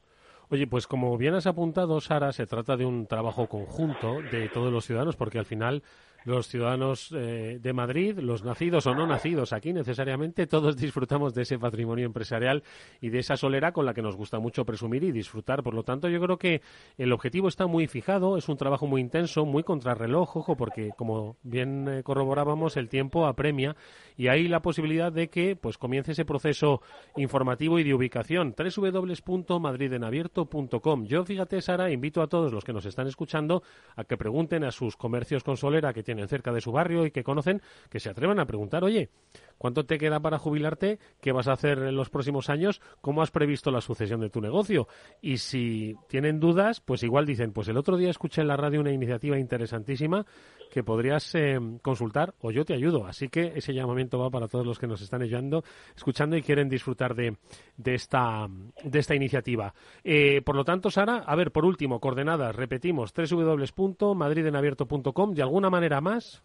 Oye, 0.52 0.68
pues 0.68 0.86
como 0.86 1.18
bien 1.18 1.34
has 1.34 1.48
apuntado, 1.48 2.02
Sara, 2.02 2.34
se 2.34 2.46
trata 2.46 2.76
de 2.76 2.86
un 2.86 3.08
trabajo 3.08 3.48
conjunto 3.48 4.22
de 4.22 4.50
todos 4.50 4.70
los 4.70 4.84
ciudadanos, 4.84 5.16
porque 5.16 5.40
al 5.40 5.46
final 5.46 5.82
los 6.24 6.48
ciudadanos 6.48 7.12
eh, 7.16 7.60
de 7.62 7.74
Madrid, 7.74 8.20
los 8.20 8.44
nacidos 8.44 8.86
o 8.88 8.94
no 8.94 9.08
nacidos 9.08 9.54
aquí 9.54 9.74
necesariamente, 9.74 10.48
todos 10.48 10.78
disfrutamos 10.78 11.34
de 11.34 11.44
ese 11.44 11.58
patrimonio 11.58 12.06
empresarial 12.06 12.64
y 13.00 13.10
de 13.10 13.20
esa 13.20 13.38
solera 13.38 13.72
con 13.72 13.86
la 13.86 13.94
que 13.94 14.02
nos 14.02 14.16
gusta 14.16 14.40
mucho 14.40 14.66
presumir 14.66 15.04
y 15.04 15.12
disfrutar. 15.12 15.64
Por 15.64 15.74
lo 15.74 15.84
tanto, 15.84 16.10
yo 16.10 16.22
creo 16.22 16.38
que 16.38 16.62
el 16.98 17.12
objetivo 17.12 17.48
está 17.48 17.68
muy 17.68 17.88
fijado, 17.88 18.38
es 18.38 18.50
un 18.50 18.58
trabajo 18.58 18.88
muy 18.88 19.02
intenso, 19.02 19.46
muy 19.46 19.64
contrarreloj, 19.64 20.38
ojo, 20.38 20.56
porque 20.56 20.92
como 20.98 21.38
bien 21.44 21.88
eh, 21.88 22.04
corroborábamos, 22.04 22.78
el 22.78 22.90
tiempo 22.90 23.26
apremia 23.26 23.76
y 24.16 24.28
hay 24.28 24.48
la 24.48 24.62
posibilidad 24.62 25.12
de 25.12 25.30
que 25.30 25.56
pues 25.56 25.78
comience 25.78 26.12
ese 26.12 26.26
proceso 26.26 26.82
informativo 27.16 27.80
y 27.80 27.84
de 27.84 27.94
ubicación 27.94 28.56
www.madridenabierto.com. 28.58 31.06
Yo, 31.06 31.26
fíjate, 31.26 31.62
Sara, 31.62 31.92
invito 31.92 32.22
a 32.22 32.28
todos 32.28 32.54
los 32.54 32.64
que 32.64 32.74
nos 32.74 32.86
están 32.86 33.08
escuchando 33.08 33.64
a 33.96 34.04
que 34.04 34.18
pregunten 34.18 34.64
a 34.64 34.72
sus 34.72 34.96
comercios 34.96 35.44
con 35.44 35.58
solera 35.58 35.94
que 35.94 36.04
tienen 36.12 36.28
cerca 36.28 36.52
de 36.52 36.60
su 36.60 36.74
barrio 36.74 37.06
y 37.06 37.12
que 37.12 37.24
conocen, 37.24 37.62
que 37.90 38.02
se 38.02 38.10
atrevan 38.10 38.38
a 38.40 38.46
preguntar, 38.46 38.84
oye, 38.84 39.12
¿cuánto 39.58 39.86
te 39.86 39.98
queda 39.98 40.20
para 40.20 40.38
jubilarte? 40.38 41.00
¿Qué 41.22 41.32
vas 41.32 41.48
a 41.48 41.54
hacer 41.54 41.78
en 41.78 41.96
los 41.96 42.10
próximos 42.10 42.50
años? 42.50 42.82
¿Cómo 43.00 43.22
has 43.22 43.32
previsto 43.32 43.72
la 43.72 43.80
sucesión 43.80 44.20
de 44.20 44.30
tu 44.30 44.42
negocio? 44.42 44.90
Y 45.22 45.38
si 45.38 45.96
tienen 46.10 46.42
dudas, 46.42 46.82
pues 46.82 47.04
igual 47.04 47.26
dicen, 47.26 47.54
pues 47.54 47.70
el 47.70 47.78
otro 47.78 47.96
día 47.96 48.10
escuché 48.10 48.42
en 48.42 48.50
la 48.50 48.58
radio 48.58 48.82
una 48.82 48.92
iniciativa 48.92 49.40
interesantísima 49.40 50.26
que 50.70 50.84
podrías 50.84 51.34
eh, 51.36 51.58
consultar 51.82 52.34
o 52.42 52.52
yo 52.52 52.66
te 52.66 52.74
ayudo. 52.74 53.08
Así 53.08 53.30
que 53.30 53.54
ese 53.56 53.74
llamamiento 53.74 54.20
va 54.20 54.30
para 54.30 54.50
todos 54.50 54.66
los 54.66 54.80
que 54.80 54.88
nos 54.88 55.02
están 55.02 55.22
ayudando, 55.22 55.64
escuchando 55.96 56.36
y 56.36 56.42
quieren 56.42 56.68
disfrutar 56.68 57.16
de, 57.16 57.38
de, 57.78 57.94
esta, 57.94 58.50
de 58.84 59.00
esta 59.00 59.16
iniciativa. 59.16 59.74
Eh, 60.04 60.42
por 60.42 60.58
lo 60.58 60.66
tanto, 60.66 60.92
Sara, 60.92 61.20
a 61.20 61.36
ver, 61.36 61.54
por 61.54 61.64
último, 61.64 62.02
coordenadas, 62.02 62.54
repetimos, 62.54 63.14
www.madridenabierto.com. 63.14 65.34
¿De 65.34 65.42
alguna 65.42 65.70
manera 65.70 66.01
más? 66.02 66.44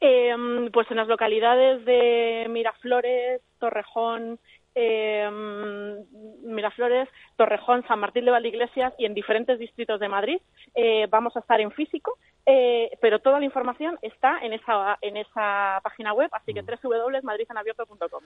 Eh, 0.00 0.34
pues 0.72 0.90
en 0.90 0.96
las 0.96 1.08
localidades 1.08 1.84
de 1.84 2.46
Miraflores, 2.48 3.42
Torrejón, 3.58 4.38
eh, 4.74 5.28
Miraflores, 6.42 7.08
Torrejón, 7.36 7.86
San 7.86 8.00
Martín 8.00 8.24
de 8.24 8.30
Valdeiglesias 8.30 8.92
y 8.98 9.06
en 9.06 9.14
diferentes 9.14 9.58
distritos 9.58 10.00
de 10.00 10.08
Madrid. 10.08 10.38
Eh, 10.74 11.06
vamos 11.10 11.36
a 11.36 11.40
estar 11.40 11.60
en 11.60 11.70
físico, 11.70 12.18
eh, 12.46 12.90
pero 13.00 13.20
toda 13.20 13.38
la 13.38 13.44
información 13.44 13.98
está 14.02 14.38
en 14.42 14.52
esa, 14.52 14.98
en 15.00 15.16
esa 15.16 15.80
página 15.82 16.12
web, 16.12 16.28
así 16.32 16.52
que 16.52 16.62
mm. 16.62 16.66
www.madridenabierto.com. 16.66 18.22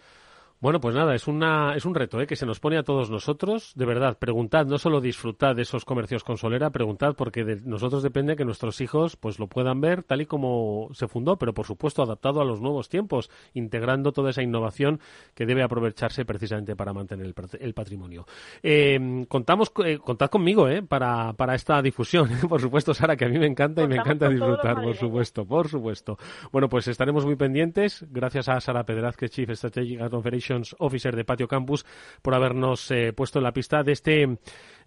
Bueno, 0.61 0.81
pues 0.81 0.93
nada, 0.93 1.15
es, 1.15 1.29
una, 1.29 1.77
es 1.77 1.85
un 1.85 1.95
reto 1.95 2.21
¿eh? 2.21 2.27
que 2.27 2.35
se 2.35 2.45
nos 2.45 2.59
pone 2.59 2.79
a 2.79 2.83
todos 2.83 3.11
nosotros. 3.11 3.73
De 3.77 3.87
verdad, 3.87 4.19
preguntad, 4.19 4.67
no 4.67 4.79
solo 4.79 5.01
disfrutad 5.01 5.55
de 5.55 5.63
esos 5.63 5.85
comercios 5.85 6.25
con 6.25 6.37
solera, 6.37 6.71
preguntad 6.71 7.15
porque 7.17 7.45
de 7.45 7.61
nosotros 7.65 8.03
depende 8.03 8.35
que 8.35 8.45
nuestros 8.45 8.81
hijos 8.81 9.15
pues 9.15 9.39
lo 9.39 9.47
puedan 9.47 9.81
ver 9.81 10.03
tal 10.03 10.21
y 10.21 10.27
como 10.27 10.89
se 10.95 11.07
fundó, 11.07 11.37
pero 11.37 11.55
por 11.55 11.65
supuesto 11.65 12.03
adaptado 12.03 12.41
a 12.41 12.45
los 12.45 12.61
nuevos 12.61 12.89
tiempos, 12.89 13.31
integrando 13.55 14.11
toda 14.11 14.31
esa 14.31 14.43
innovación 14.43 14.99
que 15.37 15.47
debe 15.47 15.63
aprovecharse 15.63 16.25
precisamente 16.25 16.75
para 16.75 16.93
mantener 16.93 17.33
el, 17.61 17.75
patrimonio. 17.75 18.27
Eh, 18.61 19.27
contamos, 19.29 19.71
eh, 19.85 19.99
contad 19.99 20.29
conmigo 20.29 20.69
¿eh? 20.69 20.83
para, 20.83 21.35
para 21.35 21.55
esta 21.55 21.81
difusión, 21.83 22.31
por 22.49 22.61
supuesto, 22.61 22.93
Sara, 22.95 23.17
que 23.17 23.27
a 23.27 23.29
mí 23.29 23.39
me 23.39 23.47
encanta 23.47 23.85
y 23.85 23.87
me 23.87 23.95
encanta 23.95 24.08
disfrutar, 24.31 24.83
por 24.83 24.97
supuesto, 24.97 25.45
por 25.47 25.69
supuesto. 25.69 26.19
Bueno, 26.53 26.69
pues 26.69 26.89
estaremos 26.89 27.25
muy 27.25 27.37
pendientes. 27.37 28.07
Gracias 28.11 28.49
a 28.49 28.61
Sara 28.61 28.85
Pedraz, 28.85 29.17
que 29.17 29.27
es 29.27 29.31
Chief 29.31 29.51
Strategic 29.51 30.11
Conference 30.11 30.75
Officer 30.79 31.15
de 31.15 31.25
Patio 31.25 31.49
Campus, 31.49 31.85
por 32.23 32.35
habernos 32.35 32.91
eh, 32.91 33.13
puesto 33.13 33.39
en 33.39 33.45
la 33.45 33.53
pista 33.53 33.83
de 33.83 33.93
este, 33.93 34.39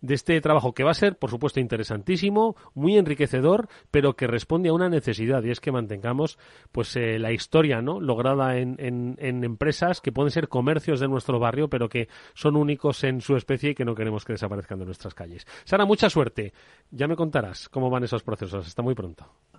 de 0.01 0.13
este 0.13 0.39
trabajo 0.41 0.73
que 0.73 0.83
va 0.83 0.91
a 0.91 0.95
ser, 0.95 1.17
por 1.17 1.29
supuesto, 1.29 1.59
interesantísimo, 1.59 2.55
muy 2.73 2.97
enriquecedor, 2.97 3.67
pero 3.91 4.15
que 4.15 4.27
responde 4.27 4.69
a 4.69 4.73
una 4.73 4.89
necesidad 4.89 5.43
y 5.43 5.51
es 5.51 5.59
que 5.59 5.71
mantengamos 5.71 6.37
pues 6.71 6.95
eh, 6.95 7.19
la 7.19 7.31
historia 7.31 7.81
no 7.81 7.99
lograda 7.99 8.57
en, 8.57 8.75
en, 8.79 9.43
empresas 9.43 10.01
que 10.01 10.11
pueden 10.11 10.31
ser 10.31 10.47
comercios 10.47 10.99
de 10.99 11.07
nuestro 11.07 11.39
barrio, 11.39 11.69
pero 11.69 11.89
que 11.89 12.07
son 12.33 12.55
únicos 12.55 13.03
en 13.03 13.21
su 13.21 13.35
especie 13.35 13.71
y 13.71 13.75
que 13.75 13.85
no 13.85 13.95
queremos 13.95 14.25
que 14.25 14.33
desaparezcan 14.33 14.79
de 14.79 14.85
nuestras 14.85 15.13
calles. 15.13 15.45
Sara, 15.63 15.85
mucha 15.85 16.09
suerte. 16.09 16.53
Ya 16.91 17.07
me 17.07 17.15
contarás 17.15 17.69
cómo 17.69 17.89
van 17.89 18.03
esos 18.03 18.23
procesos. 18.23 18.67
Hasta 18.67 18.81
muy 18.81 18.95
pronto. 18.95 19.10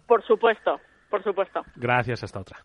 Por 0.07 0.25
supuesto, 0.27 0.81
por 1.11 1.23
supuesto. 1.23 1.63
Gracias, 1.77 2.23
hasta 2.25 2.41
otra. 2.41 2.59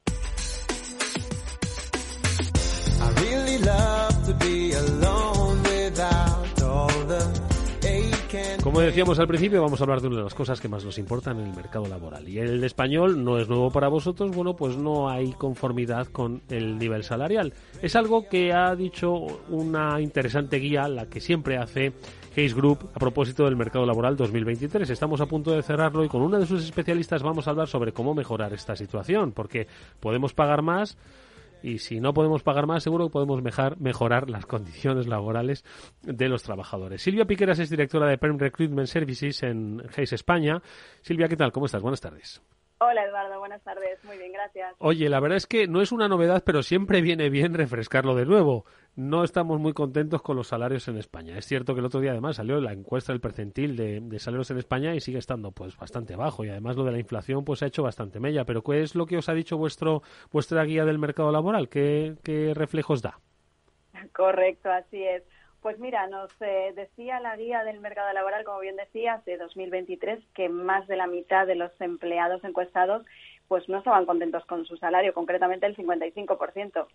Como 8.62 8.82
decíamos 8.82 9.17
al 9.17 9.28
principio, 9.28 9.62
vamos 9.62 9.80
a 9.80 9.84
hablar 9.86 10.02
de 10.02 10.08
una 10.08 10.17
de 10.17 10.23
las 10.23 10.34
cosas 10.34 10.60
que 10.60 10.67
más 10.67 10.84
nos 10.84 10.97
importan 10.97 11.39
en 11.39 11.47
el 11.47 11.56
mercado 11.56 11.88
laboral. 11.88 12.28
Y 12.28 12.39
el 12.39 12.62
español 12.63 13.23
no 13.23 13.39
es 13.39 13.47
nuevo 13.47 13.71
para 13.71 13.88
vosotros, 13.88 14.36
bueno, 14.36 14.56
pues 14.56 14.76
no 14.76 15.10
hay 15.10 15.32
conformidad 15.32 16.08
con 16.08 16.41
el 16.50 16.78
nivel 16.78 17.04
salarial. 17.04 17.54
Es 17.82 17.95
algo 17.95 18.28
que 18.28 18.52
ha 18.52 18.76
dicho 18.76 19.13
una 19.50 20.02
interesante 20.02 20.58
guía, 20.58 20.89
la 20.89 21.06
que 21.06 21.21
siempre 21.21 21.58
hace 21.58 21.93
Case 22.38 22.54
Group 22.54 22.91
a 22.93 23.00
propósito 23.00 23.45
del 23.45 23.56
mercado 23.56 23.84
laboral 23.84 24.15
2023. 24.15 24.88
Estamos 24.91 25.21
a 25.21 25.26
punto 25.26 25.54
de 25.54 25.63
cerrarlo 25.63 26.06
y 26.06 26.08
con 26.08 26.21
una 26.21 26.38
de 26.38 26.45
sus 26.45 26.63
especialistas 26.63 27.23
vamos 27.23 27.47
a 27.47 27.50
hablar 27.50 27.67
sobre 27.67 27.93
cómo 27.93 28.13
mejorar 28.13 28.54
esta 28.54 28.76
situación, 28.76 29.32
porque 29.32 29.65
podemos 30.00 30.36
pagar 30.36 30.62
más 30.62 31.00
y 31.63 31.80
si 31.80 32.00
no 32.00 32.13
podemos 32.13 32.43
pagar 32.43 32.67
más, 32.67 32.84
seguro 32.84 33.08
que 33.08 33.13
podemos 33.13 33.41
mejorar 33.80 34.30
las 34.30 34.45
condiciones 34.45 35.08
laborales 35.08 35.65
de 36.04 36.30
los 36.30 36.43
trabajadores. 36.43 37.02
Silvia 37.02 37.26
Piqueras 37.26 37.58
es 37.58 37.71
directora 37.71 38.08
de 38.08 38.19
Perm 38.19 38.38
Recruitment 38.38 38.88
Services 38.88 39.41
en 39.41 39.82
Hayes 39.97 40.13
España. 40.13 40.62
Silvia, 41.02 41.28
¿qué 41.28 41.38
tal? 41.38 41.52
¿Cómo 41.52 41.65
estás? 41.65 41.82
Buenas 41.82 42.02
tardes. 42.02 42.39
Hola 42.79 43.05
Eduardo, 43.05 43.39
buenas 43.39 43.63
tardes. 43.63 44.03
Muy 44.03 44.19
bien, 44.19 44.31
gracias. 44.31 44.75
Oye, 44.77 45.09
la 45.09 45.19
verdad 45.19 45.37
es 45.37 45.47
que 45.47 45.67
no 45.67 45.81
es 45.81 45.91
una 45.91 46.07
novedad, 46.07 46.43
pero 46.45 46.61
siempre 46.61 47.01
viene 47.01 47.31
bien 47.31 47.55
refrescarlo 47.55 48.13
de 48.13 48.27
nuevo. 48.27 48.65
No 48.95 49.23
estamos 49.23 49.59
muy 49.59 49.73
contentos 49.73 50.21
con 50.21 50.35
los 50.35 50.49
salarios 50.49 50.87
en 50.87 50.97
España. 50.97 51.35
Es 51.39 51.45
cierto 51.45 51.73
que 51.73 51.79
el 51.79 51.87
otro 51.87 52.01
día 52.01 52.11
además 52.11 52.35
salió 52.35 52.61
la 52.61 52.73
encuesta 52.73 53.13
del 53.13 53.19
percentil 53.19 53.75
de, 53.75 54.19
salarios 54.19 54.51
en 54.51 54.59
España 54.59 54.93
y 54.93 55.01
sigue 55.01 55.17
estando 55.17 55.51
pues 55.51 55.75
bastante 55.75 56.15
bajo 56.15 56.45
y 56.45 56.49
además 56.49 56.75
lo 56.75 56.83
de 56.83 56.91
la 56.91 56.99
inflación 56.99 57.43
pues 57.43 57.63
ha 57.63 57.65
hecho 57.65 57.81
bastante 57.81 58.19
mella. 58.19 58.45
Pero 58.45 58.61
¿qué 58.61 58.83
es 58.83 58.93
lo 58.93 59.07
que 59.07 59.17
os 59.17 59.27
ha 59.27 59.33
dicho 59.33 59.57
vuestro 59.57 60.03
vuestra 60.31 60.63
guía 60.63 60.85
del 60.85 60.99
mercado 60.99 61.31
laboral? 61.31 61.69
¿Qué, 61.69 62.15
qué 62.23 62.53
reflejos 62.53 63.01
da? 63.01 63.19
Correcto, 64.13 64.69
así 64.69 65.03
es. 65.03 65.23
Pues 65.67 65.80
mira, 65.80 66.08
nos 66.08 66.32
eh, 66.39 66.71
decía 66.77 67.19
la 67.19 67.36
guía 67.36 67.65
del 67.65 67.82
mercado 67.82 68.13
laboral, 68.13 68.45
como 68.45 68.62
bien 68.62 68.77
decías, 68.77 69.25
de 69.25 69.36
2023, 69.36 70.17
que 70.34 70.47
más 70.47 70.88
de 70.88 70.95
la 70.95 71.08
mitad 71.08 71.45
de 71.45 71.56
los 71.56 71.71
empleados 71.82 72.41
encuestados 72.45 73.06
pues 73.49 73.67
no 73.67 73.80
estaban 73.80 74.06
contentos 74.06 74.45
con 74.45 74.65
su 74.65 74.77
salario, 74.77 75.13
concretamente 75.13 75.65
el 75.65 75.75
55%. 75.75 76.88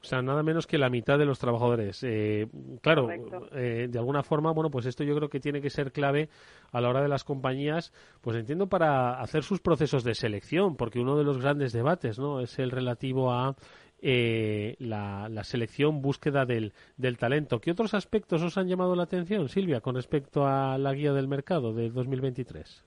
O 0.00 0.04
sea, 0.04 0.22
nada 0.22 0.44
menos 0.44 0.68
que 0.68 0.78
la 0.78 0.88
mitad 0.88 1.18
de 1.18 1.24
los 1.24 1.40
trabajadores. 1.40 2.04
Eh, 2.04 2.46
claro, 2.80 3.08
eh, 3.52 3.88
de 3.90 3.98
alguna 3.98 4.22
forma, 4.22 4.52
bueno, 4.52 4.70
pues 4.70 4.86
esto 4.86 5.02
yo 5.02 5.16
creo 5.16 5.28
que 5.28 5.40
tiene 5.40 5.60
que 5.60 5.70
ser 5.70 5.90
clave 5.90 6.28
a 6.70 6.80
la 6.80 6.88
hora 6.88 7.02
de 7.02 7.08
las 7.08 7.24
compañías, 7.24 7.92
pues 8.20 8.36
entiendo 8.36 8.68
para 8.68 9.20
hacer 9.20 9.42
sus 9.42 9.60
procesos 9.60 10.04
de 10.04 10.14
selección, 10.14 10.76
porque 10.76 11.00
uno 11.00 11.16
de 11.16 11.24
los 11.24 11.38
grandes 11.38 11.72
debates, 11.72 12.20
¿no? 12.20 12.40
Es 12.40 12.60
el 12.60 12.70
relativo 12.70 13.32
a 13.32 13.56
eh, 14.00 14.76
la, 14.78 15.28
selección, 15.44 16.02
búsqueda 16.02 16.46
del, 16.46 16.72
del, 16.96 17.18
talento. 17.18 17.60
¿Qué 17.60 17.70
otros 17.70 17.94
aspectos 17.94 18.42
os 18.42 18.56
han 18.56 18.68
llamado 18.68 18.94
la 18.94 19.04
atención, 19.04 19.48
Silvia, 19.48 19.80
con 19.80 19.94
respecto 19.94 20.46
a 20.46 20.78
la 20.78 20.92
guía 20.92 21.12
del 21.12 21.28
mercado 21.28 21.72
de 21.72 21.90
2023? 21.90 22.84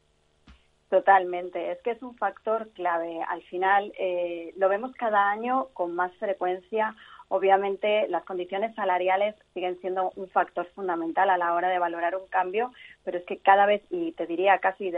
Totalmente, 0.92 1.72
es 1.72 1.82
que 1.84 1.92
es 1.92 2.04
un 2.04 2.16
factor 2.16 2.70
clave. 2.74 3.22
Al 3.30 3.42
final 3.44 3.94
eh, 3.98 4.54
lo 4.58 4.68
vemos 4.68 4.94
cada 4.96 5.32
año 5.32 5.68
con 5.72 5.96
más 5.96 6.14
frecuencia. 6.18 6.96
Obviamente 7.30 8.10
las 8.10 8.26
condiciones 8.26 8.76
salariales 8.76 9.36
siguen 9.54 9.80
siendo 9.80 10.12
un 10.18 10.28
factor 10.28 10.68
fundamental 10.76 11.30
a 11.30 11.38
la 11.38 11.54
hora 11.54 11.70
de 11.70 11.80
valorar 11.80 12.18
un 12.18 12.28
cambio, 12.28 12.74
pero 13.06 13.18
es 13.18 13.26
que 13.26 13.38
cada 13.38 13.66
vez, 13.66 13.82
y 13.90 14.12
te 14.12 14.28
diría 14.28 14.58
casi 14.60 14.92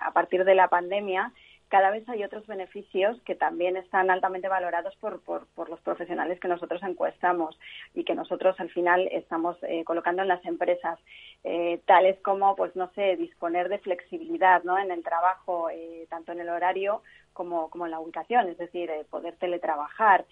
a 0.00 0.12
partir 0.12 0.44
de 0.44 0.54
la 0.54 0.68
pandemia, 0.68 1.30
cada 1.68 1.90
vez 1.90 2.08
hay 2.08 2.22
otros 2.22 2.46
beneficios 2.46 3.20
que 3.22 3.34
también 3.34 3.76
están 3.76 4.10
altamente 4.10 4.48
valorados 4.48 4.94
por, 4.96 5.20
por, 5.20 5.68
los 5.68 5.80
profesionales 5.80 6.38
que 6.38 6.48
nosotros 6.48 6.82
encuestamos 6.82 7.58
y 7.94 8.04
que 8.04 8.14
nosotros 8.14 8.58
al 8.60 8.70
final 8.70 9.08
estamos 9.10 9.56
eh, 9.62 9.82
colocando 9.84 10.22
en 10.22 10.28
las 10.28 10.44
empresas, 10.44 10.98
eh, 11.42 11.80
tales 11.86 12.18
como, 12.20 12.54
pues 12.54 12.76
no 12.76 12.90
sé, 12.94 13.16
disponer 13.16 13.68
de 13.68 13.78
flexibilidad 13.78 14.62
¿no? 14.62 14.78
en 14.78 14.90
el 14.92 15.02
trabajo, 15.02 15.68
eh, 15.70 16.06
tanto 16.08 16.32
en 16.32 16.40
el 16.40 16.48
horario 16.48 17.02
como, 17.32 17.68
como 17.68 17.84
en 17.84 17.90
la 17.90 18.00
ubicación, 18.00 18.48
es 18.48 18.58
decir, 18.58 18.90
poder 19.10 19.36
teletrabajar, 19.36 20.24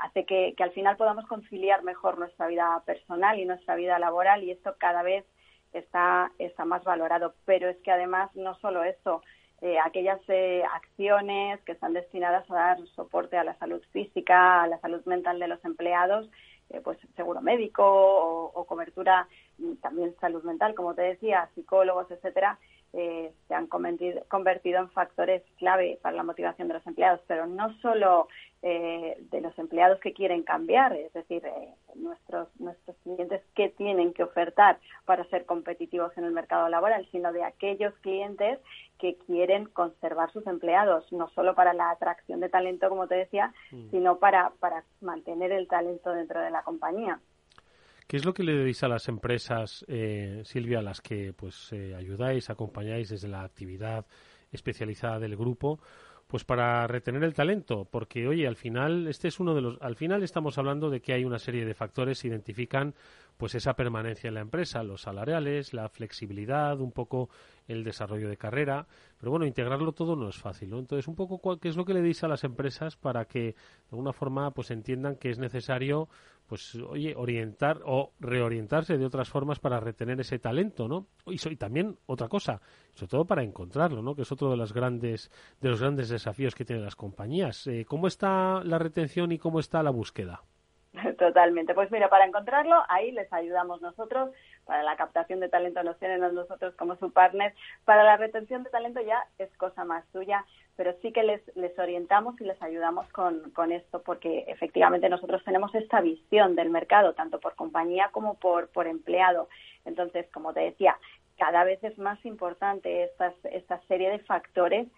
hace 0.00 0.24
que, 0.24 0.54
que 0.56 0.62
al 0.62 0.70
final 0.70 0.96
podamos 0.96 1.26
conciliar 1.26 1.82
mejor 1.82 2.16
nuestra 2.16 2.46
vida 2.46 2.80
personal 2.86 3.40
y 3.40 3.44
nuestra 3.44 3.74
vida 3.74 3.98
laboral 3.98 4.44
y 4.44 4.52
esto 4.52 4.76
cada 4.78 5.02
vez 5.02 5.24
está, 5.72 6.30
está 6.38 6.64
más 6.64 6.84
valorado. 6.84 7.34
Pero 7.44 7.68
es 7.68 7.76
que 7.78 7.90
además 7.90 8.30
no 8.36 8.54
solo 8.60 8.84
eso, 8.84 9.22
eh, 9.60 9.76
aquellas 9.84 10.20
eh, 10.28 10.62
acciones 10.72 11.60
que 11.62 11.72
están 11.72 11.92
destinadas 11.92 12.48
a 12.50 12.54
dar 12.54 12.86
soporte 12.94 13.36
a 13.36 13.44
la 13.44 13.58
salud 13.58 13.82
física, 13.92 14.62
a 14.62 14.68
la 14.68 14.78
salud 14.78 15.04
mental 15.04 15.38
de 15.40 15.48
los 15.48 15.64
empleados, 15.64 16.30
eh, 16.70 16.80
pues 16.82 16.98
seguro 17.16 17.40
médico 17.40 17.82
o, 17.84 18.64
cobertura 18.66 19.26
mm, 19.58 19.74
también 19.76 20.14
salud 20.20 20.44
mental, 20.44 20.74
como 20.74 20.94
te 20.94 21.02
decía, 21.02 21.48
psicólogos, 21.54 22.10
etcétera, 22.10 22.58
eh, 22.94 23.32
se 23.46 23.54
han 23.54 23.66
convertido, 23.66 24.80
en 24.80 24.90
factores 24.90 25.42
clave 25.58 25.98
para 26.00 26.16
la 26.16 26.22
motivación 26.22 26.68
de 26.68 26.74
los 26.74 26.86
empleados, 26.86 27.20
pero 27.26 27.46
no 27.46 27.72
solo 27.80 28.28
eh, 28.62 29.16
de 29.30 29.40
los 29.40 29.56
empleados 29.58 30.00
que 30.00 30.14
quieren 30.14 30.42
cambiar, 30.42 30.94
es 30.94 31.12
decir, 31.12 31.44
eh, 31.44 31.74
nuestros, 31.94 32.48
nuestros 32.58 32.96
clientes 32.98 33.42
que 33.54 33.68
tienen 33.68 34.14
que 34.14 34.22
ofertar 34.22 34.78
para 35.04 35.24
ser 35.24 35.44
competitivos 35.44 36.16
en 36.16 36.24
el 36.24 36.32
mercado 36.32 36.68
laboral, 36.68 37.06
sino 37.12 37.32
de 37.32 37.44
aquellos 37.44 37.94
clientes 37.98 38.58
que 38.98 39.16
quieren 39.26 39.66
conservar 39.66 40.32
sus 40.32 40.46
empleados, 40.46 41.12
no 41.12 41.28
solo 41.30 41.54
para 41.54 41.74
la 41.74 41.90
atracción 41.90 42.40
de 42.40 42.48
talento, 42.48 42.88
como 42.88 43.06
te 43.06 43.16
decía, 43.16 43.52
mm. 43.70 43.90
sino 43.90 44.18
para, 44.18 44.52
para 44.60 44.82
mantener 45.00 45.52
el 45.52 45.68
talento 45.68 46.10
dentro 46.12 46.40
de 46.40 46.50
la 46.50 46.62
compañía. 46.62 47.20
¿Qué 48.08 48.16
es 48.16 48.24
lo 48.24 48.32
que 48.32 48.42
le 48.42 48.54
decís 48.54 48.82
a 48.84 48.88
las 48.88 49.06
empresas, 49.08 49.84
eh, 49.86 50.40
Silvia, 50.42 50.78
a 50.78 50.82
las 50.82 51.02
que 51.02 51.34
pues 51.34 51.70
eh, 51.74 51.94
ayudáis, 51.94 52.48
acompañáis 52.48 53.10
desde 53.10 53.28
la 53.28 53.42
actividad 53.42 54.06
especializada 54.50 55.18
del 55.18 55.36
grupo? 55.36 55.78
Pues 56.26 56.42
para 56.42 56.86
retener 56.86 57.22
el 57.22 57.34
talento, 57.34 57.84
porque 57.84 58.26
oye, 58.26 58.46
al 58.46 58.56
final 58.56 59.08
este 59.08 59.28
es 59.28 59.38
uno 59.40 59.54
de 59.54 59.60
los, 59.60 59.82
al 59.82 59.94
final 59.94 60.22
estamos 60.22 60.56
hablando 60.56 60.88
de 60.88 61.02
que 61.02 61.12
hay 61.12 61.26
una 61.26 61.38
serie 61.38 61.66
de 61.66 61.74
factores 61.74 62.22
que 62.22 62.28
identifican 62.28 62.94
pues 63.38 63.54
esa 63.54 63.74
permanencia 63.74 64.28
en 64.28 64.34
la 64.34 64.40
empresa, 64.40 64.82
los 64.82 65.02
salariales, 65.02 65.72
la 65.72 65.88
flexibilidad, 65.88 66.78
un 66.80 66.92
poco 66.92 67.30
el 67.68 67.84
desarrollo 67.84 68.28
de 68.28 68.36
carrera, 68.36 68.86
pero 69.18 69.30
bueno, 69.30 69.46
integrarlo 69.46 69.92
todo 69.92 70.16
no 70.16 70.28
es 70.28 70.36
fácil, 70.36 70.70
¿no? 70.70 70.78
Entonces, 70.78 71.06
un 71.06 71.14
poco 71.14 71.58
qué 71.58 71.68
es 71.68 71.76
lo 71.76 71.84
que 71.84 71.94
le 71.94 72.02
dice 72.02 72.26
a 72.26 72.28
las 72.28 72.44
empresas 72.44 72.96
para 72.96 73.26
que 73.26 73.40
de 73.40 73.54
alguna 73.92 74.12
forma 74.12 74.50
pues 74.50 74.70
entiendan 74.70 75.16
que 75.16 75.30
es 75.30 75.38
necesario 75.38 76.08
pues 76.48 76.74
oye, 76.76 77.14
orientar 77.14 77.80
o 77.84 78.12
reorientarse 78.18 78.96
de 78.96 79.04
otras 79.04 79.28
formas 79.28 79.60
para 79.60 79.80
retener 79.80 80.18
ese 80.20 80.38
talento, 80.38 80.88
¿no? 80.88 81.06
Y, 81.26 81.36
y 81.48 81.56
también 81.56 81.98
otra 82.06 82.28
cosa, 82.28 82.60
sobre 82.94 83.10
todo 83.10 83.24
para 83.26 83.44
encontrarlo, 83.44 84.02
¿no? 84.02 84.14
Que 84.16 84.22
es 84.22 84.32
otro 84.32 84.50
de 84.50 84.56
los 84.56 84.72
grandes 84.72 85.30
de 85.60 85.68
los 85.68 85.80
grandes 85.80 86.08
desafíos 86.08 86.54
que 86.54 86.64
tienen 86.64 86.84
las 86.84 86.96
compañías. 86.96 87.66
Eh, 87.66 87.84
¿Cómo 87.86 88.08
está 88.08 88.64
la 88.64 88.78
retención 88.78 89.30
y 89.30 89.38
cómo 89.38 89.60
está 89.60 89.82
la 89.82 89.90
búsqueda? 89.90 90.42
Totalmente. 91.18 91.74
Pues 91.74 91.90
mira, 91.90 92.08
para 92.08 92.26
encontrarlo, 92.26 92.82
ahí 92.88 93.12
les 93.12 93.32
ayudamos 93.32 93.80
nosotros. 93.80 94.30
Para 94.64 94.82
la 94.82 94.96
captación 94.96 95.40
de 95.40 95.48
talento 95.48 95.82
nos 95.82 95.98
tienen 95.98 96.20
nosotros 96.20 96.74
como 96.76 96.96
su 96.96 97.10
partner. 97.12 97.54
Para 97.84 98.04
la 98.04 98.16
retención 98.16 98.62
de 98.64 98.70
talento 98.70 99.00
ya 99.00 99.24
es 99.38 99.54
cosa 99.56 99.84
más 99.84 100.04
suya, 100.12 100.44
pero 100.76 100.94
sí 101.00 101.12
que 101.12 101.22
les, 101.22 101.40
les 101.56 101.78
orientamos 101.78 102.40
y 102.40 102.44
les 102.44 102.60
ayudamos 102.62 103.08
con, 103.08 103.50
con 103.52 103.72
esto, 103.72 104.02
porque 104.02 104.44
efectivamente 104.48 105.08
nosotros 105.08 105.42
tenemos 105.44 105.74
esta 105.74 106.00
visión 106.00 106.54
del 106.54 106.70
mercado, 106.70 107.14
tanto 107.14 107.40
por 107.40 107.54
compañía 107.54 108.10
como 108.12 108.34
por, 108.34 108.68
por 108.68 108.86
empleado. 108.86 109.48
Entonces, 109.84 110.26
como 110.32 110.52
te 110.52 110.60
decía, 110.60 110.98
cada 111.38 111.64
vez 111.64 111.82
es 111.82 111.96
más 111.98 112.22
importante 112.26 113.04
estas, 113.04 113.34
esta 113.44 113.80
serie 113.86 114.10
de 114.10 114.18
factores 114.18 114.88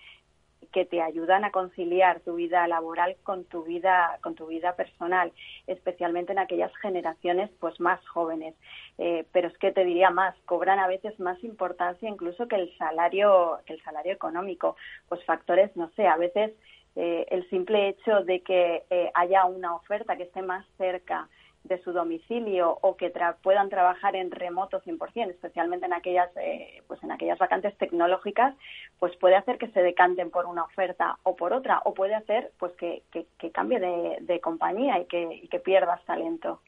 que 0.72 0.84
te 0.84 1.02
ayudan 1.02 1.44
a 1.44 1.50
conciliar 1.50 2.20
tu 2.20 2.34
vida 2.34 2.66
laboral 2.66 3.16
con 3.22 3.44
tu 3.44 3.64
vida 3.64 4.18
con 4.22 4.34
tu 4.34 4.46
vida 4.46 4.76
personal 4.76 5.32
especialmente 5.66 6.32
en 6.32 6.38
aquellas 6.38 6.74
generaciones 6.76 7.50
pues 7.60 7.78
más 7.80 8.06
jóvenes. 8.08 8.54
Eh, 8.98 9.24
pero 9.32 9.48
es 9.48 9.56
que 9.58 9.72
te 9.72 9.84
diría 9.84 10.10
más 10.10 10.34
cobran 10.46 10.78
a 10.78 10.86
veces 10.86 11.18
más 11.20 11.42
importancia 11.44 12.08
incluso 12.08 12.48
que 12.48 12.56
el 12.56 12.76
salario 12.76 13.58
que 13.66 13.74
el 13.74 13.82
salario 13.82 14.12
económico. 14.12 14.76
Pues 15.08 15.24
factores 15.24 15.74
no 15.76 15.90
sé 15.96 16.06
a 16.06 16.16
veces 16.16 16.52
eh, 16.96 17.26
el 17.30 17.48
simple 17.50 17.88
hecho 17.88 18.24
de 18.24 18.40
que 18.40 18.84
eh, 18.90 19.10
haya 19.14 19.44
una 19.44 19.74
oferta 19.74 20.16
que 20.16 20.24
esté 20.24 20.42
más 20.42 20.66
cerca 20.76 21.28
de 21.64 21.82
su 21.82 21.92
domicilio 21.92 22.78
o 22.80 22.96
que 22.96 23.12
puedan 23.42 23.68
trabajar 23.68 24.16
en 24.16 24.30
remoto 24.30 24.80
100%, 24.80 25.30
especialmente 25.30 25.86
en 25.86 25.92
aquellas, 25.92 26.30
eh, 26.36 26.82
pues 26.86 27.02
en 27.02 27.12
aquellas 27.12 27.38
vacantes 27.38 27.76
tecnológicas, 27.76 28.54
pues 28.98 29.14
puede 29.16 29.36
hacer 29.36 29.58
que 29.58 29.68
se 29.68 29.82
decanten 29.82 30.30
por 30.30 30.46
una 30.46 30.64
oferta 30.64 31.18
o 31.22 31.36
por 31.36 31.52
otra, 31.52 31.82
o 31.84 31.94
puede 31.94 32.14
hacer 32.14 32.52
pues 32.58 32.72
que, 32.72 33.02
que, 33.10 33.50
cambie 33.50 33.78
de, 33.78 34.40
compañía 34.40 34.98
y 35.00 35.04
que, 35.04 35.48
que 35.50 35.60
pierdas 35.60 36.04
talento. 36.04 36.60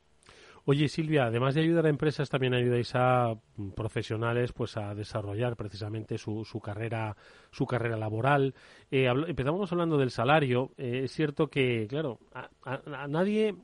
Oye 0.64 0.86
Silvia, 0.86 1.24
además 1.24 1.56
de 1.56 1.62
ayudar 1.62 1.86
a 1.86 1.88
empresas, 1.88 2.30
también 2.30 2.54
ayudáis 2.54 2.94
a 2.94 3.34
profesionales 3.74 4.52
pues 4.52 4.76
a 4.76 4.94
desarrollar 4.94 5.56
precisamente 5.56 6.18
su, 6.18 6.44
su 6.44 6.60
carrera 6.60 7.16
su 7.50 7.66
carrera 7.66 7.96
laboral. 7.96 8.54
Eh, 8.88 9.06
empezamos 9.26 9.72
hablando 9.72 9.98
del 9.98 10.10
salario. 10.10 10.70
Eh, 10.76 11.00
es 11.04 11.12
cierto 11.12 11.48
que, 11.48 11.88
claro, 11.88 12.20
a 12.64 13.08
nadie 13.08 13.56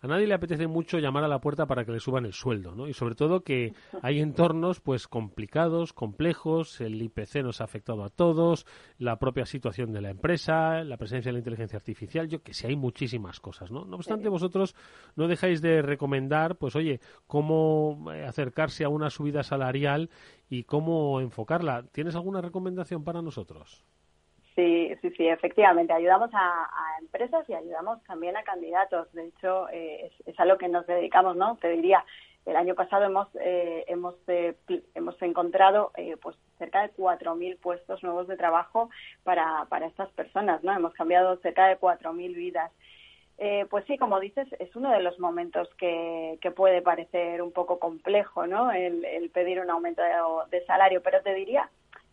a 0.00 0.06
nadie 0.06 0.26
le 0.26 0.34
apetece 0.34 0.66
mucho 0.66 0.98
llamar 0.98 1.24
a 1.24 1.28
la 1.28 1.40
puerta 1.40 1.66
para 1.66 1.84
que 1.84 1.92
le 1.92 2.00
suban 2.00 2.26
el 2.26 2.32
sueldo, 2.32 2.74
¿no? 2.74 2.88
Y 2.88 2.92
sobre 2.92 3.14
todo 3.14 3.40
que 3.40 3.74
hay 4.02 4.20
entornos 4.20 4.80
pues 4.80 5.08
complicados, 5.08 5.92
complejos, 5.92 6.80
el 6.80 7.00
IPC 7.00 7.42
nos 7.42 7.60
ha 7.60 7.64
afectado 7.64 8.04
a 8.04 8.10
todos, 8.10 8.66
la 8.98 9.18
propia 9.18 9.46
situación 9.46 9.92
de 9.92 10.00
la 10.00 10.10
empresa, 10.10 10.84
la 10.84 10.96
presencia 10.96 11.30
de 11.30 11.34
la 11.34 11.38
inteligencia 11.38 11.76
artificial, 11.76 12.28
yo 12.28 12.42
que 12.42 12.54
sé, 12.54 12.68
hay 12.68 12.76
muchísimas 12.76 13.40
cosas, 13.40 13.70
¿no? 13.70 13.84
No 13.84 13.96
obstante, 13.96 14.28
vosotros 14.28 14.74
no 15.14 15.28
dejáis 15.28 15.60
de 15.60 15.82
recomendar, 15.82 16.56
pues 16.56 16.76
oye, 16.76 17.00
cómo 17.26 18.12
eh, 18.12 18.24
acercarse 18.24 18.84
a 18.84 18.88
una 18.88 19.10
subida 19.10 19.42
salarial 19.42 20.10
y 20.48 20.64
cómo 20.64 21.20
enfocarla. 21.20 21.84
¿Tienes 21.92 22.14
alguna 22.14 22.40
recomendación 22.40 23.04
para 23.04 23.22
nosotros? 23.22 23.84
Sí, 24.56 24.90
sí, 25.02 25.10
sí, 25.10 25.28
efectivamente. 25.28 25.92
Ayudamos 25.92 26.30
a, 26.32 26.68
empresas 27.00 27.46
y 27.48 27.52
ayudamos 27.52 28.02
también 28.04 28.36
a 28.38 28.42
candidatos. 28.42 29.12
De 29.12 29.26
hecho, 29.26 29.68
eh, 29.68 30.10
es, 30.24 30.40
a 30.40 30.46
lo 30.46 30.56
que 30.56 30.68
nos 30.68 30.86
dedicamos, 30.86 31.36
¿no? 31.36 31.56
Te 31.60 31.68
diría, 31.68 32.02
el 32.46 32.56
año 32.56 32.74
pasado 32.74 33.04
hemos 33.04 33.28
eh, 33.38 33.84
hemos 33.86 34.14
eh, 34.28 34.56
hemos 34.94 35.20
encontrado 35.20 35.92
pues 36.22 36.36
cerca 36.58 36.82
de 36.82 36.94
4.000 36.94 37.58
puestos 37.58 38.02
nuevos 38.02 38.28
de 38.28 38.36
trabajo 38.38 38.88
para, 39.24 39.66
para 39.68 39.86
estas 39.86 40.10
personas, 40.12 40.64
¿no? 40.64 40.72
Hemos 40.72 40.94
cambiado 40.94 41.36
cerca 41.38 41.66
de 41.68 41.78
4.000 41.78 42.34
vidas. 42.34 42.72
pues 43.68 43.84
sí, 43.86 43.98
como 43.98 44.20
dices, 44.20 44.48
es 44.58 44.74
uno 44.74 44.90
de 44.90 45.02
los 45.02 45.18
momentos 45.18 45.68
que, 45.76 46.38
que 46.40 46.50
puede 46.50 46.80
parecer 46.80 47.42
un 47.42 47.52
poco 47.52 47.78
complejo, 47.78 48.46
¿no? 48.46 48.72
El, 48.72 49.04
el 49.04 49.28
pedir 49.30 49.60
un 49.60 49.70
aumento 49.70 50.02
de 50.50 50.64
salario, 50.64 51.02
pero 51.02 51.20
te 51.22 51.34
diría 51.34 51.68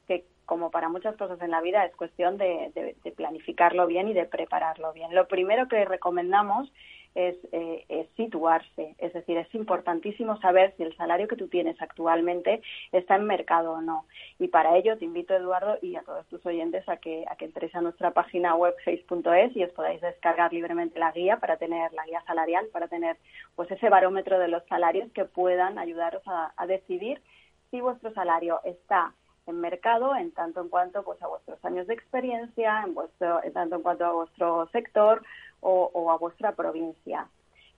que 0.08 0.26
como 0.46 0.72
para 0.72 0.90
muchas 0.90 1.16
cosas 1.16 1.42
en 1.42 1.52
la 1.52 1.62
vida, 1.62 1.86
es 1.86 1.96
cuestión 1.96 2.38
de, 2.38 2.96
planificarlo 3.16 3.88
bien 3.88 4.08
y 4.08 4.14
de 4.14 4.26
prepararlo 4.26 4.94
bien. 4.94 5.14
Lo 5.14 5.28
primero 5.28 5.68
que 5.68 5.86
recomendamos 5.86 6.72
es, 7.16 7.38
eh, 7.52 8.08
situarse, 8.18 8.96
es 8.98 9.14
decir, 9.14 9.38
es 9.38 9.54
importantísimo 9.54 10.38
saber 10.40 10.74
si 10.76 10.84
el 10.84 10.96
salario 10.98 11.28
que 11.28 11.36
tú 11.36 11.48
tienes 11.48 11.80
actualmente 11.82 12.62
está 12.92 13.16
en 13.16 13.26
mercado 13.26 13.74
o 13.74 13.82
no. 13.82 14.06
Y 14.40 14.48
para 14.48 14.78
ello 14.78 14.98
te 14.98 15.06
invito, 15.06 15.36
Eduardo, 15.36 15.78
y 15.82 15.96
a 15.96 16.02
todos 16.02 16.26
tus 16.28 16.44
oyentes 16.46 16.88
a 16.90 16.98
que, 16.98 17.24
a 17.30 17.36
que 17.36 17.46
entréis 17.46 17.74
a 17.76 17.82
nuestra 17.82 18.12
página 18.12 18.56
web 18.56 18.74
face.es 18.84 19.56
y 19.56 19.64
os 19.64 19.72
podáis 19.72 20.02
descargar 20.02 20.52
libremente 20.54 21.00
la 21.00 21.12
guía 21.12 21.38
para 21.38 21.58
tener 21.58 21.94
la 21.94 22.06
guía 22.06 22.24
salarial, 22.26 22.68
para 22.72 22.88
tener 22.88 23.18
pues 23.56 23.70
ese 23.70 23.90
barómetro 23.90 24.40
de 24.40 24.48
los 24.48 24.64
salarios 24.66 25.12
que 25.12 25.26
puedan 25.26 25.78
ayudaros 25.78 26.24
a, 26.26 26.52
a 26.58 26.66
decidir 26.66 27.22
si 27.70 27.82
vuestro 27.82 28.14
salario 28.14 28.60
está 28.66 29.14
en 29.46 29.60
mercado 29.60 30.16
en 30.16 30.32
tanto 30.32 30.62
en 30.62 30.70
cuanto 30.70 31.04
pues 31.04 31.22
a 31.22 31.28
vuestros 31.28 31.64
años 31.66 31.88
de 31.88 31.94
experiencia, 31.94 32.84
en 32.86 32.94
vuestro, 32.94 33.44
en 33.44 33.54
tanto 33.54 33.76
en 33.76 33.82
cuanto 33.82 34.06
a 34.06 34.14
vuestro 34.14 34.68
sector 34.72 35.24
o, 35.62 36.12
a 36.12 36.18
vuestra 36.18 36.54
provincia. 36.54 37.28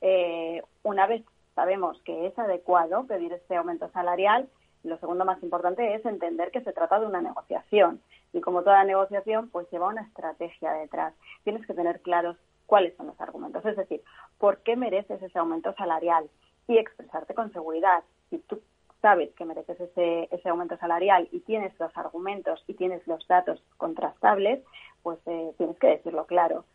Eh, 0.01 0.62
una 0.84 1.08
vez 1.08 1.23
sabemos 1.56 1.99
que 2.04 2.28
es 2.28 2.38
adecuado 2.38 3.06
pedir 3.06 3.34
este 3.34 3.56
aumento 3.56 3.89
salarial, 3.91 4.49
lo 4.84 4.97
segundo 4.99 5.25
más 5.25 5.41
importante 5.41 5.95
es 5.95 6.06
entender 6.06 6.51
que 6.51 6.62
se 6.62 6.73
trata 6.73 6.99
de 6.99 7.08
una 7.08 7.21
negociación 7.21 8.01
y 8.34 8.41
como 8.41 8.62
toda 8.62 8.84
negociación 8.84 9.49
pues 9.49 9.69
lleva 9.71 9.88
una 9.88 10.04
estrategia 10.04 10.73
detrás. 10.73 11.13
Tienes 11.43 11.65
que 11.65 11.73
tener 11.73 12.01
claros 12.01 12.38
cuáles 12.67 12.95
son 12.97 13.08
los 13.08 13.19
argumentos, 13.19 13.65
es 13.65 13.75
decir, 13.75 14.01
por 14.38 14.60
qué 14.60 14.75
mereces 14.75 15.21
ese 15.21 15.39
aumento 15.39 15.73
salarial 15.73 16.30
y 16.67 16.78
expresarte 16.78 17.34
con 17.34 17.51
seguridad. 17.51 18.04
Si 18.30 18.39
tú 18.39 18.62
sabes 19.05 19.29
que 19.35 19.45
mereces 19.45 19.79
ese, 19.79 20.27
ese 20.31 20.49
aumento 20.49 20.77
salarial 20.77 21.27
y 21.31 21.41
tienes 21.41 21.79
los 21.79 21.95
argumentos 21.95 22.63
y 22.65 22.73
tienes 22.73 23.05
los 23.05 23.27
datos 23.27 23.61
contrastables, 23.77 24.63
pues 25.03 25.19
eh, 25.27 25.53
tienes 25.59 25.77
que 25.77 25.89
decirlo 25.89 26.25
claro. 26.25 26.65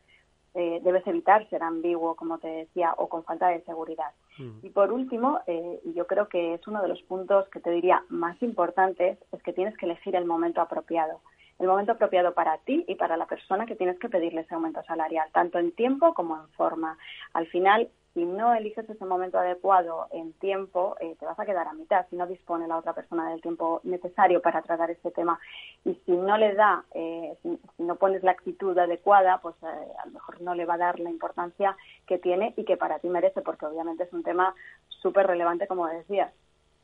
Eh, 0.54 0.78
debes 0.84 1.04
evitar 1.08 1.48
ser 1.48 1.64
ambiguo, 1.64 2.14
como 2.14 2.38
te 2.38 2.46
decía, 2.46 2.94
o 2.98 3.08
con 3.08 3.24
falta 3.24 3.48
de 3.48 3.62
seguridad. 3.62 4.12
Mm. 4.38 4.64
Y 4.64 4.70
por 4.70 4.92
último, 4.92 5.40
eh, 5.48 5.80
yo 5.96 6.06
creo 6.06 6.28
que 6.28 6.54
es 6.54 6.64
uno 6.68 6.80
de 6.80 6.86
los 6.86 7.02
puntos 7.02 7.48
que 7.48 7.58
te 7.58 7.72
diría 7.72 8.04
más 8.10 8.40
importantes, 8.44 9.18
es 9.32 9.42
que 9.42 9.52
tienes 9.52 9.76
que 9.76 9.86
elegir 9.86 10.14
el 10.14 10.24
momento 10.24 10.60
apropiado. 10.60 11.20
El 11.60 11.66
momento 11.66 11.92
apropiado 11.92 12.32
para 12.32 12.58
ti 12.58 12.84
y 12.88 12.94
para 12.94 13.16
la 13.16 13.26
persona 13.26 13.66
que 13.66 13.76
tienes 13.76 13.98
que 13.98 14.08
pedirle 14.08 14.40
ese 14.40 14.54
aumento 14.54 14.82
salarial, 14.84 15.28
tanto 15.32 15.58
en 15.58 15.72
tiempo 15.72 16.14
como 16.14 16.36
en 16.36 16.48
forma. 16.50 16.96
Al 17.34 17.46
final, 17.48 17.90
si 18.14 18.24
no 18.24 18.54
eliges 18.54 18.88
ese 18.88 19.04
momento 19.04 19.38
adecuado 19.38 20.06
en 20.10 20.32
tiempo, 20.34 20.96
eh, 21.00 21.14
te 21.20 21.26
vas 21.26 21.38
a 21.38 21.44
quedar 21.44 21.68
a 21.68 21.74
mitad 21.74 22.06
si 22.08 22.16
no 22.16 22.26
dispone 22.26 22.66
la 22.66 22.78
otra 22.78 22.94
persona 22.94 23.30
del 23.30 23.42
tiempo 23.42 23.80
necesario 23.84 24.40
para 24.40 24.62
tratar 24.62 24.90
este 24.90 25.10
tema. 25.10 25.38
Y 25.84 25.94
si 26.06 26.12
no 26.12 26.38
le 26.38 26.54
da, 26.54 26.84
eh, 26.94 27.36
si, 27.42 27.60
no 27.78 27.96
pones 27.96 28.22
la 28.22 28.32
actitud 28.32 28.76
adecuada, 28.76 29.38
pues 29.42 29.54
eh, 29.62 29.66
a 30.02 30.06
lo 30.06 30.12
mejor 30.12 30.40
no 30.40 30.54
le 30.54 30.64
va 30.64 30.74
a 30.74 30.78
dar 30.78 30.98
la 30.98 31.10
importancia 31.10 31.76
que 32.06 32.18
tiene 32.18 32.54
y 32.56 32.64
que 32.64 32.78
para 32.78 32.98
ti 32.98 33.08
merece, 33.08 33.42
porque 33.42 33.66
obviamente 33.66 34.04
es 34.04 34.12
un 34.12 34.22
tema 34.22 34.54
súper 34.88 35.26
relevante, 35.26 35.66
como 35.66 35.86
decías. 35.86 36.32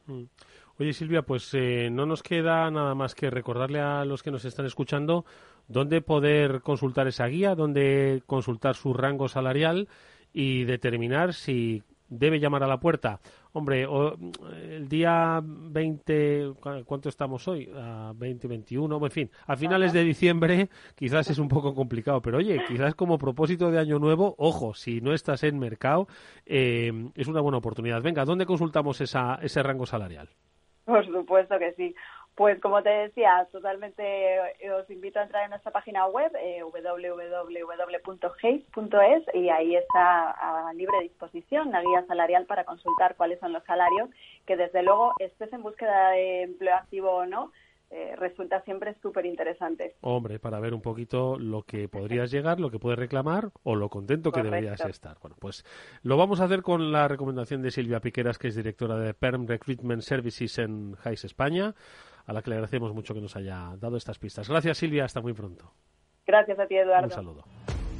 Mm. 0.06 0.24
Oye, 0.78 0.92
Silvia, 0.92 1.22
pues 1.22 1.52
no 1.90 2.04
nos 2.04 2.22
queda 2.22 2.70
nada 2.70 2.94
más 2.94 3.14
que 3.14 3.30
recordarle 3.30 3.80
a 3.80 4.04
los 4.04 4.22
que 4.22 4.30
nos 4.30 4.44
están 4.44 4.66
escuchando 4.66 5.24
dónde 5.68 6.02
poder 6.02 6.60
consultar 6.60 7.06
esa 7.08 7.26
guía, 7.26 7.54
dónde 7.54 8.22
consultar 8.26 8.74
su 8.74 8.92
rango 8.92 9.28
salarial 9.28 9.88
y 10.32 10.64
determinar 10.64 11.32
si 11.32 11.82
debe 12.08 12.38
llamar 12.38 12.62
a 12.62 12.66
la 12.66 12.78
puerta. 12.78 13.20
Hombre, 13.52 13.88
el 14.54 14.86
día 14.86 15.40
20, 15.42 16.52
¿cuánto 16.84 17.08
estamos 17.08 17.48
hoy? 17.48 17.70
A 17.74 18.12
20, 18.14 18.46
21, 18.46 19.02
en 19.02 19.10
fin, 19.10 19.30
a 19.46 19.56
finales 19.56 19.94
de 19.94 20.04
diciembre 20.04 20.68
quizás 20.94 21.30
es 21.30 21.38
un 21.38 21.48
poco 21.48 21.74
complicado, 21.74 22.20
pero 22.20 22.38
oye, 22.38 22.62
quizás 22.68 22.94
como 22.94 23.16
propósito 23.16 23.70
de 23.70 23.78
año 23.78 23.98
nuevo, 23.98 24.34
ojo, 24.38 24.74
si 24.74 25.00
no 25.00 25.14
estás 25.14 25.42
en 25.42 25.58
mercado, 25.58 26.06
eh, 26.44 26.92
es 27.14 27.26
una 27.28 27.40
buena 27.40 27.58
oportunidad. 27.58 28.02
Venga, 28.02 28.26
¿dónde 28.26 28.44
consultamos 28.44 29.00
esa, 29.00 29.38
ese 29.42 29.62
rango 29.62 29.86
salarial? 29.86 30.28
Por 30.86 31.04
supuesto 31.04 31.58
que 31.58 31.72
sí. 31.74 31.94
Pues 32.36 32.60
como 32.60 32.82
te 32.82 32.90
decía, 32.90 33.48
totalmente 33.50 34.02
eh, 34.60 34.70
os 34.70 34.88
invito 34.90 35.18
a 35.18 35.22
entrar 35.22 35.44
en 35.44 35.50
nuestra 35.50 35.72
página 35.72 36.06
web 36.06 36.30
eh, 36.38 36.62
y 39.34 39.48
ahí 39.48 39.74
está 39.74 40.30
a 40.68 40.72
libre 40.74 41.00
disposición 41.00 41.72
la 41.72 41.80
guía 41.80 42.04
salarial 42.06 42.44
para 42.44 42.64
consultar 42.64 43.16
cuáles 43.16 43.40
son 43.40 43.54
los 43.54 43.64
salarios, 43.64 44.10
que 44.46 44.56
desde 44.56 44.82
luego 44.82 45.14
estés 45.18 45.52
en 45.52 45.62
búsqueda 45.62 46.10
de 46.10 46.42
empleo 46.42 46.74
activo 46.76 47.10
o 47.10 47.26
no, 47.26 47.52
eh, 47.90 48.16
resulta 48.16 48.60
siempre 48.62 48.94
súper 49.00 49.26
interesante. 49.26 49.94
Hombre, 50.00 50.38
para 50.38 50.60
ver 50.60 50.74
un 50.74 50.82
poquito 50.82 51.38
lo 51.38 51.62
que 51.62 51.88
podrías 51.88 52.30
llegar, 52.30 52.58
lo 52.58 52.70
que 52.70 52.78
puedes 52.78 52.98
reclamar 52.98 53.50
o 53.62 53.76
lo 53.76 53.88
contento 53.88 54.32
que 54.32 54.42
deberías 54.42 54.84
estar. 54.84 55.18
Bueno, 55.20 55.36
pues 55.40 55.64
lo 56.02 56.16
vamos 56.16 56.40
a 56.40 56.44
hacer 56.44 56.62
con 56.62 56.92
la 56.92 57.08
recomendación 57.08 57.62
de 57.62 57.70
Silvia 57.70 58.00
Piqueras, 58.00 58.38
que 58.38 58.48
es 58.48 58.56
directora 58.56 58.98
de 58.98 59.14
Perm 59.14 59.46
Recruitment 59.46 60.02
Services 60.02 60.58
en 60.58 60.94
Jais 60.94 61.24
España 61.24 61.74
a 62.26 62.32
la 62.32 62.42
que 62.42 62.50
le 62.50 62.56
agradecemos 62.56 62.92
mucho 62.92 63.14
que 63.14 63.20
nos 63.20 63.36
haya 63.36 63.76
dado 63.78 63.96
estas 63.96 64.18
pistas. 64.18 64.48
Gracias, 64.48 64.78
Silvia. 64.78 65.04
Hasta 65.04 65.20
muy 65.20 65.32
pronto. 65.32 65.72
Gracias 66.26 66.58
a 66.58 66.66
ti, 66.66 66.76
Eduardo. 66.76 67.06
Un 67.06 67.12
saludo. 67.12 67.44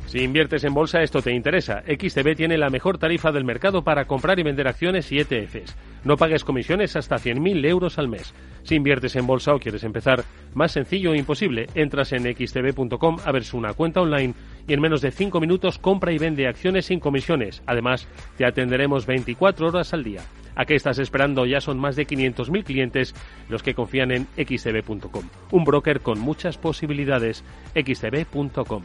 Si 0.07 0.21
inviertes 0.21 0.63
en 0.63 0.73
bolsa, 0.73 1.03
esto 1.03 1.21
te 1.21 1.33
interesa. 1.33 1.83
XTB 1.83 2.37
tiene 2.37 2.57
la 2.57 2.71
mejor 2.71 2.97
tarifa 2.97 3.33
del 3.33 3.45
mercado 3.45 3.83
para 3.83 4.05
comprar 4.05 4.39
y 4.39 4.45
vender 4.45 4.69
acciones 4.69 5.11
y 5.11 5.19
ETFs. 5.19 5.77
No 6.05 6.17
pagues 6.17 6.45
comisiones 6.45 6.95
hasta 6.95 7.17
100.000 7.17 7.67
euros 7.67 7.99
al 7.99 8.07
mes. 8.07 8.33
Si 8.63 8.77
inviertes 8.77 9.17
en 9.17 9.27
bolsa 9.27 9.53
o 9.53 9.59
quieres 9.59 9.83
empezar, 9.83 10.23
más 10.55 10.71
sencillo 10.71 11.13
e 11.13 11.19
imposible, 11.19 11.67
entras 11.75 12.13
en 12.13 12.23
xtb.com 12.23 13.17
a 13.25 13.33
ver 13.33 13.43
una 13.53 13.75
cuenta 13.75 14.01
online 14.01 14.35
y 14.69 14.73
en 14.75 14.81
menos 14.81 15.01
de 15.01 15.11
5 15.11 15.41
minutos 15.41 15.79
compra 15.79 16.13
y 16.13 16.19
vende 16.19 16.47
acciones 16.47 16.87
sin 16.87 17.01
comisiones. 17.01 17.63
Además, 17.67 18.07
te 18.37 18.47
atenderemos 18.47 19.07
24 19.07 19.69
horas 19.69 19.93
al 19.93 20.05
día. 20.05 20.23
¿A 20.55 20.65
qué 20.65 20.77
estás 20.77 21.01
esperando? 21.01 21.47
Ya 21.47 21.61
son 21.61 21.79
más 21.79 21.97
de 21.97 22.07
500.000 22.07 22.65
clientes 22.65 23.15
los 23.49 23.65
que 23.65 23.75
confían 23.75 24.13
en 24.13 24.27
xtb.com. 24.37 25.25
Un 25.51 25.65
broker 25.65 26.01
con 26.01 26.21
muchas 26.21 26.59
posibilidades. 26.59 27.45
xtb.com. 27.75 28.85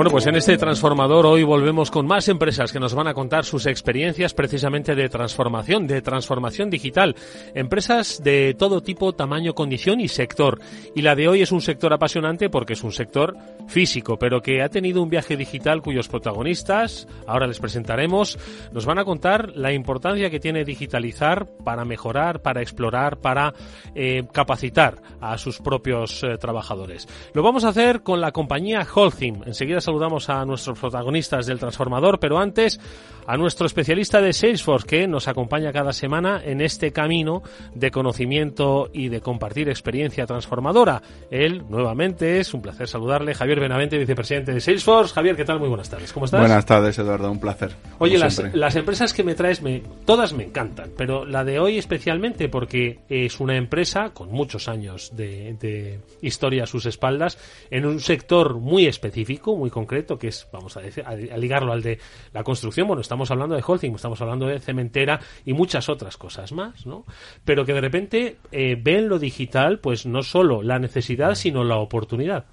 Bueno, 0.00 0.12
pues 0.12 0.26
en 0.26 0.34
este 0.34 0.56
transformador 0.56 1.26
hoy 1.26 1.42
volvemos 1.42 1.90
con 1.90 2.06
más 2.06 2.26
empresas 2.28 2.72
que 2.72 2.80
nos 2.80 2.94
van 2.94 3.06
a 3.06 3.12
contar 3.12 3.44
sus 3.44 3.66
experiencias 3.66 4.32
precisamente 4.32 4.94
de 4.94 5.10
transformación, 5.10 5.86
de 5.86 6.00
transformación 6.00 6.70
digital. 6.70 7.14
Empresas 7.54 8.22
de 8.24 8.54
todo 8.58 8.80
tipo, 8.80 9.12
tamaño, 9.12 9.52
condición 9.52 10.00
y 10.00 10.08
sector. 10.08 10.58
Y 10.94 11.02
la 11.02 11.14
de 11.14 11.28
hoy 11.28 11.42
es 11.42 11.52
un 11.52 11.60
sector 11.60 11.92
apasionante 11.92 12.48
porque 12.48 12.72
es 12.72 12.82
un 12.82 12.92
sector 12.92 13.36
físico, 13.68 14.18
pero 14.18 14.40
que 14.40 14.62
ha 14.62 14.70
tenido 14.70 15.02
un 15.02 15.10
viaje 15.10 15.36
digital 15.36 15.82
cuyos 15.82 16.08
protagonistas, 16.08 17.06
ahora 17.26 17.46
les 17.46 17.58
presentaremos, 17.58 18.38
nos 18.72 18.86
van 18.86 19.00
a 19.00 19.04
contar 19.04 19.52
la 19.54 19.74
importancia 19.74 20.30
que 20.30 20.40
tiene 20.40 20.64
digitalizar 20.64 21.46
para 21.62 21.84
mejorar, 21.84 22.40
para 22.40 22.62
explorar, 22.62 23.18
para 23.18 23.52
eh, 23.94 24.26
capacitar 24.32 25.02
a 25.20 25.36
sus 25.36 25.58
propios 25.58 26.22
eh, 26.22 26.38
trabajadores. 26.38 27.06
Lo 27.34 27.42
vamos 27.42 27.64
a 27.64 27.68
hacer 27.68 28.02
con 28.02 28.22
la 28.22 28.32
compañía 28.32 28.86
Holcim. 28.94 29.42
Enseguida 29.44 29.82
saludamos 29.90 30.30
a 30.30 30.44
nuestros 30.44 30.78
protagonistas 30.78 31.46
del 31.46 31.58
transformador, 31.58 32.20
pero 32.20 32.38
antes 32.38 32.78
a 33.26 33.36
nuestro 33.36 33.66
especialista 33.66 34.20
de 34.20 34.32
Salesforce 34.32 34.86
que 34.86 35.08
nos 35.08 35.26
acompaña 35.28 35.72
cada 35.72 35.92
semana 35.92 36.40
en 36.44 36.60
este 36.60 36.92
camino 36.92 37.42
de 37.74 37.90
conocimiento 37.90 38.88
y 38.92 39.08
de 39.08 39.20
compartir 39.20 39.68
experiencia 39.68 40.26
transformadora. 40.26 41.02
Él, 41.30 41.64
nuevamente, 41.68 42.38
es 42.38 42.54
un 42.54 42.62
placer 42.62 42.88
saludarle, 42.88 43.34
Javier 43.34 43.60
Benavente, 43.60 43.98
vicepresidente 43.98 44.52
de 44.52 44.60
Salesforce. 44.60 45.14
Javier, 45.14 45.36
¿qué 45.36 45.44
tal? 45.44 45.58
Muy 45.58 45.68
buenas 45.68 45.90
tardes. 45.90 46.12
¿Cómo 46.12 46.26
estás? 46.26 46.40
Buenas 46.40 46.66
tardes, 46.66 46.98
Eduardo. 46.98 47.30
Un 47.30 47.40
placer. 47.40 47.72
Oye, 47.98 48.16
las, 48.18 48.76
empresas 48.76 49.12
que 49.12 49.24
me 49.24 49.34
traes, 49.34 49.62
me, 49.62 49.82
todas 50.04 50.32
me 50.32 50.44
encantan, 50.44 50.90
pero 50.96 51.24
la 51.24 51.44
de 51.44 51.58
hoy 51.58 51.78
especialmente 51.78 52.48
porque 52.48 53.00
es 53.08 53.40
una 53.40 53.56
empresa 53.56 54.10
con 54.10 54.30
muchos 54.30 54.68
años 54.68 55.10
de, 55.16 55.56
de 55.60 56.00
historia 56.22 56.64
a 56.64 56.66
sus 56.66 56.86
espaldas, 56.86 57.38
en 57.70 57.86
un 57.86 58.00
sector 58.00 58.58
muy 58.58 58.86
específico, 58.86 59.56
muy 59.56 59.70
concreto, 59.70 59.79
que 59.86 60.28
es, 60.28 60.48
vamos 60.52 60.76
a, 60.76 60.80
decir, 60.80 61.04
a, 61.06 61.14
ligarlo 61.14 61.72
al 61.72 61.82
de 61.82 61.98
la 62.32 62.42
construcción. 62.42 62.86
Bueno, 62.86 63.02
estamos 63.02 63.30
hablando 63.30 63.54
de 63.54 63.62
Holcim, 63.66 63.94
estamos 63.94 64.20
hablando 64.20 64.46
de 64.46 64.58
cementera 64.60 65.20
y 65.44 65.52
muchas 65.52 65.88
otras 65.88 66.16
cosas 66.16 66.52
más, 66.52 66.86
¿no? 66.86 67.04
Pero 67.44 67.64
que 67.64 67.72
de 67.72 67.80
repente 67.80 68.36
eh, 68.52 68.76
ven 68.80 69.08
lo 69.08 69.18
digital, 69.18 69.80
pues 69.80 70.06
no 70.06 70.22
solo 70.22 70.62
la 70.62 70.78
necesidad, 70.78 71.34
sino 71.34 71.64
la 71.64 71.76
oportunidad. 71.76 72.46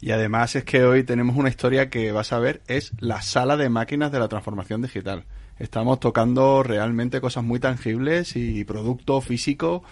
Y 0.00 0.12
además 0.12 0.56
es 0.56 0.64
que 0.64 0.84
hoy 0.84 1.04
tenemos 1.04 1.36
una 1.36 1.50
historia 1.50 1.90
que 1.90 2.10
vas 2.12 2.32
a 2.32 2.38
ver, 2.38 2.62
es 2.66 2.92
la 3.00 3.20
sala 3.20 3.56
de 3.56 3.68
máquinas 3.68 4.10
de 4.10 4.18
la 4.18 4.28
transformación 4.28 4.82
digital. 4.82 5.24
Estamos 5.58 6.00
tocando 6.00 6.62
realmente 6.62 7.20
cosas 7.20 7.44
muy 7.44 7.60
tangibles 7.60 8.34
y 8.34 8.64
producto 8.64 9.20
físico 9.20 9.82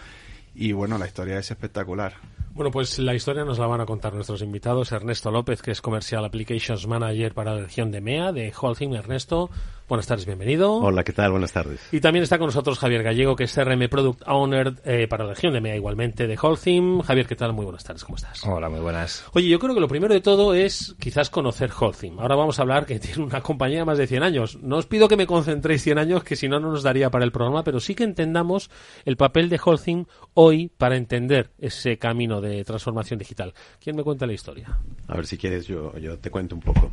y 0.54 0.72
bueno, 0.72 0.96
la 0.96 1.06
historia 1.06 1.38
es 1.38 1.50
espectacular. 1.50 2.14
Bueno, 2.58 2.72
pues 2.72 2.98
la 2.98 3.14
historia 3.14 3.44
nos 3.44 3.60
la 3.60 3.68
van 3.68 3.80
a 3.80 3.86
contar 3.86 4.12
nuestros 4.14 4.42
invitados. 4.42 4.90
Ernesto 4.90 5.30
López, 5.30 5.62
que 5.62 5.70
es 5.70 5.80
Commercial 5.80 6.24
Applications 6.24 6.88
Manager 6.88 7.32
para 7.32 7.54
la 7.54 7.60
región 7.60 7.92
de 7.92 8.00
MEA, 8.00 8.32
de 8.32 8.52
Holcim. 8.52 8.94
Ernesto, 8.94 9.48
Buenas 9.88 10.06
tardes, 10.06 10.26
bienvenido. 10.26 10.74
Hola, 10.74 11.02
¿qué 11.02 11.14
tal? 11.14 11.30
Buenas 11.30 11.54
tardes. 11.54 11.80
Y 11.92 12.00
también 12.00 12.22
está 12.22 12.36
con 12.36 12.48
nosotros 12.48 12.78
Javier 12.78 13.02
Gallego, 13.02 13.34
que 13.34 13.44
es 13.44 13.54
CRM 13.54 13.88
Product 13.88 14.22
Owner 14.26 14.74
eh, 14.84 15.08
para 15.08 15.24
la 15.24 15.30
región 15.32 15.54
de 15.54 15.62
MEA 15.62 15.76
igualmente 15.76 16.26
de 16.26 16.38
Holcim. 16.38 17.00
Javier, 17.00 17.26
¿qué 17.26 17.34
tal? 17.34 17.54
Muy 17.54 17.64
buenas 17.64 17.84
tardes, 17.84 18.04
¿cómo 18.04 18.16
estás? 18.16 18.44
Hola, 18.44 18.68
muy 18.68 18.80
buenas. 18.80 19.24
Oye, 19.32 19.48
yo 19.48 19.58
creo 19.58 19.74
que 19.74 19.80
lo 19.80 19.88
primero 19.88 20.12
de 20.12 20.20
todo 20.20 20.52
es 20.52 20.94
quizás 21.00 21.30
conocer 21.30 21.70
Holcim. 21.72 22.18
Ahora 22.20 22.36
vamos 22.36 22.58
a 22.58 22.62
hablar 22.62 22.84
que 22.84 23.00
tiene 23.00 23.24
una 23.24 23.40
compañía 23.40 23.78
de 23.78 23.84
más 23.86 23.96
de 23.96 24.06
100 24.06 24.22
años. 24.22 24.58
No 24.60 24.76
os 24.76 24.84
pido 24.84 25.08
que 25.08 25.16
me 25.16 25.26
concentréis 25.26 25.82
100 25.84 25.96
años, 25.96 26.22
que 26.22 26.36
si 26.36 26.48
no, 26.48 26.60
no 26.60 26.70
nos 26.70 26.82
daría 26.82 27.08
para 27.08 27.24
el 27.24 27.32
programa, 27.32 27.64
pero 27.64 27.80
sí 27.80 27.94
que 27.94 28.04
entendamos 28.04 28.70
el 29.06 29.16
papel 29.16 29.48
de 29.48 29.58
Holcim 29.64 30.04
hoy 30.34 30.70
para 30.76 30.96
entender 30.96 31.52
ese 31.56 31.96
camino 31.96 32.42
de 32.42 32.62
transformación 32.62 33.18
digital. 33.18 33.54
¿Quién 33.82 33.96
me 33.96 34.04
cuenta 34.04 34.26
la 34.26 34.34
historia? 34.34 34.78
A 35.06 35.16
ver, 35.16 35.24
si 35.24 35.38
quieres, 35.38 35.66
yo, 35.66 35.96
yo 35.96 36.18
te 36.18 36.30
cuento 36.30 36.54
un 36.54 36.60
poco. 36.60 36.92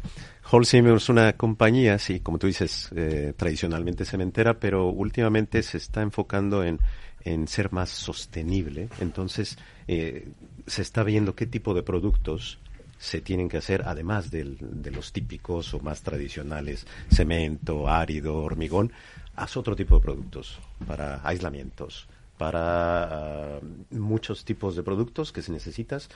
Holcim 0.49 0.95
es 0.95 1.09
una 1.09 1.33
compañía, 1.33 1.99
sí, 1.99 2.21
como 2.21 2.37
tú 2.37 2.47
dices, 2.47 2.84
eh, 2.95 3.33
tradicionalmente 3.35 4.05
cementera, 4.05 4.59
pero 4.59 4.89
últimamente 4.89 5.63
se 5.63 5.77
está 5.77 6.01
enfocando 6.01 6.63
en, 6.63 6.79
en 7.21 7.47
ser 7.47 7.71
más 7.71 7.89
sostenible. 7.89 8.89
Entonces, 8.99 9.57
eh, 9.87 10.29
se 10.67 10.81
está 10.81 11.03
viendo 11.03 11.35
qué 11.35 11.45
tipo 11.45 11.73
de 11.73 11.83
productos 11.83 12.59
se 12.97 13.21
tienen 13.21 13.49
que 13.49 13.57
hacer, 13.57 13.83
además 13.85 14.31
de 14.31 14.91
los 14.91 15.11
típicos 15.11 15.73
o 15.73 15.79
más 15.79 16.01
tradicionales, 16.01 16.87
cemento, 17.11 17.89
árido, 17.89 18.37
hormigón, 18.37 18.91
haz 19.35 19.57
otro 19.57 19.75
tipo 19.75 19.95
de 19.95 20.01
productos 20.01 20.59
para 20.87 21.19
aislamientos, 21.27 22.07
para 22.37 23.57
ah, 23.57 23.59
muchos 23.91 24.45
tipos 24.45 24.75
de 24.75 24.83
productos 24.83 25.31
que 25.31 25.41
se 25.41 25.51
necesitas 25.51 26.09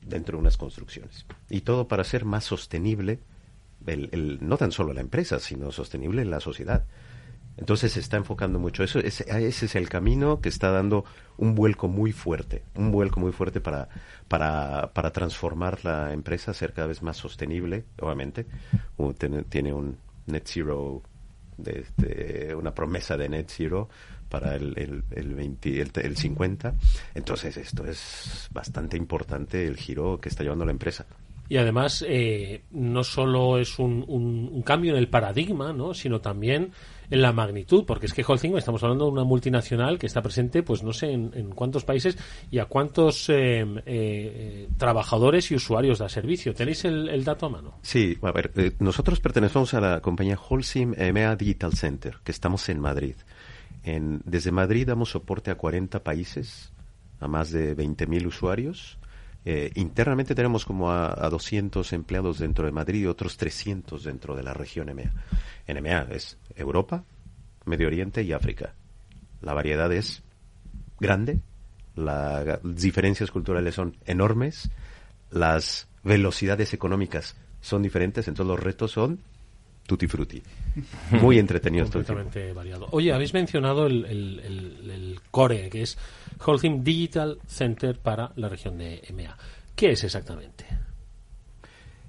dentro 0.00 0.36
de 0.36 0.42
unas 0.42 0.56
construcciones. 0.56 1.26
Y 1.50 1.60
todo 1.60 1.88
para 1.88 2.04
ser 2.04 2.24
más 2.24 2.44
sostenible, 2.44 3.20
el, 3.86 4.38
no 4.40 4.56
tan 4.56 4.72
solo 4.72 4.92
la 4.92 5.00
empresa, 5.00 5.38
sino 5.38 5.72
sostenible 5.72 6.22
en 6.22 6.30
la 6.30 6.40
sociedad. 6.40 6.84
Entonces 7.56 7.92
se 7.92 8.00
está 8.00 8.16
enfocando 8.16 8.58
mucho 8.58 8.82
eso. 8.82 8.98
Ese, 8.98 9.24
ese, 9.28 9.66
es 9.66 9.74
el 9.76 9.88
camino 9.88 10.40
que 10.40 10.48
está 10.48 10.70
dando 10.70 11.04
un 11.36 11.54
vuelco 11.54 11.86
muy 11.86 12.12
fuerte, 12.12 12.64
un 12.74 12.90
vuelco 12.90 13.20
muy 13.20 13.32
fuerte 13.32 13.60
para, 13.60 13.88
para, 14.26 14.92
para 14.92 15.12
transformar 15.12 15.84
la 15.84 16.12
empresa 16.12 16.52
ser 16.52 16.72
cada 16.72 16.88
vez 16.88 17.02
más 17.02 17.16
sostenible, 17.16 17.84
obviamente. 18.00 18.46
Tiene, 19.18 19.72
un 19.72 19.96
net 20.26 20.42
zero, 20.46 21.02
de, 21.56 22.54
una 22.58 22.74
promesa 22.74 23.16
de 23.16 23.28
net 23.28 23.46
zero 23.48 23.88
para 24.28 24.56
el, 24.56 24.76
el, 24.76 25.04
el, 25.12 25.34
20, 25.34 25.80
el, 25.80 26.16
50. 26.16 26.74
Entonces 27.14 27.56
esto 27.56 27.86
es 27.86 28.48
bastante 28.50 28.96
importante 28.96 29.64
el 29.64 29.76
giro 29.76 30.20
que 30.20 30.28
está 30.28 30.42
llevando 30.42 30.64
la 30.64 30.72
empresa. 30.72 31.06
Y 31.48 31.58
además, 31.58 32.04
eh, 32.08 32.62
no 32.70 33.04
solo 33.04 33.58
es 33.58 33.78
un, 33.78 34.04
un, 34.08 34.62
cambio 34.62 34.92
en 34.92 34.98
el 34.98 35.08
paradigma, 35.08 35.74
¿no? 35.74 35.92
sino 35.92 36.20
también 36.20 36.72
en 37.10 37.20
la 37.20 37.32
magnitud, 37.32 37.84
porque 37.84 38.06
es 38.06 38.14
que 38.14 38.24
Holcim 38.26 38.56
estamos 38.56 38.82
hablando 38.82 39.04
de 39.04 39.10
una 39.10 39.24
multinacional 39.24 39.98
que 39.98 40.06
está 40.06 40.22
presente, 40.22 40.62
pues 40.62 40.82
no 40.82 40.94
sé 40.94 41.12
en, 41.12 41.50
cuántos 41.50 41.84
países 41.84 42.16
y 42.50 42.60
a 42.60 42.64
cuántos 42.64 43.28
eh, 43.28 43.64
eh, 43.84 44.68
trabajadores 44.78 45.50
y 45.50 45.54
usuarios 45.54 45.98
da 45.98 46.08
servicio. 46.08 46.54
¿Tenéis 46.54 46.86
el, 46.86 47.24
dato 47.24 47.46
a 47.46 47.50
mano? 47.50 47.78
Sí, 47.82 48.16
a 48.22 48.32
ver, 48.32 48.74
nosotros 48.78 49.20
pertenecemos 49.20 49.74
a 49.74 49.80
la 49.80 50.00
compañía 50.00 50.38
Holcim 50.48 50.94
EMEA 50.96 51.36
Digital 51.36 51.74
Center, 51.74 52.16
que 52.24 52.32
estamos 52.32 52.66
en 52.70 52.80
Madrid. 52.80 53.16
En, 53.82 54.22
desde 54.24 54.50
Madrid 54.50 54.86
damos 54.86 55.10
soporte 55.10 55.50
a 55.50 55.56
40 55.56 56.02
países, 56.02 56.72
a 57.20 57.28
más 57.28 57.50
de 57.50 57.76
20.000 57.76 58.26
usuarios 58.26 58.98
eh, 59.44 59.70
internamente 59.74 60.34
tenemos 60.34 60.64
como 60.64 60.90
a, 60.90 61.28
200 61.28 61.92
empleados 61.92 62.38
dentro 62.38 62.64
de 62.64 62.72
Madrid 62.72 63.02
y 63.02 63.06
otros 63.06 63.36
300 63.36 64.02
dentro 64.02 64.34
de 64.34 64.42
la 64.42 64.54
región 64.54 64.88
EMEA. 64.88 65.12
En 65.66 65.86
es 66.12 66.38
Europa, 66.56 67.04
Medio 67.66 67.86
Oriente 67.88 68.22
y 68.22 68.32
África. 68.32 68.74
La 69.42 69.52
variedad 69.52 69.92
es 69.92 70.22
grande, 70.98 71.40
las 71.94 72.60
diferencias 72.62 73.30
culturales 73.30 73.74
son 73.74 73.96
enormes, 74.06 74.70
las 75.30 75.88
velocidades 76.02 76.72
económicas 76.72 77.36
son 77.60 77.82
diferentes, 77.82 78.28
entonces 78.28 78.48
los 78.48 78.62
retos 78.62 78.92
son 78.92 79.20
tutti 79.86 80.06
frutti. 80.06 80.42
Muy 81.10 81.38
entretenido. 81.38 81.84
Completamente 81.84 82.52
variado. 82.52 82.88
Oye, 82.90 83.12
habéis 83.12 83.34
mencionado 83.34 83.86
el, 83.86 84.04
el, 84.04 85.20
core, 85.30 85.68
que 85.70 85.82
es 85.82 85.98
Holcim 86.44 86.82
Digital 86.82 87.38
Center 87.46 87.98
para 87.98 88.32
la 88.36 88.48
región 88.48 88.78
de 88.78 89.02
EMEA. 89.06 89.36
¿Qué 89.74 89.90
es 89.90 90.04
exactamente? 90.04 90.66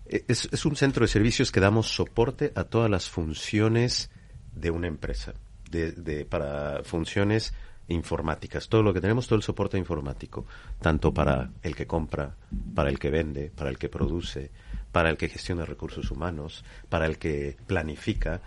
Eh, 0.05 0.23
es, 0.28 0.65
un 0.65 0.76
centro 0.76 1.03
de 1.03 1.07
servicios 1.07 1.51
que 1.51 1.59
damos 1.59 1.93
soporte 1.93 2.51
a 2.55 2.63
todas 2.65 2.89
las 2.89 3.09
funciones 3.09 4.09
de 4.53 4.69
una 4.69 4.88
empresa, 4.88 5.34
de, 5.69 6.26
para 6.26 6.84
funciones 6.84 7.53
informáticas. 7.88 8.69
Todo 8.69 8.84
lo 8.84 8.93
que 8.93 9.01
tenemos, 9.01 9.28
todo 9.28 9.38
el 9.38 9.43
soporte 9.43 9.78
informático, 9.78 10.45
tanto 10.80 11.13
para 11.13 11.51
el 11.61 11.76
que 11.76 11.86
compra, 11.86 12.36
para 12.73 12.89
el 12.89 12.99
que 12.99 13.09
vende, 13.09 13.51
para 13.55 13.69
el 13.69 13.78
que 13.78 13.89
produce, 13.89 14.51
para 14.96 15.10
el 15.10 15.18
que 15.18 15.28
gestiona 15.28 15.66
recursos 15.66 16.10
humanos, 16.10 16.64
para 16.88 17.06
el 17.06 17.18
que 17.18 17.58
planifica, 17.68 18.39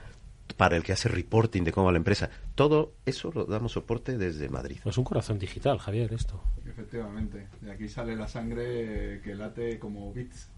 para 0.57 0.79
el 0.79 0.83
que 0.83 0.95
hace 0.95 1.11
reporting 1.11 1.63
de 1.63 1.73
cómo 1.73 1.85
va 1.85 1.93
la 1.93 1.99
empresa. 1.99 2.31
Todo 2.55 2.95
eso 3.05 3.31
lo 3.35 3.45
damos 3.45 3.73
soporte 3.73 4.17
desde 4.17 4.49
Madrid. 4.49 4.79
Es 4.83 4.97
un 4.97 5.05
corazón 5.05 5.39
digital, 5.39 5.79
Javier, 5.79 6.11
esto. 6.15 6.43
Efectivamente. 6.67 7.49
De 7.61 7.71
aquí 7.71 7.87
sale 7.87 8.17
la 8.17 8.27
sangre 8.27 9.21
que 9.23 9.35
late 9.35 9.79
como 9.79 10.11
bits. 10.11 10.49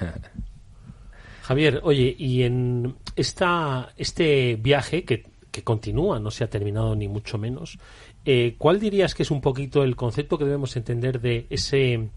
Javier, 1.44 1.80
oye, 1.84 2.14
y 2.18 2.42
en 2.42 2.96
esta, 3.16 3.94
este 3.96 4.56
viaje 4.56 5.06
que, 5.06 5.24
que 5.50 5.64
continúa, 5.64 6.20
no 6.20 6.30
se 6.30 6.44
ha 6.44 6.50
terminado 6.50 6.94
ni 6.94 7.08
mucho 7.08 7.38
menos, 7.38 7.78
eh, 8.26 8.56
¿cuál 8.58 8.78
dirías 8.78 9.14
que 9.14 9.22
es 9.22 9.30
un 9.30 9.40
poquito 9.40 9.82
el 9.82 9.96
concepto 9.96 10.36
que 10.36 10.44
debemos 10.44 10.76
entender 10.76 11.18
de 11.18 11.46
ese 11.48 12.10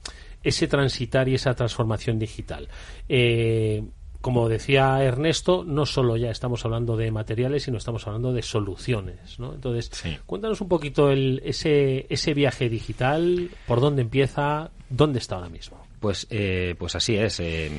ese 0.43 0.67
transitar 0.67 1.27
y 1.29 1.35
esa 1.35 1.53
transformación 1.55 2.19
digital. 2.19 2.67
Eh, 3.07 3.83
como 4.21 4.47
decía 4.47 5.03
Ernesto, 5.03 5.65
no 5.65 5.85
solo 5.85 6.15
ya 6.15 6.31
estamos 6.31 6.63
hablando 6.63 6.95
de 6.95 7.11
materiales, 7.11 7.63
sino 7.63 7.77
estamos 7.77 8.07
hablando 8.07 8.31
de 8.31 8.41
soluciones, 8.41 9.37
¿no? 9.37 9.53
Entonces, 9.53 9.91
cuéntanos 10.25 10.61
un 10.61 10.69
poquito 10.69 11.11
el, 11.11 11.41
ese, 11.43 12.05
ese 12.09 12.33
viaje 12.33 12.69
digital, 12.69 13.49
por 13.67 13.81
dónde 13.81 14.01
empieza, 14.01 14.71
dónde 14.89 15.19
está 15.19 15.35
ahora 15.35 15.49
mismo. 15.49 15.77
Pues, 15.99 16.25
eh, 16.29 16.75
pues 16.77 16.95
así 16.95 17.17
es. 17.17 17.41
Eh, 17.41 17.69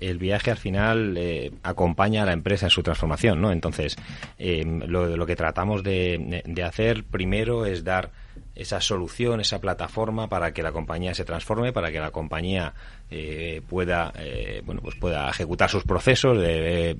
el 0.00 0.18
viaje 0.18 0.50
al 0.50 0.58
final 0.58 1.18
acompaña 1.62 2.24
a 2.24 2.26
la 2.26 2.32
empresa 2.34 2.66
en 2.66 2.70
su 2.70 2.82
transformación, 2.82 3.40
¿no? 3.40 3.50
Entonces, 3.50 3.96
lo, 4.38 5.16
lo 5.16 5.26
que 5.26 5.36
tratamos 5.36 5.82
de, 5.82 6.42
de 6.44 6.62
hacer 6.64 7.04
primero 7.04 7.64
es 7.64 7.82
dar 7.82 8.10
esa 8.56 8.80
solución, 8.80 9.40
esa 9.40 9.60
plataforma 9.60 10.28
para 10.28 10.52
que 10.52 10.62
la 10.62 10.72
compañía 10.72 11.14
se 11.14 11.24
transforme, 11.24 11.72
para 11.72 11.92
que 11.92 12.00
la 12.00 12.10
compañía 12.10 12.72
eh, 13.10 13.60
pueda, 13.68 14.12
eh, 14.18 14.62
bueno, 14.64 14.80
pues 14.82 14.96
pueda 14.96 15.28
ejecutar 15.28 15.70
sus 15.70 15.84
procesos, 15.84 16.38
eh, 16.40 16.96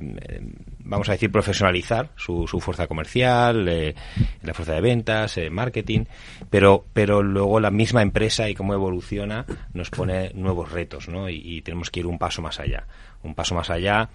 vamos 0.81 1.09
a 1.09 1.13
decir, 1.13 1.33
profesionalizar 1.33 2.11
su, 2.17 2.47
su 2.47 2.61
fuerza 2.61 2.87
comercial, 2.87 3.65
la 3.65 4.55
fuerza 4.55 4.75
de 4.75 4.81
ventas, 4.81 5.41
marketing, 5.51 6.05
pero, 6.51 6.85
pero 6.93 7.23
luego 7.23 7.59
la 7.59 7.71
misma 7.71 8.03
empresa 8.03 8.49
y 8.49 8.55
cómo 8.55 8.75
evoluciona 8.75 9.47
nos 9.73 9.91
pone 9.91 10.31
nuevos 10.35 10.71
retos, 10.71 11.09
¿no? 11.09 11.29
y 11.29 11.63
tenemos 11.63 11.91
que 11.91 12.01
ir 12.01 12.07
un 12.07 12.19
paso 12.19 12.43
más 12.43 12.61
allá, 12.61 12.87
un 13.23 13.35
paso 13.35 13.55
más 13.55 13.71
allá 13.71 14.11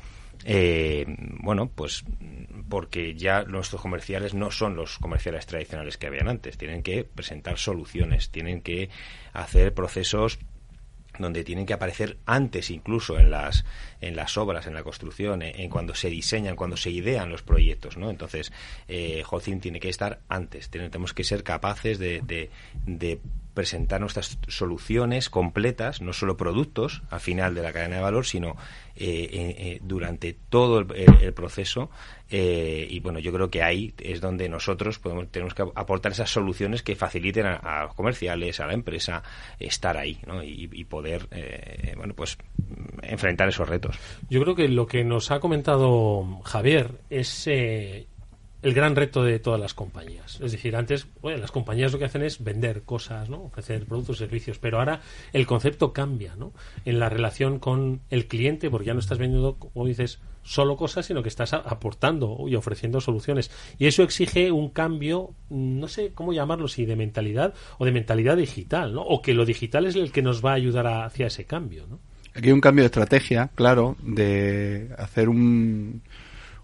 eh, 0.45 1.05
bueno, 1.41 1.69
pues 1.73 2.03
porque 2.69 3.15
ya 3.15 3.43
nuestros 3.43 3.81
comerciales 3.81 4.33
no 4.33 4.49
son 4.51 4.75
los 4.75 4.97
comerciales 4.97 5.45
tradicionales 5.45 5.97
que 5.97 6.07
habían 6.07 6.29
antes. 6.29 6.57
Tienen 6.57 6.83
que 6.83 7.03
presentar 7.03 7.57
soluciones, 7.57 8.29
tienen 8.29 8.61
que 8.61 8.89
hacer 9.33 9.73
procesos 9.73 10.39
donde 11.19 11.43
tienen 11.43 11.65
que 11.65 11.73
aparecer 11.73 12.17
antes 12.25 12.71
incluso 12.71 13.19
en 13.19 13.29
las 13.29 13.65
en 13.99 14.15
las 14.15 14.37
obras 14.37 14.65
en 14.65 14.73
la 14.73 14.81
construcción 14.81 15.41
en, 15.41 15.69
cuando 15.69 15.93
se 15.93 16.09
diseñan 16.09 16.55
cuando 16.55 16.77
se 16.77 16.89
idean 16.89 17.29
los 17.29 17.43
proyectos 17.43 17.97
no 17.97 18.09
entonces 18.09 18.53
eh, 18.87 19.23
tiene 19.59 19.81
que 19.81 19.89
estar 19.89 20.21
antes 20.29 20.69
tenemos 20.69 21.13
que 21.13 21.25
ser 21.25 21.43
capaces 21.43 21.99
de, 21.99 22.21
de 22.85 23.19
presentar 23.53 23.99
nuestras 23.99 24.37
soluciones 24.47 25.29
completas, 25.29 26.01
no 26.01 26.13
solo 26.13 26.37
productos 26.37 27.01
al 27.09 27.19
final 27.19 27.53
de 27.53 27.61
la 27.61 27.73
cadena 27.73 27.97
de 27.97 28.01
valor, 28.01 28.25
sino 28.25 28.55
eh, 28.95 29.29
eh, 29.31 29.55
eh, 29.57 29.79
durante 29.81 30.33
todo 30.49 30.79
el, 30.79 31.33
proceso. 31.33 31.89
y 32.29 32.99
bueno, 32.99 33.19
yo 33.19 33.31
creo 33.33 33.49
que 33.49 33.63
ahí 33.63 33.93
es 33.99 34.21
donde 34.21 34.47
nosotros 34.47 34.99
podemos, 34.99 35.29
tenemos 35.31 35.53
que 35.53 35.63
aportar 35.75 36.11
esas 36.11 36.29
soluciones 36.29 36.83
que 36.83 36.95
faciliten 36.95 37.45
a, 37.45 37.83
los 37.83 37.95
comerciales, 37.95 38.59
a 38.59 38.67
la 38.67 38.73
empresa, 38.73 39.23
estar 39.59 39.97
ahí 39.97 40.19
¿no? 40.27 40.43
y, 40.43 40.69
y, 40.71 40.83
poder, 40.85 41.27
bueno, 41.97 42.13
pues 42.13 42.37
enfrentar 43.01 43.49
esos 43.49 43.67
retos. 43.67 43.97
Yo 44.29 44.41
creo 44.41 44.55
que 44.55 44.67
lo 44.67 44.87
que 44.87 45.03
nos 45.03 45.31
ha 45.31 45.39
comentado 45.39 46.41
Javier 46.43 46.91
es 47.09 47.47
el 48.61 48.73
gran 48.73 48.95
reto 48.95 49.23
de 49.23 49.39
todas 49.39 49.59
las 49.59 49.73
compañías. 49.73 50.39
Es 50.41 50.51
decir, 50.51 50.75
antes 50.75 51.07
bueno, 51.21 51.39
las 51.39 51.51
compañías 51.51 51.91
lo 51.91 51.99
que 51.99 52.05
hacen 52.05 52.23
es 52.23 52.43
vender 52.43 52.83
cosas, 52.83 53.29
¿no? 53.29 53.43
ofrecer 53.43 53.85
productos, 53.85 54.17
servicios, 54.17 54.59
pero 54.59 54.79
ahora 54.79 55.01
el 55.33 55.47
concepto 55.47 55.93
cambia 55.93 56.35
¿no? 56.35 56.53
en 56.85 56.99
la 56.99 57.09
relación 57.09 57.59
con 57.59 58.01
el 58.09 58.27
cliente, 58.27 58.69
porque 58.69 58.87
ya 58.87 58.93
no 58.93 58.99
estás 58.99 59.17
vendiendo, 59.17 59.55
como 59.55 59.85
dices, 59.85 60.19
solo 60.43 60.75
cosas, 60.75 61.05
sino 61.05 61.23
que 61.23 61.29
estás 61.29 61.53
aportando 61.53 62.45
y 62.47 62.55
ofreciendo 62.55 63.01
soluciones. 63.01 63.51
Y 63.77 63.87
eso 63.87 64.03
exige 64.03 64.51
un 64.51 64.69
cambio, 64.69 65.33
no 65.49 65.87
sé 65.87 66.13
cómo 66.13 66.33
llamarlo, 66.33 66.67
si 66.67 66.85
de 66.85 66.95
mentalidad 66.95 67.53
o 67.77 67.85
de 67.85 67.91
mentalidad 67.91 68.37
digital, 68.37 68.93
¿no? 68.93 69.01
o 69.01 69.21
que 69.21 69.33
lo 69.33 69.45
digital 69.45 69.85
es 69.85 69.95
el 69.95 70.11
que 70.11 70.21
nos 70.21 70.43
va 70.43 70.51
a 70.51 70.55
ayudar 70.55 70.87
hacia 70.87 71.27
ese 71.27 71.45
cambio. 71.45 71.87
¿no? 71.87 71.99
Aquí 72.33 72.47
hay 72.47 72.53
un 72.53 72.61
cambio 72.61 72.83
de 72.83 72.87
estrategia, 72.87 73.49
claro, 73.55 73.97
de 74.01 74.89
hacer 74.97 75.27
un 75.27 76.01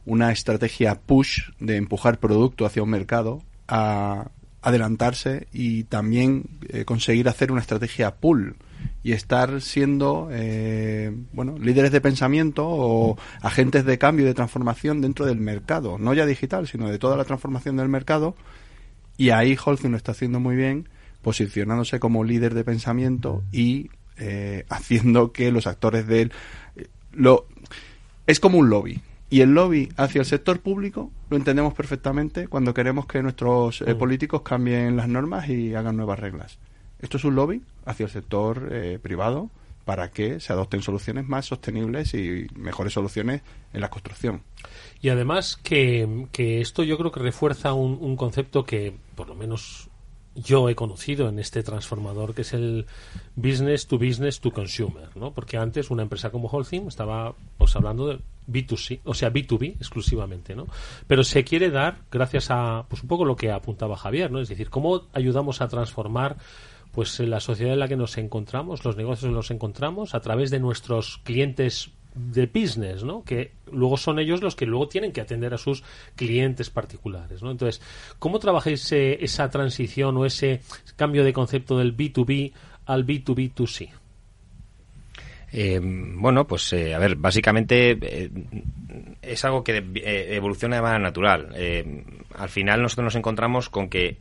una 0.07 0.31
estrategia 0.31 0.95
push 0.95 1.49
de 1.59 1.75
empujar 1.75 2.17
producto 2.17 2.65
hacia 2.65 2.81
un 2.81 2.89
mercado 2.89 3.43
a 3.67 4.29
adelantarse 4.61 5.47
y 5.51 5.83
también 5.83 6.45
eh, 6.69 6.85
conseguir 6.85 7.27
hacer 7.27 7.51
una 7.51 7.61
estrategia 7.61 8.15
pull 8.15 8.55
y 9.03 9.11
estar 9.11 9.61
siendo 9.61 10.29
eh, 10.31 11.13
bueno 11.33 11.57
líderes 11.59 11.91
de 11.91 12.01
pensamiento 12.01 12.65
o 12.67 13.17
agentes 13.41 13.85
de 13.85 13.97
cambio 13.97 14.25
y 14.25 14.29
de 14.29 14.33
transformación 14.33 15.01
dentro 15.01 15.25
del 15.25 15.39
mercado 15.39 15.97
no 15.97 16.13
ya 16.13 16.25
digital 16.25 16.67
sino 16.67 16.89
de 16.89 16.99
toda 16.99 17.17
la 17.17 17.25
transformación 17.25 17.75
del 17.75 17.89
mercado. 17.89 18.35
Y 19.17 19.31
ahí 19.31 19.57
Holcim 19.63 19.91
lo 19.91 19.97
está 19.97 20.13
haciendo 20.13 20.39
muy 20.39 20.55
bien 20.55 20.87
posicionándose 21.21 21.99
como 21.99 22.23
líder 22.23 22.53
de 22.53 22.63
pensamiento 22.63 23.43
y 23.51 23.89
eh, 24.17 24.65
haciendo 24.69 25.33
que 25.33 25.51
los 25.51 25.67
actores 25.67 26.07
de 26.07 26.21
él 26.21 26.31
lo 27.11 27.45
es 28.25 28.39
como 28.39 28.57
un 28.57 28.69
lobby 28.69 29.01
y 29.29 29.41
el 29.41 29.53
lobby 29.53 29.89
hacia 29.97 30.19
el 30.19 30.25
sector 30.25 30.61
público 30.61 31.11
lo 31.29 31.37
entendemos 31.37 31.73
perfectamente 31.73 32.47
cuando 32.47 32.73
queremos 32.73 33.05
que 33.05 33.21
nuestros 33.21 33.81
eh, 33.81 33.93
mm. 33.93 33.97
políticos 33.97 34.41
cambien 34.41 34.95
las 34.95 35.07
normas 35.07 35.49
y 35.49 35.75
hagan 35.75 35.97
nuevas 35.97 36.19
reglas. 36.19 36.59
Esto 36.99 37.17
es 37.17 37.23
un 37.25 37.35
lobby 37.35 37.61
hacia 37.85 38.05
el 38.05 38.09
sector 38.09 38.69
eh, 38.71 38.99
privado 39.01 39.49
para 39.85 40.11
que 40.11 40.39
se 40.39 40.51
adopten 40.51 40.81
soluciones 40.81 41.27
más 41.27 41.45
sostenibles 41.45 42.13
y 42.13 42.47
mejores 42.55 42.93
soluciones 42.93 43.41
en 43.71 43.79
la 43.79 43.89
construcción. 43.89 44.41
Y 45.01 45.09
además 45.09 45.57
que, 45.63 46.27
que 46.33 46.59
esto 46.59 46.83
yo 46.83 46.97
creo 46.97 47.11
que 47.11 47.21
refuerza 47.21 47.73
un, 47.73 47.97
un 48.01 48.17
concepto 48.17 48.65
que 48.65 48.93
por 49.15 49.29
lo 49.29 49.35
menos 49.35 49.86
yo 50.37 50.69
he 50.69 50.75
conocido 50.75 51.27
en 51.29 51.39
este 51.39 51.63
transformador 51.63 52.33
que 52.35 52.41
es 52.41 52.53
el 52.53 52.85
business 53.35 53.87
to 53.87 53.97
business 53.97 54.39
to 54.39 54.51
consumer, 54.51 55.09
¿no? 55.15 55.33
Porque 55.33 55.57
antes 55.57 55.89
una 55.89 56.03
empresa 56.03 56.29
como 56.29 56.47
Holcim 56.47 56.87
estaba 56.87 57.33
pues 57.57 57.75
hablando 57.75 58.07
de 58.07 58.19
B2C, 58.47 59.01
o 59.03 59.13
sea, 59.13 59.31
B2B 59.31 59.75
exclusivamente, 59.77 60.55
¿no? 60.55 60.67
Pero 61.07 61.23
se 61.23 61.43
quiere 61.43 61.69
dar 61.69 61.97
gracias 62.11 62.47
a 62.49 62.85
pues 62.87 63.01
un 63.01 63.09
poco 63.09 63.25
lo 63.25 63.35
que 63.35 63.51
apuntaba 63.51 63.97
Javier, 63.97 64.31
¿no? 64.31 64.39
Es 64.39 64.49
decir, 64.49 64.69
cómo 64.69 65.07
ayudamos 65.13 65.61
a 65.61 65.67
transformar 65.67 66.37
pues 66.91 67.19
la 67.19 67.39
sociedad 67.39 67.73
en 67.73 67.79
la 67.79 67.87
que 67.87 67.95
nos 67.95 68.17
encontramos, 68.17 68.83
los 68.85 68.95
negocios 68.95 69.25
en 69.25 69.33
los 69.33 69.47
que 69.47 69.53
nos 69.53 69.57
encontramos 69.57 70.15
a 70.15 70.19
través 70.19 70.49
de 70.49 70.59
nuestros 70.59 71.19
clientes 71.23 71.91
de 72.17 72.47
business, 72.47 73.03
¿no? 73.03 73.23
Que 73.23 73.51
luego 73.71 73.97
son 73.97 74.19
ellos 74.19 74.41
los 74.41 74.55
que 74.55 74.65
luego 74.65 74.87
tienen 74.87 75.11
que 75.11 75.21
atender 75.21 75.53
a 75.53 75.57
sus 75.57 75.83
clientes 76.15 76.69
particulares, 76.69 77.41
¿no? 77.41 77.51
Entonces, 77.51 77.81
¿cómo 78.19 78.39
trabajáis 78.39 78.91
esa 78.91 79.49
transición 79.49 80.17
o 80.17 80.25
ese 80.25 80.61
cambio 80.95 81.23
de 81.23 81.33
concepto 81.33 81.77
del 81.77 81.95
B2B 81.95 82.51
al 82.85 83.05
B2B2C? 83.05 83.89
Eh, 85.51 85.79
bueno, 85.81 86.45
pues 86.45 86.73
eh, 86.73 86.93
a 86.93 86.99
ver, 86.99 87.15
básicamente 87.15 87.97
eh, 88.01 88.29
es 89.21 89.45
algo 89.45 89.63
que 89.63 89.77
evoluciona 90.35 90.75
de 90.75 90.81
manera 90.81 90.99
natural. 90.99 91.55
al 92.35 92.49
final 92.49 92.81
nosotros 92.81 93.05
nos 93.05 93.15
encontramos 93.15 93.69
con 93.69 93.89
que 93.89 94.17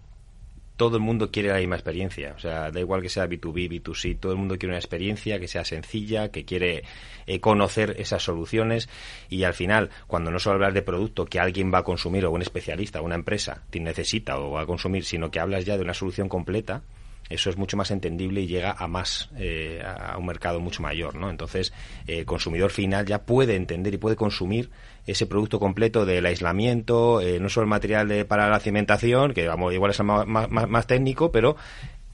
todo 0.77 0.97
el 0.97 1.03
mundo 1.03 1.31
quiere 1.31 1.49
la 1.49 1.59
misma 1.59 1.77
experiencia. 1.77 2.35
O 2.37 2.39
sea, 2.39 2.71
da 2.71 2.81
igual 2.81 3.03
que 3.03 3.09
sea 3.09 3.27
B2B, 3.27 3.83
B2C, 3.83 4.19
todo 4.19 4.33
el 4.33 4.39
mundo 4.39 4.59
quiere 4.59 4.73
una 4.73 4.79
experiencia 4.79 5.41
que 5.41 5.49
sea 5.49 5.65
sencilla, 5.65 6.31
que 6.31 6.45
quiere 6.45 6.85
eh, 7.27 7.41
conocer 7.41 7.97
esas 7.99 8.23
soluciones 8.23 8.89
y 9.29 9.45
al 9.45 9.55
final, 9.55 9.91
cuando 10.07 10.31
no 10.31 10.39
solo 10.39 10.57
hablas 10.57 10.75
de 10.75 10.83
producto 10.83 11.25
que 11.25 11.41
alguien 11.41 11.73
va 11.73 11.79
a 11.79 11.83
consumir 11.83 12.27
o 12.27 12.31
un 12.31 12.43
especialista 12.43 13.01
o 13.01 13.05
una 13.05 13.15
empresa 13.15 13.63
necesita 13.87 14.39
o 14.39 14.53
va 14.53 14.63
a 14.63 14.67
consumir, 14.67 15.05
sino 15.05 15.31
que 15.31 15.41
hablas 15.41 15.65
ya 15.65 15.77
de 15.77 15.83
una 15.83 15.95
solución 15.95 16.29
completa, 16.29 16.83
eso 17.29 17.51
es 17.51 17.57
mucho 17.57 17.77
más 17.77 17.91
entendible 17.91 18.41
y 18.43 18.47
llega 18.47 18.73
a 18.73 18.87
más 18.87 19.31
eh, 19.37 19.83
a 19.85 20.17
un 20.19 20.27
mercado 20.27 20.61
mucho 20.61 20.83
mayor 20.83 21.15
no 21.15 21.31
entonces 21.31 21.73
el 22.07 22.25
consumidor 22.25 22.71
final 22.71 23.07
ya 23.07 23.23
puede 23.23 23.57
entender 23.57 23.95
y 23.95 23.99
puede 23.99 24.17
consumir 24.17 24.71
ese 25.07 25.27
producto 25.27 25.59
completo 25.59 26.07
del 26.07 26.27
aislamiento 26.27 27.21
eh, 27.21 27.41
no 27.41 27.49
solo 27.49 27.65
el 27.65 27.71
material 27.71 28.09
de, 28.09 28.25
para 28.25 28.49
la 28.49 28.61
cimentación 28.61 29.35
que 29.35 29.47
vamos 29.47 29.73
igual 29.73 29.91
es 29.91 30.03
más, 30.03 30.27
más, 30.27 30.87
técnico 30.87 31.33
pero 31.33 31.57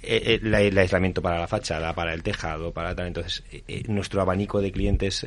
eh, 0.03 0.41
el, 0.43 0.79
aislamiento 0.79 1.23
para 1.23 1.39
la 1.39 1.47
fachada, 1.47 1.95
para 1.95 2.13
el 2.13 2.25
tejado, 2.25 2.73
para 2.73 2.93
tal. 2.93 3.07
Entonces, 3.07 3.45
nuestro 3.87 4.21
abanico 4.21 4.61
de 4.61 4.73
clientes 4.73 5.25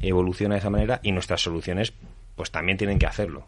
evoluciona 0.00 0.54
de 0.54 0.60
esa 0.60 0.70
manera 0.70 1.00
y 1.02 1.10
nuestras 1.10 1.40
soluciones, 1.40 1.92
pues 2.36 2.52
también 2.52 2.78
tienen 2.78 3.00
que 3.00 3.06
hacerlo. 3.06 3.44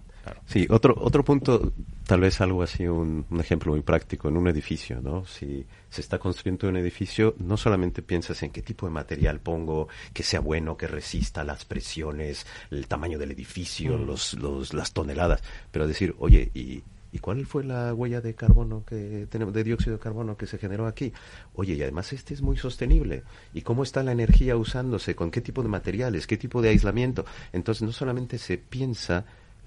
Sí, 0.47 0.67
otro, 0.69 0.95
otro 0.99 1.25
punto, 1.25 1.73
tal 2.07 2.21
vez 2.21 2.41
algo 2.41 2.63
así, 2.63 2.87
un, 2.87 3.27
ejemplo 3.41 3.73
muy 3.73 3.83
práctico, 3.83 4.29
en 4.29 4.37
un 4.37 4.47
edificio, 4.47 5.01
¿no? 5.03 5.27
Si 5.27 5.67
se 5.91 6.01
está 6.01 6.19
construyendo 6.19 6.69
un 6.69 6.77
edificio, 6.77 7.35
no 7.39 7.57
solamente 7.57 8.01
piensas 8.01 8.43
en 8.45 8.51
qué 8.51 8.63
tipo 8.63 8.87
de 8.87 8.93
material 8.93 9.41
pongo, 9.41 9.89
que 10.13 10.23
sea 10.23 10.41
bueno, 10.41 10.77
que 10.77 10.87
resista 10.87 11.43
las 11.43 11.65
presiones, 11.65 12.47
el 12.71 12.87
tamaño 12.87 13.19
del 13.19 13.33
edificio, 13.33 13.99
mm. 13.99 14.07
los, 14.07 14.35
los, 14.35 14.73
las 14.73 14.93
toneladas, 14.93 15.43
pero 15.73 15.89
decir, 15.89 16.15
oye, 16.19 16.51
¿y, 16.55 16.83
¿y 17.11 17.19
cuál 17.19 17.45
fue 17.45 17.65
la 17.65 17.93
huella 17.93 18.21
de 18.21 18.35
carbono 18.35 18.85
que 18.85 19.27
tenemos, 19.29 19.53
de 19.53 19.65
dióxido 19.65 19.97
de 19.97 20.03
carbono 20.03 20.37
que 20.37 20.47
se 20.47 20.59
generó 20.59 20.87
aquí? 20.87 21.13
Oye, 21.55 21.75
y 21.75 21.83
además 21.83 22.13
este 22.13 22.35
es 22.35 22.41
muy 22.41 22.57
sostenible. 22.57 23.25
¿Y 23.53 23.63
cómo 23.63 23.83
está 23.83 24.05
la 24.05 24.13
energía 24.13 24.57
usándose? 24.57 25.17
¿Con 25.17 25.33
qué 25.33 25.41
tipo 25.41 25.63
de 25.63 25.69
materiales? 25.69 26.29
¿Qué 26.29 26.37
tipo 26.37 26.63
de 26.63 26.69
aislamiento? 26.69 27.25
Entonces, 27.53 27.83
no 27.83 27.91
solamente 27.91 28.39
se 28.39 28.59
piensa 28.59 29.25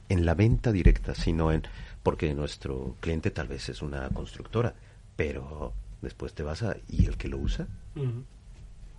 en 0.10 0.26
la 0.26 0.34
venta 0.34 0.72
directa, 0.72 1.14
sino 1.16 1.52
en 1.52 1.64
porque 2.04 2.34
nuestro 2.34 2.96
cliente 3.00 3.32
tal 3.32 3.48
vez 3.48 3.70
es 3.70 3.82
una 3.82 4.10
constructora, 4.10 4.74
pero 5.16 5.74
después 6.02 6.34
te 6.34 6.44
vas 6.44 6.64
a 6.64 6.78
y 6.88 7.06
el 7.06 7.18
que 7.18 7.28
lo 7.28 7.38
usa 7.38 7.68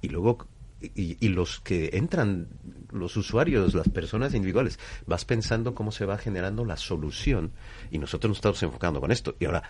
y 0.03 0.09
luego 0.09 0.47
y, 0.81 1.17
y, 1.21 1.29
los 1.29 1.61
que 1.61 1.91
entran, 1.93 2.49
los 2.91 3.15
usuarios, 3.17 3.75
las 3.75 3.89
personas 3.91 4.33
individuales, 4.33 4.79
vas 5.07 5.27
pensando 5.27 5.75
cómo 5.75 5.93
se 5.93 6.07
va 6.07 6.17
generando 6.17 6.65
la 6.65 6.79
solución 6.79 7.53
y 7.91 7.99
nosotros 7.99 8.31
nos 8.31 8.39
estamos 8.39 8.63
enfocando 8.63 8.99
con 8.99 9.13
esto. 9.13 9.37
Y 9.39 9.45
ahora, 9.45 9.63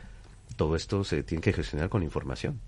todo 0.57 0.76
esto 0.76 1.03
se 1.03 1.24
tiene 1.24 1.43
que 1.43 1.53
gestionar 1.53 1.89
con 1.89 2.05
información. 2.05 2.61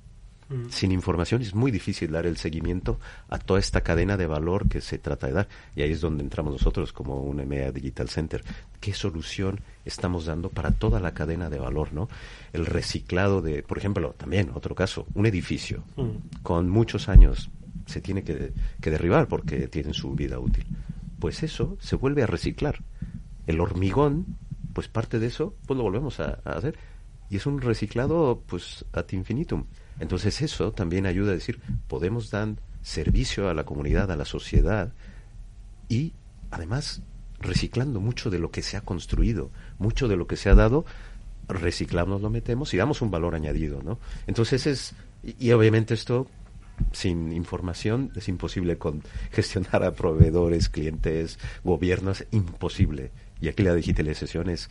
Sin 0.68 0.92
información 0.92 1.40
es 1.40 1.54
muy 1.54 1.70
difícil 1.70 2.10
dar 2.10 2.26
el 2.26 2.36
seguimiento 2.36 3.00
a 3.28 3.38
toda 3.38 3.58
esta 3.58 3.80
cadena 3.80 4.16
de 4.16 4.26
valor 4.26 4.68
que 4.68 4.80
se 4.80 4.98
trata 4.98 5.26
de 5.26 5.32
dar. 5.32 5.48
Y 5.74 5.82
ahí 5.82 5.92
es 5.92 6.00
donde 6.00 6.22
entramos 6.22 6.52
nosotros 6.52 6.92
como 6.92 7.22
un 7.22 7.40
EMEA 7.40 7.72
Digital 7.72 8.08
Center. 8.08 8.44
¿Qué 8.80 8.92
solución 8.92 9.60
estamos 9.84 10.26
dando 10.26 10.50
para 10.50 10.72
toda 10.72 11.00
la 11.00 11.14
cadena 11.14 11.48
de 11.48 11.58
valor? 11.58 11.92
¿no? 11.92 12.08
El 12.52 12.66
reciclado 12.66 13.40
de, 13.40 13.62
por 13.62 13.78
ejemplo, 13.78 14.14
también 14.16 14.50
otro 14.54 14.74
caso, 14.74 15.06
un 15.14 15.26
edificio 15.26 15.84
con 16.42 16.68
muchos 16.68 17.08
años 17.08 17.50
se 17.86 18.00
tiene 18.00 18.22
que, 18.22 18.52
derribar 18.80 19.28
porque 19.28 19.68
tienen 19.68 19.94
su 19.94 20.14
vida 20.14 20.38
útil. 20.38 20.66
Pues 21.18 21.42
eso 21.42 21.76
se 21.80 21.96
vuelve 21.96 22.22
a 22.22 22.26
reciclar. 22.26 22.82
El 23.46 23.60
hormigón, 23.60 24.36
pues 24.74 24.88
parte 24.88 25.18
de 25.18 25.28
eso, 25.28 25.54
pues 25.66 25.78
lo 25.78 25.84
volvemos 25.84 26.20
a, 26.20 26.40
a 26.44 26.52
hacer. 26.52 26.76
Y 27.30 27.36
es 27.36 27.46
un 27.46 27.62
reciclado, 27.62 28.42
pues, 28.46 28.84
ad 28.92 29.06
infinitum. 29.12 29.64
Entonces 30.00 30.42
eso 30.42 30.72
también 30.72 31.06
ayuda 31.06 31.32
a 31.32 31.34
decir, 31.34 31.60
podemos 31.88 32.30
dar 32.30 32.48
servicio 32.82 33.48
a 33.48 33.54
la 33.54 33.64
comunidad, 33.64 34.10
a 34.10 34.16
la 34.16 34.24
sociedad 34.24 34.92
y 35.88 36.12
además 36.50 37.02
reciclando 37.40 38.00
mucho 38.00 38.30
de 38.30 38.38
lo 38.38 38.50
que 38.50 38.62
se 38.62 38.76
ha 38.76 38.80
construido, 38.80 39.50
mucho 39.78 40.08
de 40.08 40.16
lo 40.16 40.26
que 40.26 40.36
se 40.36 40.48
ha 40.48 40.54
dado, 40.54 40.84
reciclamos, 41.48 42.22
lo 42.22 42.30
metemos 42.30 42.72
y 42.72 42.76
damos 42.76 43.02
un 43.02 43.10
valor 43.10 43.34
añadido, 43.34 43.82
¿no? 43.82 43.98
Entonces 44.26 44.66
es, 44.66 44.94
y, 45.22 45.50
obviamente 45.52 45.94
esto 45.94 46.28
sin 46.92 47.32
información 47.32 48.10
es 48.16 48.28
imposible 48.28 48.78
con 48.78 49.02
gestionar 49.32 49.84
a 49.84 49.94
proveedores, 49.94 50.68
clientes, 50.68 51.38
gobiernos, 51.62 52.24
imposible. 52.30 53.10
Y 53.40 53.48
aquí 53.48 53.62
la 53.62 53.74
digitalización 53.74 54.50
es, 54.50 54.70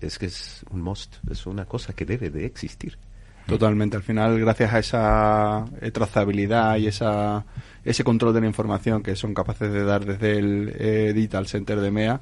es 0.00 0.18
que 0.18 0.26
es 0.26 0.64
un 0.70 0.82
must, 0.82 1.16
es 1.30 1.46
una 1.46 1.64
cosa 1.64 1.94
que 1.94 2.04
debe 2.04 2.30
de 2.30 2.44
existir. 2.44 2.98
Totalmente. 3.46 3.96
Al 3.96 4.02
final, 4.02 4.38
gracias 4.40 4.72
a 4.72 4.78
esa 4.78 5.64
eh, 5.80 5.90
trazabilidad 5.90 6.76
y 6.78 6.86
esa, 6.86 7.44
ese 7.84 8.04
control 8.04 8.32
de 8.32 8.40
la 8.40 8.46
información 8.46 9.02
que 9.02 9.16
son 9.16 9.34
capaces 9.34 9.72
de 9.72 9.84
dar 9.84 10.04
desde 10.04 10.38
el 10.38 10.72
eh, 10.78 11.12
Digital 11.14 11.46
Center 11.46 11.80
de 11.80 11.90
MEA, 11.90 12.20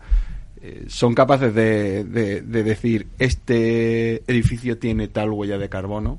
eh, 0.60 0.84
son 0.88 1.14
capaces 1.14 1.54
de, 1.54 2.04
de, 2.04 2.62
decir, 2.62 3.06
este 3.18 4.22
edificio 4.30 4.78
tiene 4.78 5.08
tal 5.08 5.30
huella 5.30 5.58
de 5.58 5.68
carbono 5.68 6.18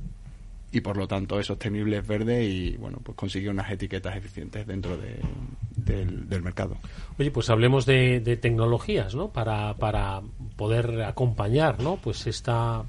y 0.72 0.82
por 0.82 0.98
lo 0.98 1.08
tanto 1.08 1.40
es 1.40 1.48
sostenible, 1.48 1.98
es 1.98 2.08
verde 2.08 2.44
y 2.44 2.76
bueno, 2.78 3.00
pues 3.04 3.16
consigue 3.16 3.50
unas 3.50 3.72
etiquetas 3.72 4.16
eficientes 4.18 4.66
dentro 4.66 4.98
del, 4.98 6.28
del, 6.28 6.42
mercado. 6.42 6.78
Oye, 7.20 7.30
pues 7.30 7.50
hablemos 7.50 7.86
de, 7.86 8.22
de 8.22 8.38
tecnologías, 8.38 9.14
¿no? 9.16 9.30
Para, 9.30 9.76
para 9.76 10.22
poder 10.56 11.04
acompañar, 11.04 11.80
¿no? 11.80 11.98
Pues 11.98 12.26
esta 12.26 12.84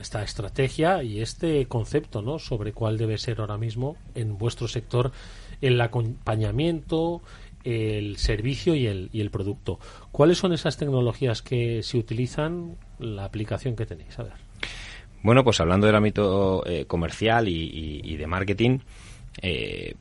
esta 0.00 0.22
estrategia 0.22 1.02
y 1.02 1.20
este 1.20 1.66
concepto 1.66 2.22
¿no? 2.22 2.38
sobre 2.38 2.72
cuál 2.72 2.98
debe 2.98 3.18
ser 3.18 3.40
ahora 3.40 3.58
mismo 3.58 3.96
en 4.14 4.38
vuestro 4.38 4.68
sector 4.68 5.12
el 5.60 5.80
acompañamiento, 5.80 7.22
el 7.64 8.16
servicio 8.16 8.74
y 8.74 8.86
el, 8.86 9.10
y 9.12 9.20
el 9.20 9.30
producto. 9.30 9.78
¿Cuáles 10.12 10.38
son 10.38 10.52
esas 10.52 10.76
tecnologías 10.76 11.42
que 11.42 11.82
se 11.82 11.98
utilizan, 11.98 12.76
la 12.98 13.24
aplicación 13.24 13.76
que 13.76 13.86
tenéis? 13.86 14.18
A 14.18 14.24
ver. 14.24 14.32
Bueno, 15.22 15.42
pues 15.42 15.60
hablando 15.60 15.86
del 15.86 15.96
ámbito 15.96 16.64
eh, 16.64 16.84
comercial 16.86 17.48
y, 17.48 18.16
de 18.16 18.26
marketing, 18.26 18.78
eh, 19.42 19.94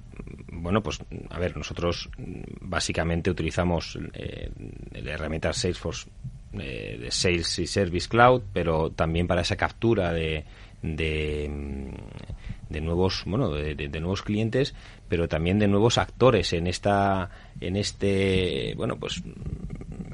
bueno, 0.51 0.81
pues 0.81 0.99
a 1.29 1.39
ver, 1.39 1.57
nosotros 1.57 2.09
básicamente 2.61 3.29
utilizamos 3.31 3.97
eh, 4.13 4.51
la 4.91 5.11
herramienta 5.11 5.53
Salesforce 5.53 6.09
eh, 6.61 6.97
de 6.99 7.11
Sales 7.11 7.59
y 7.59 7.67
Service 7.67 8.07
Cloud, 8.07 8.41
pero 8.53 8.91
también 8.91 9.27
para 9.27 9.41
esa 9.41 9.55
captura 9.55 10.13
de, 10.13 10.45
de, 10.81 11.49
mm, 11.49 12.83
nuevos 12.83 13.23
bueno 13.25 13.49
de, 13.51 13.87
nuevos 13.99 14.21
clientes 14.21 14.75
pero 15.09 15.27
también 15.27 15.57
de 15.57 15.67
nuevos 15.67 15.97
actores 15.97 16.53
en 16.53 16.67
esta 16.67 17.29
en 17.59 17.75
este 17.75 18.73
bueno 18.75 18.97
pues 18.97 19.23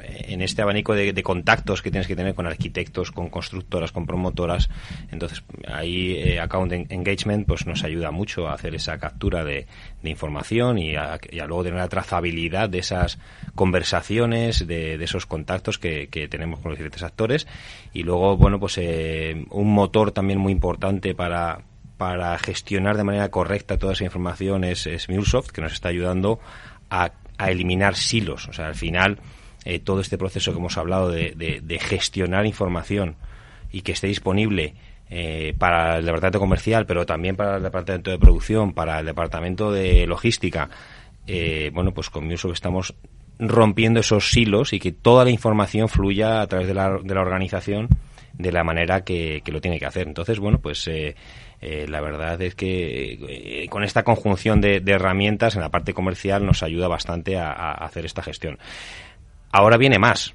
en 0.03 0.41
este 0.41 0.61
abanico 0.61 0.93
de, 0.93 1.23
contactos 1.23 1.81
que 1.81 1.91
tienes 1.91 2.07
que 2.07 2.15
tener 2.15 2.35
con 2.35 2.47
arquitectos, 2.47 3.11
con 3.11 3.29
constructoras, 3.29 3.91
con 3.91 4.05
promotoras. 4.05 4.69
Entonces, 5.11 5.43
ahí 5.67 6.15
eh, 6.17 6.39
Account 6.39 6.73
Engagement 6.91 7.47
pues 7.47 7.65
nos 7.65 7.83
ayuda 7.83 8.11
mucho 8.11 8.47
a 8.47 8.53
hacer 8.53 8.75
esa 8.75 8.97
captura 8.97 9.43
de, 9.43 9.67
información 10.03 10.77
y 10.77 10.95
a, 10.95 11.19
luego 11.47 11.63
tener 11.63 11.79
la 11.79 11.87
trazabilidad 11.87 12.69
de 12.69 12.79
esas 12.79 13.19
conversaciones, 13.55 14.67
de, 14.67 14.95
esos 15.03 15.25
contactos 15.25 15.79
que, 15.79 16.07
tenemos 16.29 16.59
con 16.59 16.71
los 16.71 16.77
diferentes 16.77 17.03
actores. 17.03 17.47
Y 17.93 18.03
luego, 18.03 18.37
bueno, 18.37 18.59
pues 18.59 18.77
eh, 18.77 19.45
un 19.49 19.73
motor 19.73 20.11
también 20.11 20.39
muy 20.39 20.51
importante 20.51 21.15
para 21.15 21.63
para 21.97 22.37
gestionar 22.37 22.97
de 22.97 23.03
manera 23.05 23.29
correcta 23.29 23.77
toda 23.77 23.93
esa 23.93 24.03
información 24.03 24.65
es, 24.65 24.87
es 24.87 25.07
que 25.07 25.61
nos 25.61 25.71
está 25.71 25.87
ayudando 25.89 26.39
a, 26.89 27.11
eliminar 27.39 27.95
silos. 27.95 28.47
O 28.47 28.53
sea, 28.53 28.67
al 28.67 28.75
final, 28.75 29.19
eh, 29.65 29.79
todo 29.79 30.01
este 30.01 30.17
proceso 30.17 30.51
que 30.51 30.59
hemos 30.59 30.77
hablado 30.77 31.09
de, 31.09 31.79
gestionar 31.81 32.45
información 32.45 33.15
y 33.71 33.81
que 33.81 33.93
esté 33.93 34.07
disponible 34.07 34.75
eh, 35.09 35.53
para 35.57 35.97
el 35.97 36.05
departamento 36.05 36.39
comercial, 36.39 36.85
pero 36.85 37.05
también 37.05 37.35
para 37.35 37.57
el 37.57 37.63
departamento 37.63 38.11
de 38.11 38.19
producción, 38.19 38.73
para 38.73 38.99
el 38.99 39.05
departamento 39.05 39.71
de 39.71 40.05
logística, 40.07 40.69
eh, 41.27 41.71
bueno, 41.73 41.93
pues 41.93 42.09
con 42.09 42.25
MuleSoft 42.25 42.53
estamos 42.53 42.95
rompiendo 43.39 43.99
esos 43.99 44.31
silos 44.31 44.73
y 44.73 44.79
que 44.79 44.91
toda 44.91 45.23
la 45.23 45.31
información 45.31 45.89
fluya 45.89 46.41
a 46.41 46.47
través 46.47 46.67
de 46.67 46.73
la, 46.73 46.97
de 47.03 47.15
la 47.15 47.21
organización 47.21 47.89
de 48.33 48.51
la 48.51 48.63
manera 48.63 49.03
que, 49.03 49.41
lo 49.45 49.61
tiene 49.61 49.79
que 49.79 49.85
hacer. 49.85 50.07
Entonces, 50.07 50.39
bueno, 50.39 50.59
pues 50.59 50.87
eh, 50.87 51.15
eh, 51.61 51.85
la 51.87 52.01
verdad 52.01 52.41
es 52.41 52.55
que 52.55 53.13
eh, 53.63 53.67
con 53.69 53.83
esta 53.83 54.03
conjunción 54.03 54.59
de, 54.59 54.81
herramientas 54.85 55.55
en 55.55 55.61
la 55.61 55.69
parte 55.69 55.93
comercial 55.93 56.45
nos 56.45 56.63
ayuda 56.63 56.87
bastante 56.87 57.37
a, 57.37 57.71
hacer 57.71 58.05
esta 58.05 58.23
gestión. 58.23 58.57
Ahora 59.53 59.77
viene 59.77 59.99
más, 59.99 60.33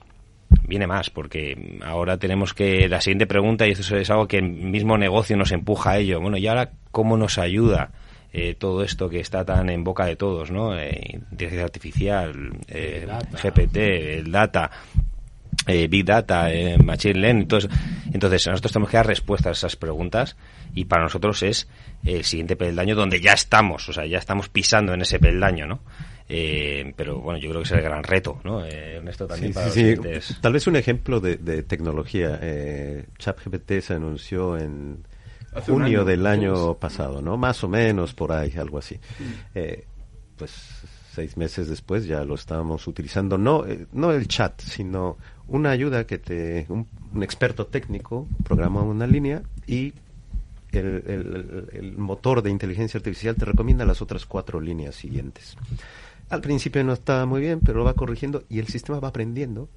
viene 0.63 0.87
más, 0.87 1.11
porque 1.11 1.81
ahora 1.85 2.17
tenemos 2.17 2.55
que, 2.55 2.89
la 2.89 3.01
siguiente 3.01 3.27
pregunta, 3.27 3.67
y 3.67 3.73
esto 3.73 3.97
es 3.97 4.11
algo 4.11 4.27
que 4.27 4.39
el 4.39 4.49
mismo 4.49 4.97
negocio 4.97 5.37
nos 5.37 5.53
empuja 5.53 5.91
a 5.91 5.99
ello, 5.99 6.21
bueno, 6.21 6.39
¿y 6.39 6.47
ahora 6.47 6.71
cómo 6.91 7.17
nos 7.17 7.37
ayuda 7.37 7.91
todo 8.59 8.85
esto 8.85 9.09
que 9.09 9.19
está 9.19 9.45
tan 9.45 9.69
en 9.69 9.83
boca 9.83 10.07
de 10.07 10.15
todos, 10.15 10.53
¿no? 10.53 10.73
inteligencia 10.81 11.65
artificial, 11.65 12.53
GPT, 12.69 13.77
el 13.77 14.31
data, 14.31 14.71
eh, 15.69 15.87
Big 15.87 16.05
Data, 16.05 16.51
eh, 16.51 16.79
Machine 16.79 17.21
Learning. 17.21 17.43
Entonces, 17.43 17.71
entonces, 18.13 18.47
nosotros 18.47 18.73
tenemos 18.73 18.91
que 18.91 18.97
dar 18.97 19.07
respuestas 19.07 19.49
a 19.49 19.67
esas 19.67 19.77
preguntas 19.77 20.37
y 20.75 20.87
para 20.87 21.03
nosotros 21.03 21.43
es 21.43 21.69
el 22.05 22.25
siguiente 22.25 22.57
peldaño 22.57 22.95
donde 22.95 23.21
ya 23.21 23.33
estamos, 23.35 23.87
o 23.89 23.93
sea, 23.93 24.07
ya 24.07 24.19
estamos 24.19 24.49
pisando 24.49 24.95
en 24.95 25.03
ese 25.03 25.19
peldaño, 25.19 25.67
¿no? 25.67 25.81
Eh, 26.29 26.93
pero 26.97 27.21
bueno, 27.21 27.39
yo 27.39 27.49
creo 27.49 27.63
que 27.63 27.67
es 27.67 27.73
el 27.73 27.83
gran 27.83 28.03
reto, 28.03 28.41
¿no? 28.45 28.65
esto 28.65 29.27
también 29.27 29.53
para 29.53 29.71
Tal 30.41 30.53
vez 30.53 30.67
un 30.67 30.77
ejemplo 30.77 31.21
de, 31.21 31.63
tecnología. 31.63 32.39
ChatGPT 33.19 33.81
se 33.81 33.95
anunció 33.95 34.59
en 34.59 35.07
junio 35.67 36.05
del 36.05 36.27
año 36.27 36.75
pasado, 36.75 37.23
¿no? 37.23 37.37
Más 37.37 37.65
o 37.65 37.69
menos 37.69 38.15
por 38.15 38.33
ahí, 38.33 38.53
algo 38.57 38.79
así. 38.79 38.99
pues 40.37 40.53
seis 41.15 41.37
meses 41.37 41.69
después 41.69 42.07
ya 42.07 42.23
lo 42.25 42.37
estábamos 42.37 42.87
utilizando, 42.87 43.39
no, 43.39 43.65
no 43.93 44.13
el 44.13 44.29
chat, 44.29 44.61
sino 44.61 45.17
una 45.49 45.71
ayuda 45.71 46.07
que 46.07 46.19
te 46.19 46.67
un, 46.69 46.87
experto 47.23 47.67
técnico 47.67 48.29
programa 48.45 48.83
una 48.83 49.07
línea 49.07 49.43
y 49.67 49.95
el, 50.73 51.95
motor 51.97 52.43
de 52.43 52.51
inteligencia 52.51 52.99
artificial 52.99 53.35
te 53.35 53.47
recomienda 53.47 53.85
las 53.85 54.03
otras 54.03 54.27
cuatro 54.27 54.61
líneas 54.61 54.95
siguientes. 54.95 55.57
Al 56.31 56.41
principio 56.41 56.85
no 56.85 56.93
está 56.93 57.25
muy 57.27 57.41
bien, 57.41 57.61
pero 57.61 57.79
lo 57.79 57.85
va 57.85 57.95
corrigiendo 57.95 58.45
y 58.49 58.59
el 58.59 58.69
sistema 58.69 59.01
va 59.01 59.09
aprendiendo. 59.09 59.69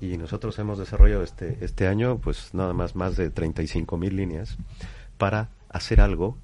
Y 0.00 0.18
nosotros 0.18 0.58
hemos 0.58 0.78
desarrollado 0.78 1.22
este, 1.22 1.58
este 1.62 1.86
año, 1.86 2.18
pues 2.18 2.52
nada 2.52 2.74
más, 2.74 2.94
más 2.94 3.16
de 3.16 3.30
35 3.30 3.96
mil 3.96 4.16
líneas 4.16 4.58
para 5.16 5.50
hacer 5.70 6.00
algo 6.00 6.36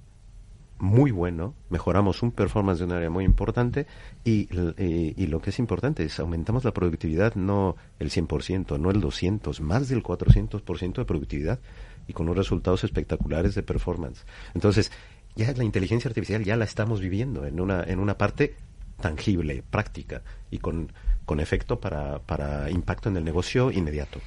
muy 0.78 1.10
bueno, 1.10 1.54
mejoramos 1.68 2.22
un 2.22 2.32
performance 2.32 2.78
de 2.78 2.86
un 2.86 2.92
área 2.92 3.10
muy 3.10 3.24
importante 3.24 3.86
y, 4.24 4.48
y, 4.78 5.26
lo 5.26 5.42
que 5.42 5.50
es 5.50 5.58
importante 5.58 6.04
es 6.04 6.18
aumentamos 6.18 6.64
la 6.64 6.72
productividad 6.72 7.34
no 7.34 7.76
el 7.98 8.10
100%, 8.10 8.80
no 8.80 8.90
el 8.90 9.00
200, 9.00 9.60
más 9.60 9.90
del 9.90 10.02
400% 10.02 10.94
de 10.94 11.04
productividad 11.04 11.58
y 12.08 12.14
con 12.14 12.26
unos 12.26 12.38
resultados 12.38 12.82
espectaculares 12.82 13.54
de 13.54 13.62
performance. 13.62 14.24
Entonces, 14.54 14.90
ya 15.36 15.52
la 15.52 15.64
inteligencia 15.64 16.08
artificial 16.08 16.44
ya 16.44 16.56
la 16.56 16.64
estamos 16.64 17.00
viviendo 17.00 17.44
en 17.44 17.60
una, 17.60 17.84
en 17.84 18.00
una 18.00 18.16
parte 18.16 18.54
tangible, 19.00 19.62
práctica 19.68 20.22
y 20.50 20.58
con, 20.58 20.92
con 21.24 21.40
efecto 21.40 21.80
para, 21.80 22.18
para 22.20 22.70
impacto 22.70 23.08
en 23.08 23.16
el 23.16 23.24
negocio 23.24 23.70
inmediato. 23.70 24.20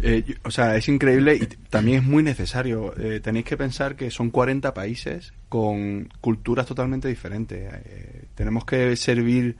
Eh, 0.00 0.36
o 0.44 0.50
sea, 0.50 0.76
es 0.76 0.88
increíble 0.88 1.36
y 1.36 1.46
también 1.68 1.98
es 1.98 2.04
muy 2.04 2.22
necesario. 2.22 2.94
Eh, 2.98 3.20
tenéis 3.20 3.44
que 3.44 3.56
pensar 3.56 3.96
que 3.96 4.10
son 4.10 4.30
40 4.30 4.72
países 4.74 5.32
con 5.48 6.08
culturas 6.20 6.66
totalmente 6.66 7.08
diferentes. 7.08 7.72
Eh, 7.72 8.24
tenemos 8.34 8.64
que 8.64 8.96
servir 8.96 9.56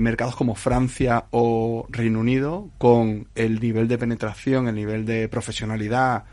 mercados 0.00 0.34
como 0.34 0.54
Francia 0.54 1.26
o 1.30 1.86
Reino 1.90 2.20
Unido 2.20 2.70
con 2.78 3.28
el 3.34 3.60
nivel 3.60 3.86
de 3.86 3.98
penetración, 3.98 4.66
el 4.66 4.74
nivel 4.74 5.04
de 5.04 5.28
profesionalidad 5.28 6.24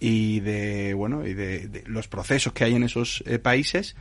y 0.00 0.40
de 0.40 0.92
bueno 0.92 1.24
y 1.24 1.32
de, 1.32 1.84
los 1.86 2.08
procesos 2.08 2.52
que 2.52 2.64
hay 2.64 2.74
en 2.74 2.82
esos 2.82 3.22
países 3.40 3.94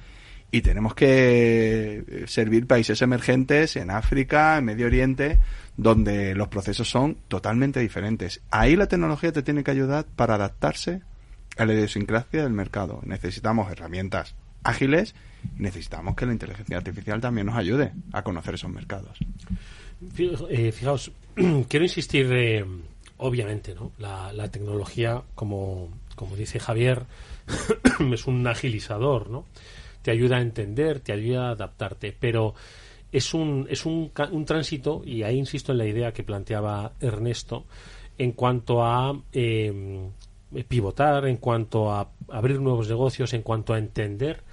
y 0.52 0.62
tenemos 0.62 0.94
que 0.94 2.26
servir 2.28 2.68
países 2.68 3.02
emergentes 3.02 3.78
en 3.78 3.90
África, 3.90 4.58
en 4.58 4.66
Medio 4.66 4.88
Oriente, 4.88 5.40
donde 5.78 6.36
los 6.36 6.50
procesos 6.50 6.90
son 6.90 7.16
totalmente 7.30 7.80
diferentes. 7.80 8.42
Ahí 8.52 8.76
la 8.76 8.88
tecnología 8.88 9.32
te 9.32 9.44
tiene 9.44 9.64
que 9.64 9.72
ayudar 9.72 10.06
para 10.16 10.36
adaptarse 10.36 11.02
a 11.58 11.66
la 11.66 11.74
idiosincrasia 11.74 12.44
del 12.44 12.54
mercado. 12.54 13.00
Necesitamos 13.06 13.72
herramientas 13.72 14.36
ágiles 14.64 15.16
y 15.58 15.64
necesitamos 15.64 16.16
que 16.16 16.26
la 16.26 16.34
inteligencia 16.34 16.78
artificial 16.78 17.22
también 17.22 17.48
nos 17.48 17.56
ayude 17.56 17.94
a 18.12 18.22
conocer 18.22 18.56
esos 18.56 18.70
mercados. 18.70 19.18
Eh, 20.50 20.72
fijaos, 20.72 21.12
quiero 21.70 21.86
insistir, 21.86 22.28
eh, 22.34 22.66
obviamente, 23.18 23.74
¿no? 23.74 23.92
La, 24.00 24.34
la 24.34 24.50
tecnología, 24.50 25.22
como, 25.34 25.90
como 26.16 26.36
dice 26.36 26.60
Javier, 26.60 27.06
es 28.14 28.28
un 28.28 28.46
agilizador, 28.48 29.30
¿no? 29.30 29.46
Te 30.02 30.12
ayuda 30.12 30.38
a 30.38 30.42
entender, 30.42 31.00
te 31.00 31.14
ayuda 31.14 31.50
a 31.50 31.52
adaptarte, 31.52 32.16
pero 32.18 32.54
es 33.12 33.34
un, 33.34 33.68
es 33.70 33.86
un, 33.86 34.12
un 34.32 34.46
tránsito, 34.46 35.02
y 35.06 35.24
ahí 35.24 35.38
insisto 35.38 35.72
en 35.72 35.78
la 35.78 35.86
idea 35.86 36.14
que 36.14 36.24
planteaba 36.24 36.94
Ernesto, 37.00 37.66
en 38.18 38.32
cuanto 38.34 38.84
a 38.84 39.20
em, 39.32 40.12
pivotar, 40.68 41.26
en 41.28 41.38
cuanto 41.38 41.92
a 41.92 42.10
abrir 42.30 42.60
nuevos 42.60 42.88
negocios, 42.88 43.34
en 43.34 43.42
cuanto 43.42 43.74
a 43.74 43.80
entender 43.80 44.44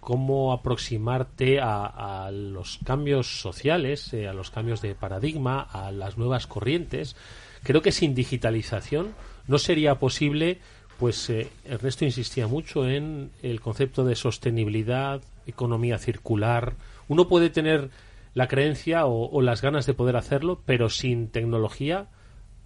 cómo 0.00 0.52
aproximarte 0.54 1.60
a, 1.60 2.30
los 2.32 2.78
cambios 2.84 3.40
sociales, 3.40 4.14
eh, 4.14 4.26
a 4.26 4.32
los 4.32 4.50
cambios 4.50 4.80
de 4.80 4.94
paradigma, 4.94 5.60
a 5.60 5.92
las 5.92 6.16
nuevas 6.16 6.46
corrientes. 6.46 7.14
Creo 7.62 7.82
que 7.82 7.92
sin 7.92 8.14
digitalización 8.14 9.14
no 9.46 9.58
sería 9.58 9.96
posible, 9.96 10.60
pues 10.98 11.30
eh, 11.30 11.48
Ernesto 11.64 12.04
insistía 12.04 12.46
mucho 12.46 12.88
en 12.88 13.30
el 13.42 13.60
concepto 13.60 14.04
de 14.04 14.16
sostenibilidad, 14.16 15.22
economía 15.46 15.98
circular, 15.98 16.74
uno 17.06 17.28
puede 17.28 17.50
tener 17.50 17.90
la 18.34 18.48
creencia 18.48 19.06
o, 19.06 19.40
las 19.40 19.62
ganas 19.62 19.86
de 19.86 19.94
poder 19.94 20.16
hacerlo, 20.16 20.60
pero 20.66 20.90
sin 20.90 21.28
tecnología 21.28 22.08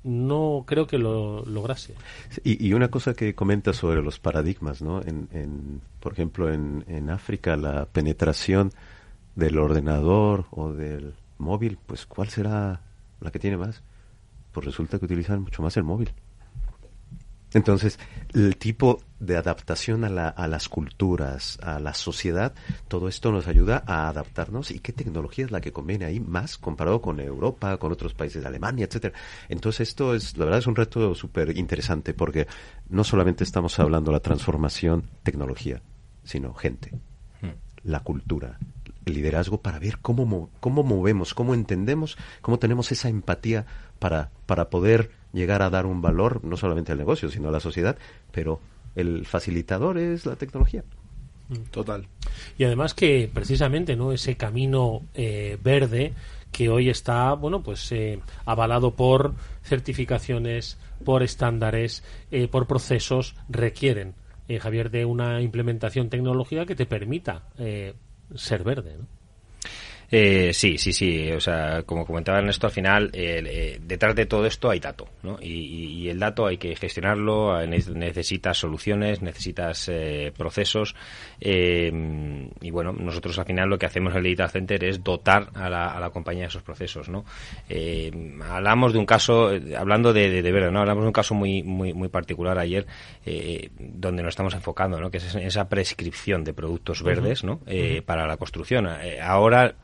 no 0.02 0.64
creo 0.66 0.86
que 0.86 0.98
lo 0.98 1.44
lograse. 1.46 1.94
Y, 2.42 2.72
una 2.72 2.88
cosa 2.88 3.14
que 3.14 3.34
comenta 3.34 3.72
sobre 3.72 4.02
los 4.02 4.18
paradigmas, 4.18 4.82
¿no? 4.82 5.00
En, 5.02 5.80
por 6.00 6.12
ejemplo, 6.12 6.52
en, 6.52 6.84
en 6.88 7.08
África 7.08 7.56
la 7.56 7.86
penetración 7.86 8.72
del 9.36 9.58
ordenador 9.58 10.46
o 10.50 10.72
del 10.72 11.14
móvil, 11.38 11.78
pues 11.86 12.04
¿cuál 12.06 12.28
será 12.28 12.80
la 13.20 13.30
que 13.30 13.38
tiene 13.38 13.56
más? 13.56 13.82
Pues 14.52 14.66
resulta 14.66 14.98
que 14.98 15.04
utilizan 15.04 15.42
mucho 15.42 15.62
más 15.62 15.76
el 15.76 15.84
móvil. 15.84 16.12
Entonces, 17.54 17.98
el 18.32 18.56
tipo 18.56 19.00
de 19.20 19.36
adaptación 19.36 20.04
a, 20.04 20.08
la, 20.08 20.28
a, 20.28 20.48
las 20.48 20.68
culturas, 20.68 21.58
a 21.62 21.78
la 21.78 21.94
sociedad, 21.94 22.54
todo 22.88 23.08
esto 23.08 23.30
nos 23.30 23.46
ayuda 23.46 23.84
a 23.86 24.08
adaptarnos 24.08 24.70
y 24.70 24.80
qué 24.80 24.92
tecnología 24.92 25.44
es 25.44 25.50
la 25.50 25.60
que 25.60 25.72
conviene 25.72 26.06
ahí 26.06 26.18
más 26.18 26.58
comparado 26.58 27.00
con 27.00 27.20
Europa, 27.20 27.76
con 27.76 27.92
otros 27.92 28.14
países 28.14 28.44
Alemania, 28.44 28.86
etcétera. 28.86 29.14
Entonces 29.48 29.88
esto 29.88 30.14
es, 30.14 30.36
la 30.36 30.46
verdad 30.46 30.60
es 30.60 30.66
un 30.66 30.76
reto 30.76 31.14
súper 31.14 31.56
interesante 31.56 32.14
porque 32.14 32.46
no 32.88 33.04
solamente 33.04 33.44
estamos 33.44 33.78
hablando 33.78 34.10
de 34.10 34.16
la 34.16 34.22
transformación 34.22 35.04
tecnología, 35.22 35.82
sino 36.24 36.54
gente, 36.54 36.90
hmm. 37.42 37.50
la 37.84 38.00
cultura, 38.00 38.58
el 39.04 39.14
liderazgo 39.14 39.60
para 39.60 39.78
ver 39.78 39.98
cómo, 40.00 40.50
cómo 40.60 40.82
movemos, 40.82 41.34
cómo 41.34 41.54
entendemos, 41.54 42.16
cómo 42.40 42.58
tenemos 42.58 42.92
esa 42.92 43.08
empatía 43.08 43.66
para, 43.98 44.30
para 44.46 44.70
poder 44.70 45.10
llegar 45.32 45.62
a 45.62 45.70
dar 45.70 45.86
un 45.86 46.02
valor 46.02 46.44
no 46.44 46.56
solamente 46.56 46.92
al 46.92 46.98
negocio, 46.98 47.30
sino 47.30 47.48
a 47.48 47.52
la 47.52 47.60
sociedad, 47.60 47.96
pero 48.30 48.60
el 48.94 49.26
facilitador 49.26 49.98
es 49.98 50.26
la 50.26 50.36
tecnología. 50.36 50.84
Mm. 51.48 51.70
Total. 51.70 52.06
Y 52.58 52.64
además 52.64 52.94
que 52.94 53.30
precisamente 53.32 53.96
no 53.96 54.12
ese 54.12 54.36
camino 54.36 55.02
eh, 55.14 55.58
verde 55.62 56.12
que 56.50 56.68
hoy 56.68 56.90
está 56.90 57.32
bueno 57.32 57.62
pues 57.62 57.90
eh, 57.92 58.20
avalado 58.44 58.94
por 58.94 59.34
certificaciones, 59.62 60.78
por 61.04 61.22
estándares, 61.22 62.04
eh, 62.30 62.48
por 62.48 62.66
procesos 62.66 63.34
requieren 63.48 64.14
Javier 64.60 64.90
de 64.90 65.06
una 65.06 65.40
implementación 65.40 66.10
tecnológica 66.10 66.66
que 66.66 66.74
te 66.74 66.84
permita 66.84 67.44
ser 68.34 68.64
verde. 68.64 68.98
¿no? 68.98 69.06
Eh, 70.14 70.52
sí, 70.52 70.76
sí, 70.76 70.92
sí. 70.92 71.32
O 71.32 71.40
sea, 71.40 71.84
como 71.84 72.04
comentaba 72.04 72.38
Ernesto, 72.38 72.66
al 72.66 72.72
final, 72.72 73.10
eh, 73.14 73.78
detrás 73.80 74.14
de 74.14 74.26
todo 74.26 74.44
esto 74.44 74.68
hay 74.68 74.78
dato, 74.78 75.08
¿no? 75.22 75.38
Y, 75.40 76.06
el 76.12 76.18
dato 76.18 76.46
hay 76.46 76.58
que 76.58 76.76
gestionarlo, 76.76 77.66
necesitas 77.66 78.58
soluciones, 78.58 79.22
necesitas 79.22 79.88
eh, 79.88 80.30
procesos. 80.36 80.94
y 81.40 82.70
bueno, 82.70 82.92
nosotros 82.92 83.38
al 83.38 83.46
final 83.46 83.70
lo 83.70 83.78
que 83.78 83.86
hacemos 83.86 84.12
en 84.12 84.18
el 84.18 84.24
Digital 84.24 84.50
Center 84.50 84.84
es 84.84 85.02
dotar 85.02 85.48
a 85.54 85.70
la, 85.70 86.10
compañía 86.10 86.42
de 86.42 86.48
esos 86.48 86.62
procesos, 86.62 87.08
¿no? 87.08 87.24
hablamos 88.50 88.92
de 88.92 88.98
un 88.98 89.06
caso, 89.06 89.50
hablando 89.78 90.12
de, 90.12 90.42
de, 90.42 90.52
verdad, 90.52 90.70
¿no? 90.70 90.80
Hablamos 90.80 91.04
de 91.04 91.06
un 91.06 91.12
caso 91.12 91.34
muy, 91.34 91.62
muy, 91.62 91.94
muy 91.94 92.08
particular 92.08 92.58
ayer, 92.58 92.86
donde 93.78 94.22
nos 94.22 94.30
estamos 94.30 94.52
enfocando, 94.52 95.00
¿no? 95.00 95.10
Que 95.10 95.16
es 95.16 95.34
esa 95.34 95.68
prescripción 95.70 96.44
de 96.44 96.52
productos 96.52 97.02
verdes, 97.02 97.44
¿no? 97.44 97.60
Para 98.04 98.26
la 98.26 98.36
construcción. 98.36 98.86
ahora 99.22 99.74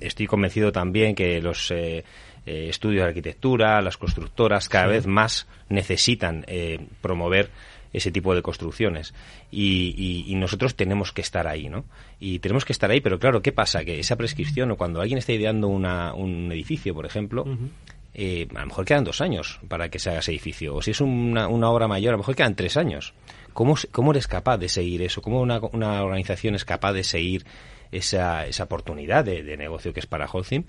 estoy 0.00 0.26
convencido 0.26 0.72
también 0.72 1.14
que 1.14 1.40
los 1.40 1.70
eh, 1.70 2.04
eh, 2.46 2.66
estudios 2.68 3.02
de 3.02 3.08
arquitectura, 3.08 3.80
las 3.82 3.96
constructoras 3.96 4.68
cada 4.68 4.86
vez 4.86 5.06
más 5.06 5.46
necesitan 5.68 6.44
eh, 6.46 6.80
promover 7.00 7.50
ese 7.92 8.10
tipo 8.10 8.34
de 8.34 8.42
construcciones 8.42 9.14
y, 9.50 10.32
nosotros 10.36 10.76
tenemos 10.76 11.12
que 11.12 11.22
estar 11.22 11.46
ahí, 11.46 11.70
¿no? 11.70 11.84
Y 12.20 12.40
tenemos 12.40 12.66
que 12.66 12.72
estar 12.72 12.90
ahí, 12.90 13.00
pero 13.00 13.18
claro, 13.18 13.40
¿qué 13.40 13.52
pasa? 13.52 13.84
Que 13.84 13.98
esa 13.98 14.16
prescripción 14.16 14.70
o 14.70 14.76
cuando 14.76 15.00
alguien 15.00 15.18
está 15.18 15.32
ideando 15.32 15.68
un 15.68 16.52
edificio, 16.52 16.94
por 16.94 17.06
ejemplo, 17.06 17.46
a 17.46 18.60
lo 18.60 18.66
mejor 18.66 18.84
quedan 18.84 19.04
dos 19.04 19.22
años 19.22 19.60
para 19.66 19.88
que 19.88 19.98
se 19.98 20.10
haga 20.10 20.18
ese 20.18 20.32
edificio, 20.32 20.74
o 20.74 20.82
si 20.82 20.90
es 20.90 21.00
una, 21.00 21.48
obra 21.48 21.88
mayor, 21.88 22.10
a 22.10 22.12
lo 22.12 22.18
mejor 22.18 22.36
quedan 22.36 22.54
tres 22.54 22.76
años. 22.76 23.14
¿Cómo, 23.54 23.76
cómo 23.92 24.10
eres 24.10 24.26
capaz 24.26 24.58
de 24.58 24.68
seguir 24.68 25.00
eso? 25.00 25.22
¿Cómo 25.22 25.40
una, 25.40 25.58
una 25.72 26.02
organización 26.02 26.54
es 26.54 26.66
capaz 26.66 26.92
de 26.92 27.02
seguir 27.02 27.46
esa, 27.92 28.46
esa 28.46 28.64
oportunidad 28.64 29.24
de, 29.24 29.56
negocio 29.56 29.92
que 29.92 30.00
es 30.00 30.06
para 30.06 30.26
Holcim 30.26 30.64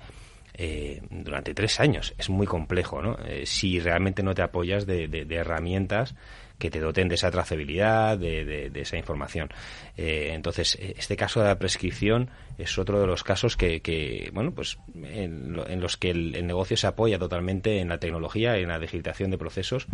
eh, 0.54 1.02
durante 1.12 1.54
tres 1.54 1.80
años. 1.80 2.16
Es 2.18 2.30
muy 2.30 2.48
complejo, 2.48 3.02
¿no? 3.02 3.18
Eh, 3.28 3.46
si 3.46 3.80
realmente 3.80 4.24
no 4.24 4.34
te 4.34 4.42
apoyas 4.42 4.88
de, 4.88 5.28
herramientas 5.30 6.16
que 6.58 6.72
te 6.72 6.80
doten 6.80 7.08
de 7.08 7.14
esa 7.14 7.30
trazabilidad, 7.30 8.18
de, 8.18 8.72
esa 8.74 8.98
información. 8.98 9.50
Eh, 9.96 10.32
entonces, 10.34 10.76
este 10.82 11.16
caso 11.16 11.42
de 11.42 11.48
la 11.48 11.60
prescripción 11.60 12.32
es 12.58 12.76
otro 12.80 13.00
de 13.00 13.06
los 13.06 13.24
casos 13.24 13.56
que, 13.56 14.32
bueno, 14.34 14.52
pues 14.52 14.80
en, 14.96 15.54
los 15.80 15.98
que 15.98 16.10
el, 16.10 16.48
negocio 16.48 16.76
se 16.76 16.88
apoya 16.88 17.20
totalmente 17.20 17.80
en 17.80 17.90
la 17.90 18.00
tecnología, 18.00 18.58
en 18.58 18.70
la 18.70 18.80
digitalización 18.80 19.30
de 19.30 19.38
procesos 19.38 19.86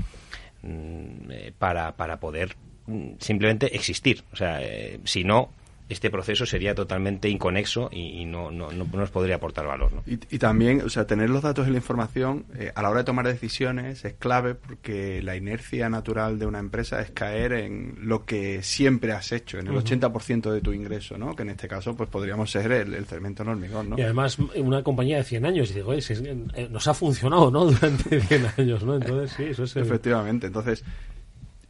mm, 0.61 1.51
para, 1.59 1.97
para 1.97 2.21
poder 2.21 2.55
mm, 2.86 3.15
simplemente 3.19 3.76
existir. 3.76 4.24
O 4.32 4.38
sea, 4.38 4.61
si 5.03 5.26
no, 5.26 5.49
este 5.89 6.09
proceso 6.09 6.45
sería 6.45 6.73
totalmente 6.73 7.29
inconexo 7.29 7.89
y, 7.91 8.25
no, 8.25 8.51
no, 8.51 8.71
no, 8.71 8.86
nos 8.86 9.11
podría 9.11 9.36
aportar 9.36 9.67
valor. 9.67 9.91
¿no? 9.93 10.03
Y, 10.05 10.17
también, 10.38 10.81
o 10.81 10.89
sea, 10.89 11.05
tener 11.05 11.29
los 11.29 11.41
datos 11.41 11.67
y 11.67 11.71
la 11.71 11.77
información 11.77 12.45
eh, 12.57 12.71
a 12.73 12.81
la 12.81 12.89
hora 12.89 12.99
de 12.99 13.05
tomar 13.05 13.27
decisiones 13.27 14.05
es 14.05 14.13
clave 14.13 14.55
porque 14.55 15.21
la 15.21 15.36
inercia 15.36 15.89
natural 15.89 16.39
de 16.39 16.45
una 16.45 16.59
empresa 16.59 17.01
es 17.01 17.11
caer 17.11 17.53
en 17.53 17.95
lo 18.01 18.25
que 18.25 18.63
siempre 18.63 19.11
has 19.11 19.31
hecho, 19.31 19.59
en 19.59 19.67
el 19.67 19.73
80% 19.73 20.51
de 20.51 20.61
tu 20.61 20.73
ingreso, 20.73 21.17
¿no? 21.17 21.36
Que 21.36 21.43
en 21.43 21.49
este 21.49 21.67
caso, 21.67 21.95
pues 21.95 22.09
podríamos 22.09 22.49
ser 22.49 22.71
el, 22.71 22.93
el 22.93 23.05
cemento 23.05 23.43
en 23.43 23.49
hormigón, 23.49 23.89
¿no? 23.91 23.97
Y 23.97 24.01
además, 24.01 24.38
una 24.55 24.84
compañía 24.84 25.17
de 25.17 25.23
100 25.23 25.45
años, 25.45 25.71
y 25.71 25.73
digo, 25.75 25.93
eh, 25.93 26.69
nos 26.71 26.88
ha 26.88 26.93
funcionado, 26.93 27.51
¿no? 27.51 27.65
Durante 27.71 28.21
100 28.21 28.47
años, 28.57 28.84
¿no? 28.84 28.95
Entonces, 28.95 29.34
sí, 29.36 29.43
eso 29.43 29.63
es... 29.63 29.75
Efectivamente, 29.75 30.47
entonces, 30.47 30.84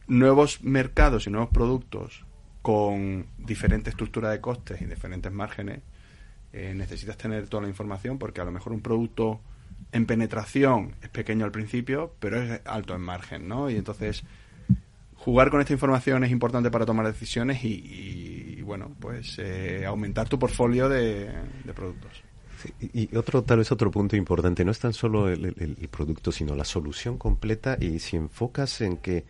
nuevos 0.06 0.62
mercados 0.62 1.26
y 1.26 1.30
nuevos 1.30 1.50
productos 1.50 2.24
con 2.64 3.26
diferente 3.36 3.90
estructura 3.90 4.30
de 4.30 4.40
costes 4.40 4.80
y 4.80 4.86
diferentes 4.86 5.30
márgenes, 5.30 5.80
eh, 6.50 6.72
necesitas 6.74 7.18
tener 7.18 7.46
toda 7.46 7.64
la 7.64 7.68
información 7.68 8.18
porque 8.18 8.40
a 8.40 8.44
lo 8.46 8.52
mejor 8.52 8.72
un 8.72 8.80
producto 8.80 9.42
en 9.92 10.06
penetración 10.06 10.94
es 11.02 11.10
pequeño 11.10 11.44
al 11.44 11.52
principio, 11.52 12.14
pero 12.20 12.40
es 12.40 12.62
alto 12.64 12.94
en 12.94 13.02
margen, 13.02 13.48
¿no? 13.48 13.68
Y 13.68 13.76
entonces 13.76 14.24
jugar 15.14 15.50
con 15.50 15.60
esta 15.60 15.74
información 15.74 16.24
es 16.24 16.30
importante 16.30 16.70
para 16.70 16.86
tomar 16.86 17.06
decisiones 17.06 17.62
y, 17.62 18.62
bueno, 18.62 18.96
pues 18.98 19.38
eh, 19.38 19.84
aumentar 19.84 20.26
tu 20.30 20.38
portfolio 20.38 20.88
de, 20.88 21.30
productos. 21.74 22.22
y 22.80 23.14
otro, 23.14 23.42
tal 23.42 23.58
vez 23.58 23.70
otro 23.72 23.90
punto 23.90 24.16
importante, 24.16 24.64
no 24.64 24.70
es 24.70 24.78
tan 24.78 24.94
solo 24.94 25.28
el, 25.28 25.44
el, 25.44 25.88
producto, 25.90 26.32
sino 26.32 26.56
la 26.56 26.64
solución 26.64 27.18
completa 27.18 27.76
y 27.78 27.98
si 27.98 28.16
enfocas 28.16 28.80
en 28.80 28.96
que 28.96 29.26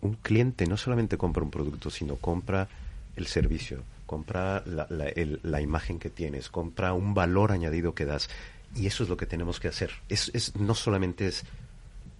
un 0.00 0.14
cliente 0.14 0.66
no 0.66 0.76
solamente 0.76 1.16
compra 1.16 1.42
un 1.42 1.50
producto, 1.50 1.90
sino 1.90 2.16
compra 2.16 2.68
el 3.16 3.26
servicio, 3.26 3.82
compra 4.06 4.62
la, 4.64 4.86
la, 4.88 5.60
imagen 5.60 5.98
que 5.98 6.10
tienes, 6.10 6.48
compra 6.48 6.92
un 6.92 7.14
valor 7.14 7.52
añadido 7.52 7.94
que 7.94 8.04
das. 8.04 8.30
Y 8.74 8.86
eso 8.86 9.02
es 9.02 9.08
lo 9.08 9.16
que 9.16 9.26
tenemos 9.26 9.60
que 9.60 9.68
hacer. 9.68 9.90
Es, 10.08 10.30
es, 10.34 10.54
no 10.56 10.74
solamente 10.74 11.26
es 11.26 11.44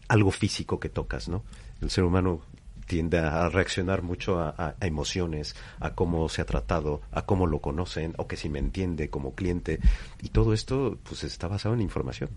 algo 0.09 0.31
físico 0.31 0.81
que 0.81 0.89
tocas, 0.89 1.29
¿no? 1.29 1.45
El 1.81 1.91
ser 1.91 2.05
humano 2.05 2.41
tiende 2.87 3.18
a 3.18 3.49
reaccionar 3.49 4.03
mucho 4.03 4.41
a, 4.41 4.55
a, 4.57 4.87
emociones, 4.87 5.55
a 5.79 5.95
cómo 5.95 6.29
se 6.29 6.43
ha 6.43 6.47
tratado, 6.47 7.03
a 7.12 7.22
cómo 7.22 7.47
lo 7.47 7.61
conocen, 7.61 8.14
o 8.16 8.26
que 8.26 8.37
si 8.37 8.49
me 8.49 8.59
entiende 8.59 9.11
como 9.11 9.35
cliente. 9.35 9.79
Y 10.22 10.31
todo 10.31 10.55
esto, 10.55 10.99
pues, 11.05 11.22
está 11.22 11.49
basado 11.49 11.74
en 11.74 11.83
información. 11.83 12.31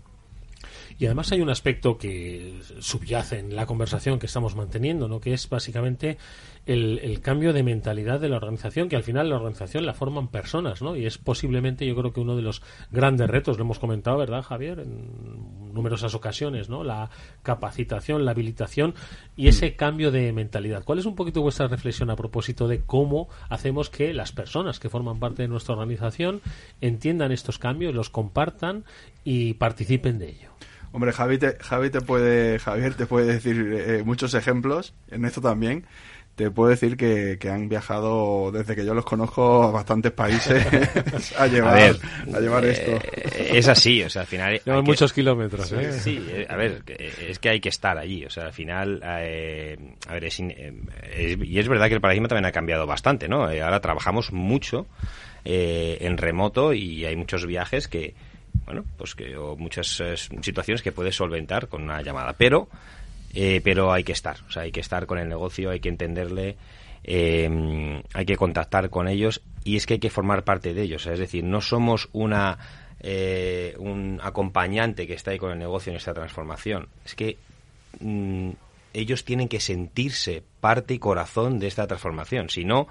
Y 0.98 1.06
además 1.06 1.32
hay 1.32 1.40
un 1.40 1.50
aspecto 1.50 1.98
que 1.98 2.60
subyace 2.80 3.38
en 3.38 3.56
la 3.56 3.66
conversación 3.66 4.18
que 4.18 4.26
estamos 4.26 4.56
manteniendo, 4.56 5.08
¿no? 5.08 5.20
que 5.20 5.32
es 5.32 5.48
básicamente 5.48 6.18
el, 6.66 7.20
cambio 7.22 7.52
de 7.52 7.62
mentalidad 7.62 8.20
de 8.20 8.28
la 8.28 8.36
organización, 8.36 8.88
que 8.88 8.96
al 8.96 9.02
final 9.02 9.28
la 9.28 9.36
organización 9.36 9.84
la 9.84 9.94
forman 9.94 10.28
personas, 10.28 10.82
¿no? 10.82 10.96
Y 10.96 11.06
es 11.06 11.18
posiblemente, 11.18 11.86
yo 11.86 11.96
creo 11.96 12.12
que 12.12 12.20
uno 12.20 12.36
de 12.36 12.42
los 12.42 12.62
grandes 12.90 13.28
retos, 13.28 13.58
lo 13.58 13.64
hemos 13.64 13.78
comentado, 13.78 14.18
¿verdad, 14.18 14.42
Javier? 14.42 14.80
En 14.80 15.74
numerosas 15.74 16.14
ocasiones, 16.14 16.68
¿no? 16.68 16.84
La 16.84 17.10
capacitación, 17.42 18.24
la 18.24 18.30
habilitación 18.32 18.94
y 19.36 19.48
ese 19.48 19.74
cambio 19.74 20.10
de 20.10 20.32
mentalidad. 20.32 20.84
¿Cuál 20.84 20.98
es 20.98 21.06
un 21.06 21.16
poquito 21.16 21.42
vuestra 21.42 21.66
reflexión 21.66 22.10
a 22.10 22.16
propósito 22.16 22.68
de 22.68 22.80
cómo 22.80 23.28
hacemos 23.48 23.90
que 23.90 24.12
las 24.14 24.32
personas 24.32 24.78
que 24.78 24.88
forman 24.88 25.18
parte 25.18 25.42
de 25.42 25.48
nuestra 25.48 25.74
organización 25.74 26.42
entiendan 26.80 27.32
estos 27.32 27.58
cambios, 27.58 27.94
los 27.94 28.10
compartan 28.10 28.84
y 29.24 29.54
participen 29.54 30.18
de 30.18 30.30
ello? 30.30 30.52
Hombre, 30.92 31.12
Javi 31.12 31.38
te, 31.38 31.56
Javi 31.58 31.90
te 31.90 32.02
puede, 32.02 32.58
Javier 32.58 32.94
te 32.94 33.06
puede 33.06 33.34
decir 33.34 33.74
eh, 33.74 34.02
muchos 34.04 34.34
ejemplos, 34.34 34.94
en 35.10 35.24
esto 35.24 35.40
también. 35.40 35.86
Te 36.34 36.50
puedo 36.50 36.70
decir 36.70 36.96
que, 36.96 37.38
han 37.50 37.68
viajado 37.68 38.50
desde 38.52 38.74
que 38.74 38.86
yo 38.86 38.94
los 38.94 39.04
conozco 39.04 39.64
a 39.64 39.70
bastantes 39.70 40.12
países 40.12 40.64
a 41.38 41.46
llevar, 41.46 41.96
a, 42.34 42.40
llevar 42.40 42.64
esto. 42.64 42.92
Eh, 42.92 43.50
es 43.52 43.68
así, 43.68 44.02
o 44.02 44.08
sea, 44.08 44.22
al 44.22 44.28
final. 44.28 44.60
Hay 44.64 44.82
muchos 44.82 45.12
kilómetros, 45.12 45.72
¿eh? 45.72 45.92
Sí, 45.92 46.26
eh, 46.30 46.46
a 46.48 46.56
ver, 46.56 46.82
es 46.86 47.38
que 47.38 47.50
hay 47.50 47.60
que 47.60 47.68
estar 47.68 47.98
allí, 47.98 48.24
o 48.24 48.30
sea, 48.30 48.46
al 48.46 48.52
final. 48.54 49.02
a 49.02 49.18
ver, 49.18 50.24
es, 50.24 50.40
y 50.40 51.58
es 51.58 51.68
verdad 51.68 51.88
que 51.88 51.94
el 51.94 52.00
paradigma 52.00 52.28
también 52.28 52.46
ha 52.46 52.52
cambiado 52.52 52.86
bastante, 52.86 53.28
¿no? 53.28 53.44
ahora 53.44 53.80
trabajamos 53.80 54.32
mucho 54.32 54.86
en 55.44 56.16
remoto 56.16 56.72
y 56.72 57.04
hay 57.04 57.16
muchos 57.16 57.46
viajes 57.46 57.88
que 57.88 58.14
bueno, 58.64 58.84
pues 58.96 59.14
que 59.14 59.36
o 59.36 59.56
muchas 59.56 60.00
eh, 60.00 60.14
situaciones 60.16 60.82
que 60.82 60.92
puedes 60.92 61.16
solventar 61.16 61.68
con 61.68 61.82
una 61.82 62.00
llamada, 62.02 62.34
pero 62.34 62.68
eh, 63.34 63.60
pero 63.64 63.92
hay 63.92 64.04
que 64.04 64.12
estar, 64.12 64.36
o 64.46 64.50
sea, 64.50 64.62
hay 64.62 64.72
que 64.72 64.80
estar 64.80 65.06
con 65.06 65.18
el 65.18 65.28
negocio, 65.28 65.70
hay 65.70 65.80
que 65.80 65.88
entenderle, 65.88 66.56
em, 67.02 68.02
hay 68.12 68.26
que 68.26 68.36
contactar 68.36 68.90
con 68.90 69.08
ellos 69.08 69.42
y 69.64 69.76
es 69.76 69.86
que 69.86 69.94
hay 69.94 70.00
que 70.00 70.10
formar 70.10 70.44
parte 70.44 70.74
de 70.74 70.82
ellos, 70.82 71.06
es 71.06 71.18
decir, 71.18 71.42
no 71.42 71.60
somos 71.60 72.08
una 72.12 72.58
eh, 73.00 73.74
un 73.78 74.20
acompañante 74.22 75.06
que 75.06 75.14
está 75.14 75.32
ahí 75.32 75.38
con 75.38 75.50
el 75.50 75.58
negocio 75.58 75.90
en 75.90 75.96
esta 75.96 76.14
transformación, 76.14 76.88
es 77.04 77.14
que 77.14 77.38
mm, 78.00 78.50
ellos 78.92 79.24
tienen 79.24 79.48
que 79.48 79.60
sentirse 79.60 80.42
parte 80.60 80.94
y 80.94 80.98
corazón 80.98 81.58
de 81.58 81.68
esta 81.68 81.86
transformación, 81.86 82.50
si 82.50 82.64
no 82.64 82.86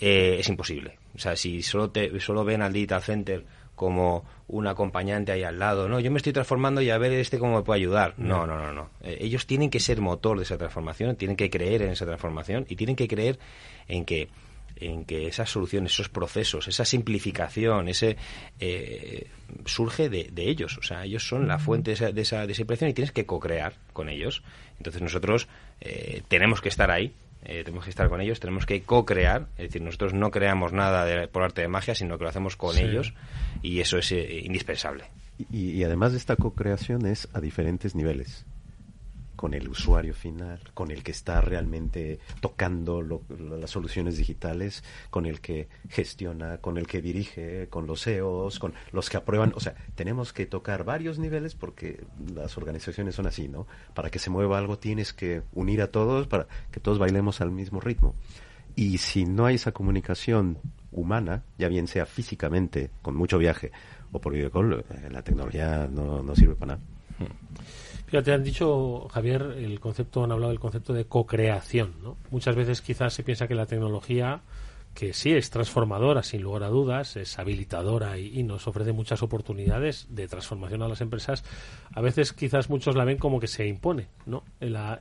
es 0.00 0.48
imposible. 0.48 0.96
O 1.16 1.18
sea, 1.18 1.34
si 1.34 1.60
solo 1.60 1.90
te 1.90 2.20
solo 2.20 2.44
ven 2.44 2.62
al 2.62 2.72
digital 2.72 3.02
center 3.02 3.44
como 3.78 4.24
un 4.48 4.66
acompañante 4.66 5.32
ahí 5.32 5.44
al 5.44 5.58
lado. 5.58 5.88
No, 5.88 6.00
yo 6.00 6.10
me 6.10 6.18
estoy 6.18 6.34
transformando 6.34 6.82
y 6.82 6.90
a 6.90 6.98
ver 6.98 7.12
este 7.12 7.38
cómo 7.38 7.56
me 7.56 7.62
puede 7.62 7.80
ayudar. 7.80 8.14
No, 8.18 8.46
no, 8.46 8.58
no, 8.58 8.72
no. 8.72 8.90
Eh, 9.02 9.16
ellos 9.20 9.46
tienen 9.46 9.70
que 9.70 9.80
ser 9.80 10.02
motor 10.02 10.36
de 10.36 10.42
esa 10.42 10.58
transformación, 10.58 11.16
tienen 11.16 11.36
que 11.36 11.48
creer 11.48 11.80
en 11.82 11.90
esa 11.90 12.04
transformación 12.04 12.66
y 12.68 12.76
tienen 12.76 12.96
que 12.96 13.08
creer 13.08 13.38
en 13.86 14.04
que 14.04 14.28
en 14.80 15.04
que 15.04 15.26
esas 15.26 15.50
soluciones, 15.50 15.92
esos 15.92 16.08
procesos, 16.08 16.68
esa 16.68 16.84
simplificación, 16.84 17.88
ese 17.88 18.16
eh, 18.60 19.26
surge 19.64 20.08
de, 20.08 20.30
ellos. 20.36 20.78
O 20.78 20.82
sea, 20.82 21.04
ellos 21.04 21.26
son 21.26 21.48
la 21.48 21.58
fuente 21.58 21.90
de 21.90 21.94
esa, 21.94 22.12
de 22.12 22.22
esa, 22.22 22.46
de 22.46 22.52
esa 22.52 22.62
impresión 22.62 22.90
y 22.90 22.94
tienes 22.94 23.10
que 23.10 23.26
co-crear 23.26 23.74
con 23.92 24.08
ellos. 24.08 24.42
Entonces 24.76 25.02
nosotros 25.02 25.48
eh, 25.80 26.22
tenemos 26.28 26.60
que 26.60 26.68
estar 26.68 26.92
ahí 26.92 27.12
eh, 27.48 27.64
tenemos 27.64 27.84
que 27.84 27.90
estar 27.90 28.10
con 28.10 28.20
ellos, 28.20 28.40
tenemos 28.40 28.66
que 28.66 28.82
co-crear, 28.82 29.48
es 29.56 29.68
decir, 29.68 29.80
nosotros 29.80 30.12
no 30.12 30.30
creamos 30.30 30.74
nada 30.74 31.26
por 31.28 31.42
arte 31.42 31.62
de 31.62 31.68
magia, 31.68 31.94
sino 31.94 32.18
que 32.18 32.24
lo 32.24 32.30
hacemos 32.30 32.56
con 32.56 32.76
ellos 32.76 33.14
y 33.62 33.80
eso 33.80 33.96
es 33.96 34.12
eh, 34.12 34.42
indispensable. 34.44 35.04
Y, 35.50 35.82
además 35.82 36.12
de 36.12 36.18
esta 36.18 36.36
co-creación 36.36 37.06
es 37.06 37.26
a 37.32 37.40
diferentes 37.40 37.94
niveles. 37.94 38.44
Con 39.38 39.54
el 39.54 39.68
usuario 39.68 40.14
final, 40.14 40.58
con 40.74 40.90
el 40.90 41.04
que 41.04 41.12
está 41.12 41.40
realmente 41.40 42.18
tocando 42.40 43.02
las 43.02 43.70
soluciones 43.70 44.16
digitales, 44.16 44.82
con 45.10 45.26
el 45.26 45.40
que 45.40 45.68
gestiona, 45.88 46.58
con 46.58 46.76
el 46.76 46.88
que 46.88 47.00
dirige, 47.00 47.68
con 47.68 47.86
los 47.86 48.02
CEOs, 48.02 48.58
con 48.58 48.74
los 48.90 49.08
que 49.08 49.16
aprueban. 49.16 49.52
O 49.54 49.60
sea, 49.60 49.76
tenemos 49.94 50.32
que 50.32 50.46
tocar 50.46 50.82
varios 50.82 51.20
niveles 51.20 51.54
porque 51.54 52.02
las 52.34 52.58
organizaciones 52.58 53.14
son 53.14 53.28
así, 53.28 53.46
¿no? 53.46 53.68
Para 53.94 54.10
que 54.10 54.18
se 54.18 54.28
mueva 54.28 54.58
algo 54.58 54.76
tienes 54.76 55.12
que 55.12 55.42
unir 55.52 55.82
a 55.82 55.92
todos 55.92 56.26
para 56.26 56.48
que 56.72 56.80
todos 56.80 56.98
bailemos 56.98 57.40
al 57.40 57.52
mismo 57.52 57.78
ritmo. 57.80 58.16
Y 58.74 58.98
si 58.98 59.24
no 59.24 59.46
hay 59.46 59.54
esa 59.54 59.70
comunicación 59.70 60.58
humana, 60.90 61.44
ya 61.58 61.68
bien 61.68 61.86
sea 61.86 62.06
físicamente, 62.06 62.90
con 63.02 63.14
mucho 63.14 63.38
viaje, 63.38 63.70
o 64.10 64.20
por 64.20 64.32
videocall, 64.32 64.84
eh, 64.90 65.08
la 65.12 65.22
tecnología 65.22 65.88
no, 65.88 66.24
no 66.24 66.34
sirve 66.34 66.56
para 66.56 66.74
nada. 66.74 66.84
Hmm. 67.20 67.87
Fíjate, 68.08 68.32
han 68.32 68.42
dicho, 68.42 69.06
Javier, 69.10 69.54
el 69.58 69.80
concepto, 69.80 70.24
han 70.24 70.32
hablado 70.32 70.50
del 70.50 70.58
concepto 70.58 70.94
de 70.94 71.04
co-creación. 71.04 71.92
¿no? 72.02 72.16
Muchas 72.30 72.56
veces 72.56 72.80
quizás 72.80 73.12
se 73.12 73.22
piensa 73.22 73.46
que 73.46 73.54
la 73.54 73.66
tecnología, 73.66 74.40
que 74.94 75.12
sí 75.12 75.34
es 75.34 75.50
transformadora, 75.50 76.22
sin 76.22 76.40
lugar 76.40 76.62
a 76.62 76.68
dudas, 76.68 77.16
es 77.16 77.38
habilitadora 77.38 78.16
y, 78.16 78.42
nos 78.44 78.66
ofrece 78.66 78.92
muchas 78.92 79.22
oportunidades 79.22 80.06
de 80.08 80.26
transformación 80.26 80.82
a 80.82 80.88
las 80.88 81.02
empresas, 81.02 81.44
a 81.92 82.00
veces 82.00 82.32
quizás 82.32 82.70
muchos 82.70 82.96
la 82.96 83.04
ven 83.04 83.18
como 83.18 83.40
que 83.40 83.46
se 83.46 83.66
impone, 83.66 84.08
¿no? 84.24 84.42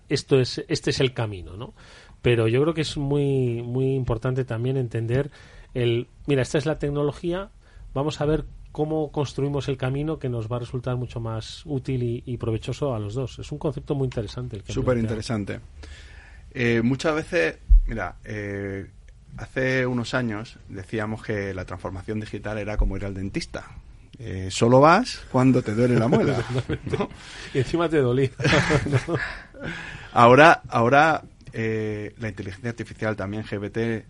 esto 0.10 0.38
es, 0.38 0.66
este 0.68 0.90
es 0.90 1.00
el 1.00 1.14
camino, 1.14 1.56
¿no? 1.56 1.74
Pero 2.22 2.50
yo 2.50 2.62
creo 2.62 2.74
que 2.74 2.82
es 2.82 2.98
muy, 2.98 3.62
muy 3.62 3.94
importante 3.96 4.44
también 4.44 4.76
entender 4.76 5.32
el, 5.74 6.08
mira, 6.26 6.42
esta 6.42 6.58
es 6.58 6.66
la 6.66 6.78
tecnología, 6.78 7.52
vamos 7.94 8.20
a 8.20 8.26
ver 8.26 8.44
cómo 8.78 9.12
construimos 9.12 9.68
el 9.70 9.76
camino 9.76 10.20
que 10.20 10.30
nos 10.30 10.48
va 10.48 10.58
a 10.58 10.60
resultar 10.60 10.96
mucho 10.98 11.20
más 11.20 11.64
útil 11.66 12.22
y, 12.24 12.38
provechoso 12.38 12.94
a 12.94 13.00
los 13.00 13.16
dos. 13.16 13.40
Es 13.40 13.52
un 13.52 13.58
concepto 13.58 13.96
muy 13.96 14.06
interesante. 14.06 14.62
Súper 14.68 15.00
interesante. 15.00 15.60
Eh, 16.52 16.84
muchas 16.84 17.16
veces, 17.16 17.58
mira, 17.88 18.18
eh, 18.24 18.86
hace 19.38 19.84
unos 19.84 20.14
años 20.14 20.60
decíamos 20.70 21.24
que 21.24 21.56
la 21.56 21.66
transformación 21.66 22.20
digital 22.20 22.60
era 22.60 22.78
como 22.78 22.96
ir 22.96 23.06
al 23.06 23.16
dentista. 23.16 23.66
Eh, 24.20 24.50
solo 24.52 24.80
vas 24.80 25.26
cuando 25.32 25.64
te 25.64 25.74
duele 25.74 25.98
la 25.98 26.08
muela. 26.08 26.38
y 27.56 27.58
encima 27.58 27.90
te 27.90 27.98
dolía. 27.98 28.30
ahora, 30.14 30.62
ahora 30.70 31.24
la 31.52 32.30
inteligencia 32.30 32.70
artificial 32.70 33.16
también, 33.16 33.42
GBT, 33.42 34.06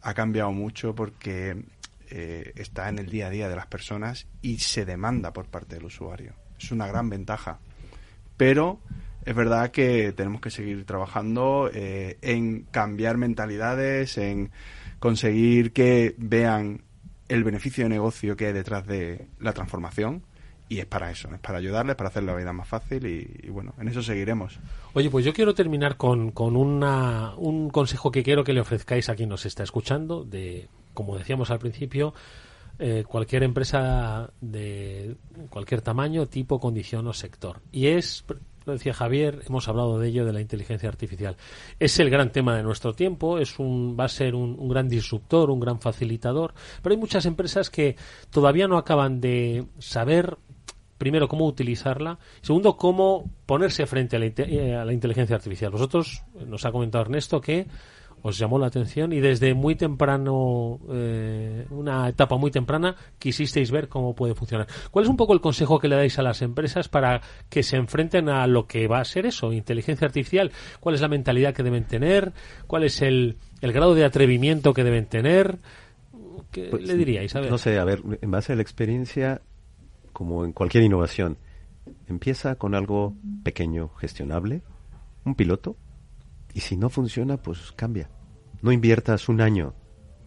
ha 0.00 0.14
cambiado 0.14 0.50
mucho 0.50 0.94
porque 0.94 1.62
eh, 2.10 2.52
está 2.56 2.88
en 2.88 2.98
el 2.98 3.10
día 3.10 3.26
a 3.26 3.30
día 3.30 3.48
de 3.48 3.56
las 3.56 3.66
personas 3.66 4.26
y 4.42 4.58
se 4.58 4.84
demanda 4.84 5.32
por 5.32 5.46
parte 5.46 5.76
del 5.76 5.84
usuario. 5.84 6.34
Es 6.58 6.70
una 6.72 6.86
gran 6.86 7.08
ventaja. 7.08 7.60
Pero 8.36 8.80
es 9.24 9.34
verdad 9.34 9.70
que 9.70 10.12
tenemos 10.12 10.40
que 10.40 10.50
seguir 10.50 10.84
trabajando 10.86 11.70
eh, 11.72 12.18
en 12.22 12.62
cambiar 12.70 13.18
mentalidades, 13.18 14.16
en 14.16 14.50
conseguir 15.00 15.72
que 15.72 16.14
vean 16.16 16.82
el 17.28 17.44
beneficio 17.44 17.84
de 17.84 17.90
negocio 17.90 18.36
que 18.36 18.46
hay 18.46 18.52
detrás 18.52 18.86
de 18.86 19.26
la 19.38 19.52
transformación. 19.52 20.22
Y 20.70 20.80
es 20.80 20.86
para 20.86 21.10
eso, 21.10 21.28
es 21.32 21.40
para 21.40 21.58
ayudarles, 21.58 21.96
para 21.96 22.10
hacer 22.10 22.22
la 22.24 22.34
vida 22.34 22.52
más 22.52 22.68
fácil 22.68 23.06
y, 23.06 23.48
bueno, 23.48 23.74
en 23.78 23.88
eso 23.88 24.02
seguiremos. 24.02 24.58
Oye, 24.92 25.08
pues 25.08 25.24
yo 25.24 25.32
quiero 25.32 25.54
terminar 25.54 25.96
con, 25.96 26.30
con 26.30 26.56
una, 26.56 27.34
un 27.36 27.70
consejo 27.70 28.10
que 28.10 28.22
quiero 28.22 28.44
que 28.44 28.52
le 28.52 28.60
ofrezcáis 28.60 29.08
a 29.08 29.14
quien 29.14 29.30
nos 29.30 29.46
está 29.46 29.62
escuchando 29.62 30.24
de 30.24 30.68
como 30.98 31.16
decíamos 31.16 31.52
al 31.52 31.60
principio, 31.60 32.12
eh, 32.80 33.04
cualquier 33.06 33.44
empresa 33.44 34.32
de 34.40 35.14
cualquier 35.48 35.80
tamaño, 35.80 36.26
tipo, 36.26 36.58
condición 36.58 37.06
o 37.06 37.12
sector. 37.12 37.60
Y 37.70 37.86
es, 37.86 38.24
lo 38.66 38.72
decía 38.72 38.92
Javier, 38.92 39.44
hemos 39.46 39.68
hablado 39.68 40.00
de 40.00 40.08
ello, 40.08 40.24
de 40.24 40.32
la 40.32 40.40
inteligencia 40.40 40.88
artificial. 40.88 41.36
Es 41.78 42.00
el 42.00 42.10
gran 42.10 42.32
tema 42.32 42.56
de 42.56 42.64
nuestro 42.64 42.94
tiempo, 42.94 43.38
es 43.38 43.60
un, 43.60 43.96
va 43.96 44.06
a 44.06 44.08
ser 44.08 44.34
un, 44.34 44.68
gran 44.68 44.88
disruptor, 44.88 45.52
un 45.52 45.60
gran 45.60 45.80
facilitador, 45.80 46.52
pero 46.82 46.94
hay 46.94 46.98
muchas 46.98 47.26
empresas 47.26 47.70
que 47.70 47.94
todavía 48.28 48.66
no 48.66 48.76
acaban 48.76 49.20
de 49.20 49.66
saber 49.78 50.36
primero 50.98 51.28
cómo 51.28 51.46
utilizarla, 51.46 52.18
segundo 52.42 52.76
cómo 52.76 53.30
ponerse 53.46 53.86
frente 53.86 54.16
a 54.16 54.18
la, 54.18 54.26
eh, 54.26 54.74
a 54.74 54.84
la 54.84 54.92
inteligencia 54.92 55.36
artificial. 55.36 55.70
Vosotros, 55.70 56.24
nos 56.44 56.64
ha 56.64 56.72
comentado 56.72 57.02
Ernesto 57.02 57.40
que 57.40 57.68
os 58.22 58.38
llamó 58.38 58.58
la 58.58 58.66
atención 58.66 59.12
y 59.12 59.20
desde 59.20 59.54
muy 59.54 59.74
temprano, 59.74 60.80
eh, 60.90 61.66
una 61.70 62.08
etapa 62.08 62.36
muy 62.36 62.50
temprana, 62.50 62.96
quisisteis 63.18 63.70
ver 63.70 63.88
cómo 63.88 64.14
puede 64.14 64.34
funcionar. 64.34 64.66
¿Cuál 64.90 65.04
es 65.04 65.08
un 65.08 65.16
poco 65.16 65.32
el 65.32 65.40
consejo 65.40 65.78
que 65.78 65.88
le 65.88 65.96
dais 65.96 66.18
a 66.18 66.22
las 66.22 66.42
empresas 66.42 66.88
para 66.88 67.20
que 67.48 67.62
se 67.62 67.76
enfrenten 67.76 68.28
a 68.28 68.46
lo 68.46 68.66
que 68.66 68.86
va 68.88 69.00
a 69.00 69.04
ser 69.04 69.26
eso, 69.26 69.52
inteligencia 69.52 70.06
artificial? 70.06 70.52
¿Cuál 70.80 70.94
es 70.94 71.00
la 71.00 71.08
mentalidad 71.08 71.54
que 71.54 71.62
deben 71.62 71.84
tener? 71.84 72.32
¿Cuál 72.66 72.84
es 72.84 73.02
el, 73.02 73.36
el 73.60 73.72
grado 73.72 73.94
de 73.94 74.04
atrevimiento 74.04 74.74
que 74.74 74.84
deben 74.84 75.06
tener? 75.06 75.58
¿Qué 76.50 76.68
pues, 76.70 76.86
le 76.86 76.94
diríais? 76.94 77.34
A 77.36 77.40
No 77.40 77.58
sé, 77.58 77.78
a 77.78 77.84
ver, 77.84 78.02
en 78.20 78.30
base 78.30 78.52
a 78.52 78.56
la 78.56 78.62
experiencia, 78.62 79.42
como 80.12 80.44
en 80.44 80.52
cualquier 80.52 80.84
innovación, 80.84 81.36
empieza 82.06 82.56
con 82.56 82.74
algo 82.74 83.14
pequeño, 83.42 83.90
gestionable, 83.98 84.62
un 85.24 85.34
piloto, 85.34 85.76
y 86.54 86.60
si 86.60 86.76
no 86.76 86.90
funciona, 86.90 87.36
pues 87.36 87.72
cambia. 87.72 88.10
No 88.62 88.72
inviertas 88.72 89.28
un 89.28 89.40
año, 89.40 89.74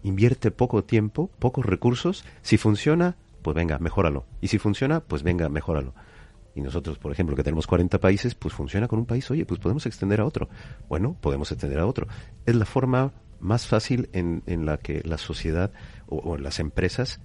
invierte 0.03 0.51
poco 0.51 0.83
tiempo, 0.83 1.29
pocos 1.39 1.65
recursos. 1.65 2.23
Si 2.41 2.57
funciona, 2.57 3.17
pues 3.41 3.55
venga, 3.55 3.79
mejóralo. 3.79 4.25
Y 4.39 4.47
si 4.47 4.57
funciona, 4.57 5.01
pues 5.01 5.23
venga, 5.23 5.49
mejóralo. 5.49 5.93
Y 6.53 6.61
nosotros, 6.61 6.97
por 6.97 7.11
ejemplo, 7.11 7.35
que 7.35 7.43
tenemos 7.43 7.67
40 7.67 7.99
países, 7.99 8.35
pues 8.35 8.53
funciona 8.53 8.87
con 8.87 8.99
un 8.99 9.05
país, 9.05 9.29
oye, 9.31 9.45
pues 9.45 9.59
podemos 9.59 9.85
extender 9.85 10.19
a 10.21 10.25
otro. 10.25 10.49
Bueno, 10.89 11.15
podemos 11.19 11.51
extender 11.51 11.79
a 11.79 11.85
otro. 11.85 12.07
Es 12.45 12.55
la 12.55 12.65
forma 12.65 13.13
más 13.39 13.67
fácil 13.67 14.09
en, 14.13 14.43
en 14.45 14.65
la 14.65 14.77
que 14.77 15.01
la 15.03 15.17
sociedad 15.17 15.71
o, 16.07 16.17
o 16.17 16.37
las 16.37 16.59
empresas 16.59 17.21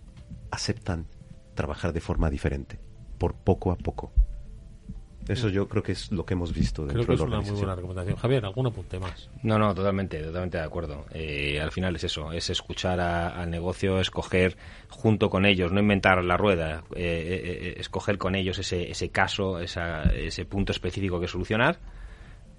aceptan 0.50 1.06
trabajar 1.54 1.92
de 1.92 2.00
forma 2.00 2.30
diferente, 2.30 2.78
por 3.18 3.34
poco 3.34 3.72
a 3.72 3.76
poco. 3.76 4.12
Eso 5.28 5.48
yo 5.48 5.68
creo 5.68 5.82
que 5.82 5.92
es 5.92 6.12
lo 6.12 6.24
que 6.24 6.34
hemos 6.34 6.52
visto 6.52 6.82
dentro 6.82 7.04
creo 7.04 7.16
que 7.16 7.22
es 7.22 7.28
una 7.28 7.40
muy 7.40 7.50
buena 7.50 7.74
recomendación. 7.74 8.16
Javier, 8.16 8.44
¿algún 8.44 8.66
apunte 8.66 8.98
más? 8.98 9.28
No, 9.42 9.58
no, 9.58 9.74
totalmente, 9.74 10.22
totalmente 10.22 10.58
de 10.58 10.64
acuerdo. 10.64 11.06
Eh, 11.12 11.60
al 11.60 11.72
final 11.72 11.96
es 11.96 12.04
eso, 12.04 12.32
es 12.32 12.48
escuchar 12.50 13.00
al 13.00 13.50
negocio, 13.50 13.98
escoger 13.98 14.56
junto 14.88 15.28
con 15.28 15.44
ellos, 15.44 15.72
no 15.72 15.80
inventar 15.80 16.22
la 16.24 16.36
rueda, 16.36 16.84
eh, 16.94 16.94
eh, 16.96 17.74
escoger 17.78 18.18
con 18.18 18.34
ellos 18.34 18.58
ese, 18.58 18.90
ese 18.90 19.08
caso, 19.10 19.58
ese 19.58 20.44
punto 20.44 20.72
específico 20.72 21.18
que 21.20 21.28
solucionar, 21.28 21.80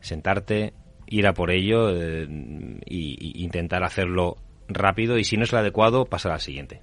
sentarte, 0.01 0.73
ir 1.07 1.25
a 1.27 1.33
por 1.33 1.51
ello 1.51 1.89
e 1.89 2.27
intentar 2.89 3.83
hacerlo 3.83 4.37
rápido 4.67 5.17
y 5.17 5.23
si 5.23 5.37
no 5.37 5.43
es 5.43 5.53
el 5.53 5.59
adecuado, 5.59 6.05
pasar 6.05 6.33
al 6.33 6.41
siguiente. 6.41 6.81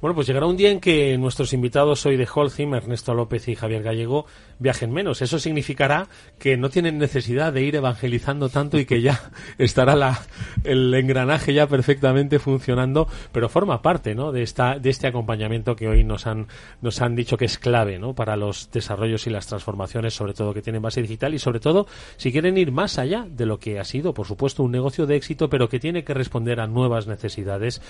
Bueno, 0.00 0.14
pues 0.14 0.28
llegará 0.28 0.46
un 0.46 0.56
día 0.56 0.70
en 0.70 0.78
que 0.78 1.18
nuestros 1.18 1.52
invitados 1.52 2.06
hoy 2.06 2.16
de 2.16 2.28
Holcim, 2.32 2.72
Ernesto 2.72 3.14
López 3.14 3.48
y 3.48 3.56
Javier 3.56 3.82
Gallego, 3.82 4.26
viajen 4.60 4.92
menos. 4.92 5.22
Eso 5.22 5.40
significará 5.40 6.06
que 6.38 6.56
no 6.56 6.70
tienen 6.70 6.98
necesidad 6.98 7.52
de 7.52 7.62
ir 7.62 7.74
evangelizando 7.74 8.48
tanto 8.48 8.78
y 8.78 8.86
que 8.86 9.02
ya 9.02 9.32
estará 9.58 9.96
la, 9.96 10.20
el 10.62 10.94
engranaje 10.94 11.52
ya 11.52 11.66
perfectamente 11.66 12.38
funcionando, 12.38 13.08
pero 13.32 13.48
forma 13.48 13.82
parte, 13.82 14.14
¿no? 14.14 14.30
De 14.30 14.44
esta, 14.44 14.78
de 14.78 14.88
este 14.88 15.08
acompañamiento 15.08 15.74
que 15.74 15.88
hoy 15.88 16.04
nos 16.04 16.28
han, 16.28 16.46
nos 16.80 17.02
han 17.02 17.16
dicho 17.16 17.36
que 17.36 17.46
es 17.46 17.58
clave, 17.58 17.98
¿no? 17.98 18.14
Para 18.14 18.36
los 18.36 18.70
desarrollos 18.70 19.26
y 19.26 19.30
las 19.30 19.48
transformaciones, 19.48 20.14
sobre 20.14 20.32
todo 20.32 20.54
que 20.54 20.62
tienen 20.62 20.80
base 20.80 21.02
digital 21.02 21.34
y 21.34 21.40
sobre 21.40 21.58
todo 21.58 21.88
si 22.18 22.30
quieren 22.30 22.56
ir 22.56 22.70
más 22.70 22.98
allá 23.00 23.26
de 23.28 23.46
lo 23.46 23.58
que 23.58 23.80
ha 23.80 23.84
sido, 23.84 24.14
por 24.14 24.28
supuesto, 24.28 24.62
un 24.62 24.70
negocio 24.70 25.06
de 25.06 25.16
éxito, 25.16 25.50
pero 25.50 25.68
que 25.68 25.80
tiene 25.80 26.04
que 26.04 26.14
responder 26.14 26.60
a 26.60 26.68
nuevas 26.68 27.08
necesidades 27.08 27.82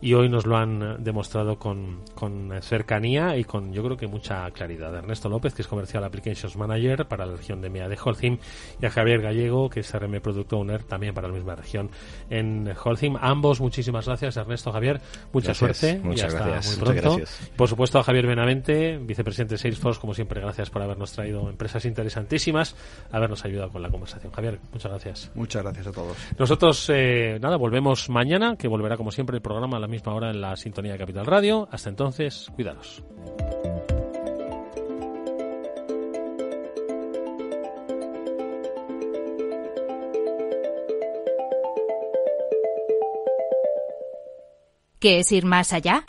y 0.00 0.14
hoy 0.14 0.28
nos 0.28 0.44
lo 0.44 0.56
han 0.56 1.04
demostrado 1.04 1.51
con, 1.58 2.02
cercanía 2.60 3.36
y 3.36 3.44
con 3.44 3.72
yo 3.72 3.82
creo 3.82 3.96
que 3.96 4.06
mucha 4.06 4.50
claridad. 4.50 4.94
Ernesto 4.94 5.28
López, 5.28 5.54
que 5.54 5.62
es 5.62 5.68
Comercial 5.68 6.04
Applications 6.04 6.56
Manager 6.56 7.06
para 7.06 7.26
la 7.26 7.36
región 7.36 7.60
de 7.60 7.70
MEA 7.70 7.88
de 7.88 7.98
Holcim, 8.02 8.38
y 8.80 8.86
a 8.86 8.90
Javier 8.90 9.20
Gallego, 9.20 9.68
que 9.70 9.80
es 9.80 9.92
RM 9.92 10.20
Product 10.20 10.52
Owner 10.52 10.84
también 10.84 11.14
para 11.14 11.28
la 11.28 11.34
misma 11.34 11.54
región 11.54 11.90
en 12.30 12.72
Holcim. 12.82 13.16
Ambos, 13.20 13.60
muchísimas 13.60 14.06
gracias, 14.06 14.36
Ernesto, 14.36 14.72
Javier, 14.72 15.00
mucha 15.32 15.54
suerte 15.54 16.00
muchas 16.02 16.34
gracias. 16.34 16.78
muy 16.78 16.98
pronto. 16.98 17.24
Por 17.56 17.68
supuesto, 17.68 17.98
a 17.98 18.02
Javier 18.02 18.26
Benavente, 18.26 18.98
vicepresidente 18.98 19.54
de 19.54 19.58
Salesforce, 19.58 20.00
como 20.00 20.14
siempre, 20.14 20.40
gracias 20.40 20.70
por 20.70 20.82
habernos 20.82 21.12
traído 21.12 21.48
empresas 21.48 21.84
interesantísimas, 21.84 22.76
habernos 23.10 23.44
ayudado 23.44 23.70
con 23.70 23.82
la 23.82 23.90
conversación. 23.90 24.32
Javier, 24.32 24.58
muchas 24.72 24.90
gracias. 24.90 25.30
Muchas 25.34 25.62
gracias 25.62 25.86
a 25.86 25.92
todos. 25.92 26.16
Nosotros, 26.38 26.90
eh, 26.92 27.38
nada, 27.40 27.56
volvemos 27.56 28.08
mañana, 28.08 28.56
que 28.56 28.68
volverá 28.68 28.96
como 28.96 29.10
siempre 29.10 29.36
el 29.36 29.42
programa 29.42 29.76
a 29.76 29.80
la 29.80 29.88
misma 29.88 30.14
hora 30.14 30.30
en 30.30 30.40
la 30.40 30.56
sintonía 30.56 30.92
de 30.92 30.98
Capital 30.98 31.26
Hasta 31.70 31.88
entonces, 31.88 32.48
cuidados. 32.54 33.02
¿Qué 45.00 45.18
es 45.18 45.32
ir 45.32 45.44
más 45.44 45.72
allá? 45.72 46.04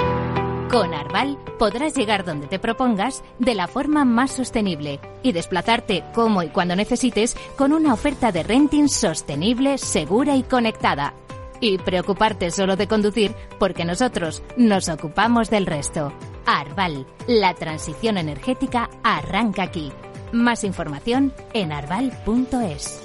Con 0.69 0.93
Arval 0.93 1.39
podrás 1.57 1.95
llegar 1.95 2.23
donde 2.25 2.45
te 2.45 2.59
propongas 2.59 3.23
de 3.39 3.55
la 3.55 3.67
forma 3.67 4.05
más 4.05 4.31
sostenible 4.31 4.99
y 5.23 5.31
desplazarte 5.31 6.03
como 6.13 6.43
y 6.43 6.49
cuando 6.49 6.75
necesites 6.75 7.35
con 7.57 7.73
una 7.73 7.93
oferta 7.93 8.31
de 8.31 8.43
renting 8.43 8.87
sostenible, 8.87 9.79
segura 9.79 10.35
y 10.35 10.43
conectada. 10.43 11.15
Y 11.63 11.77
preocuparte 11.77 12.51
solo 12.51 12.75
de 12.75 12.89
conducir 12.89 13.33
porque 13.57 13.85
nosotros 13.85 14.43
nos 14.57 14.89
ocupamos 14.89 15.49
del 15.49 15.65
resto. 15.65 16.11
Arval, 16.45 17.07
la 17.25 17.53
transición 17.53 18.17
energética 18.17 18.89
arranca 19.01 19.63
aquí. 19.63 19.89
Más 20.33 20.65
información 20.65 21.33
en 21.53 21.71
arval.es. 21.71 23.01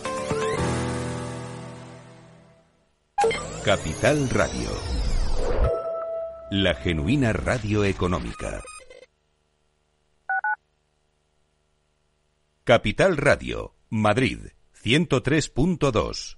Capital 3.65 4.29
Radio. 4.29 4.71
La 6.51 6.75
genuina 6.75 7.33
radio 7.33 7.85
económica. 7.85 8.61
Capital 12.65 13.19
Radio, 13.19 13.77
Madrid, 13.89 14.49
103.2. 14.83 16.38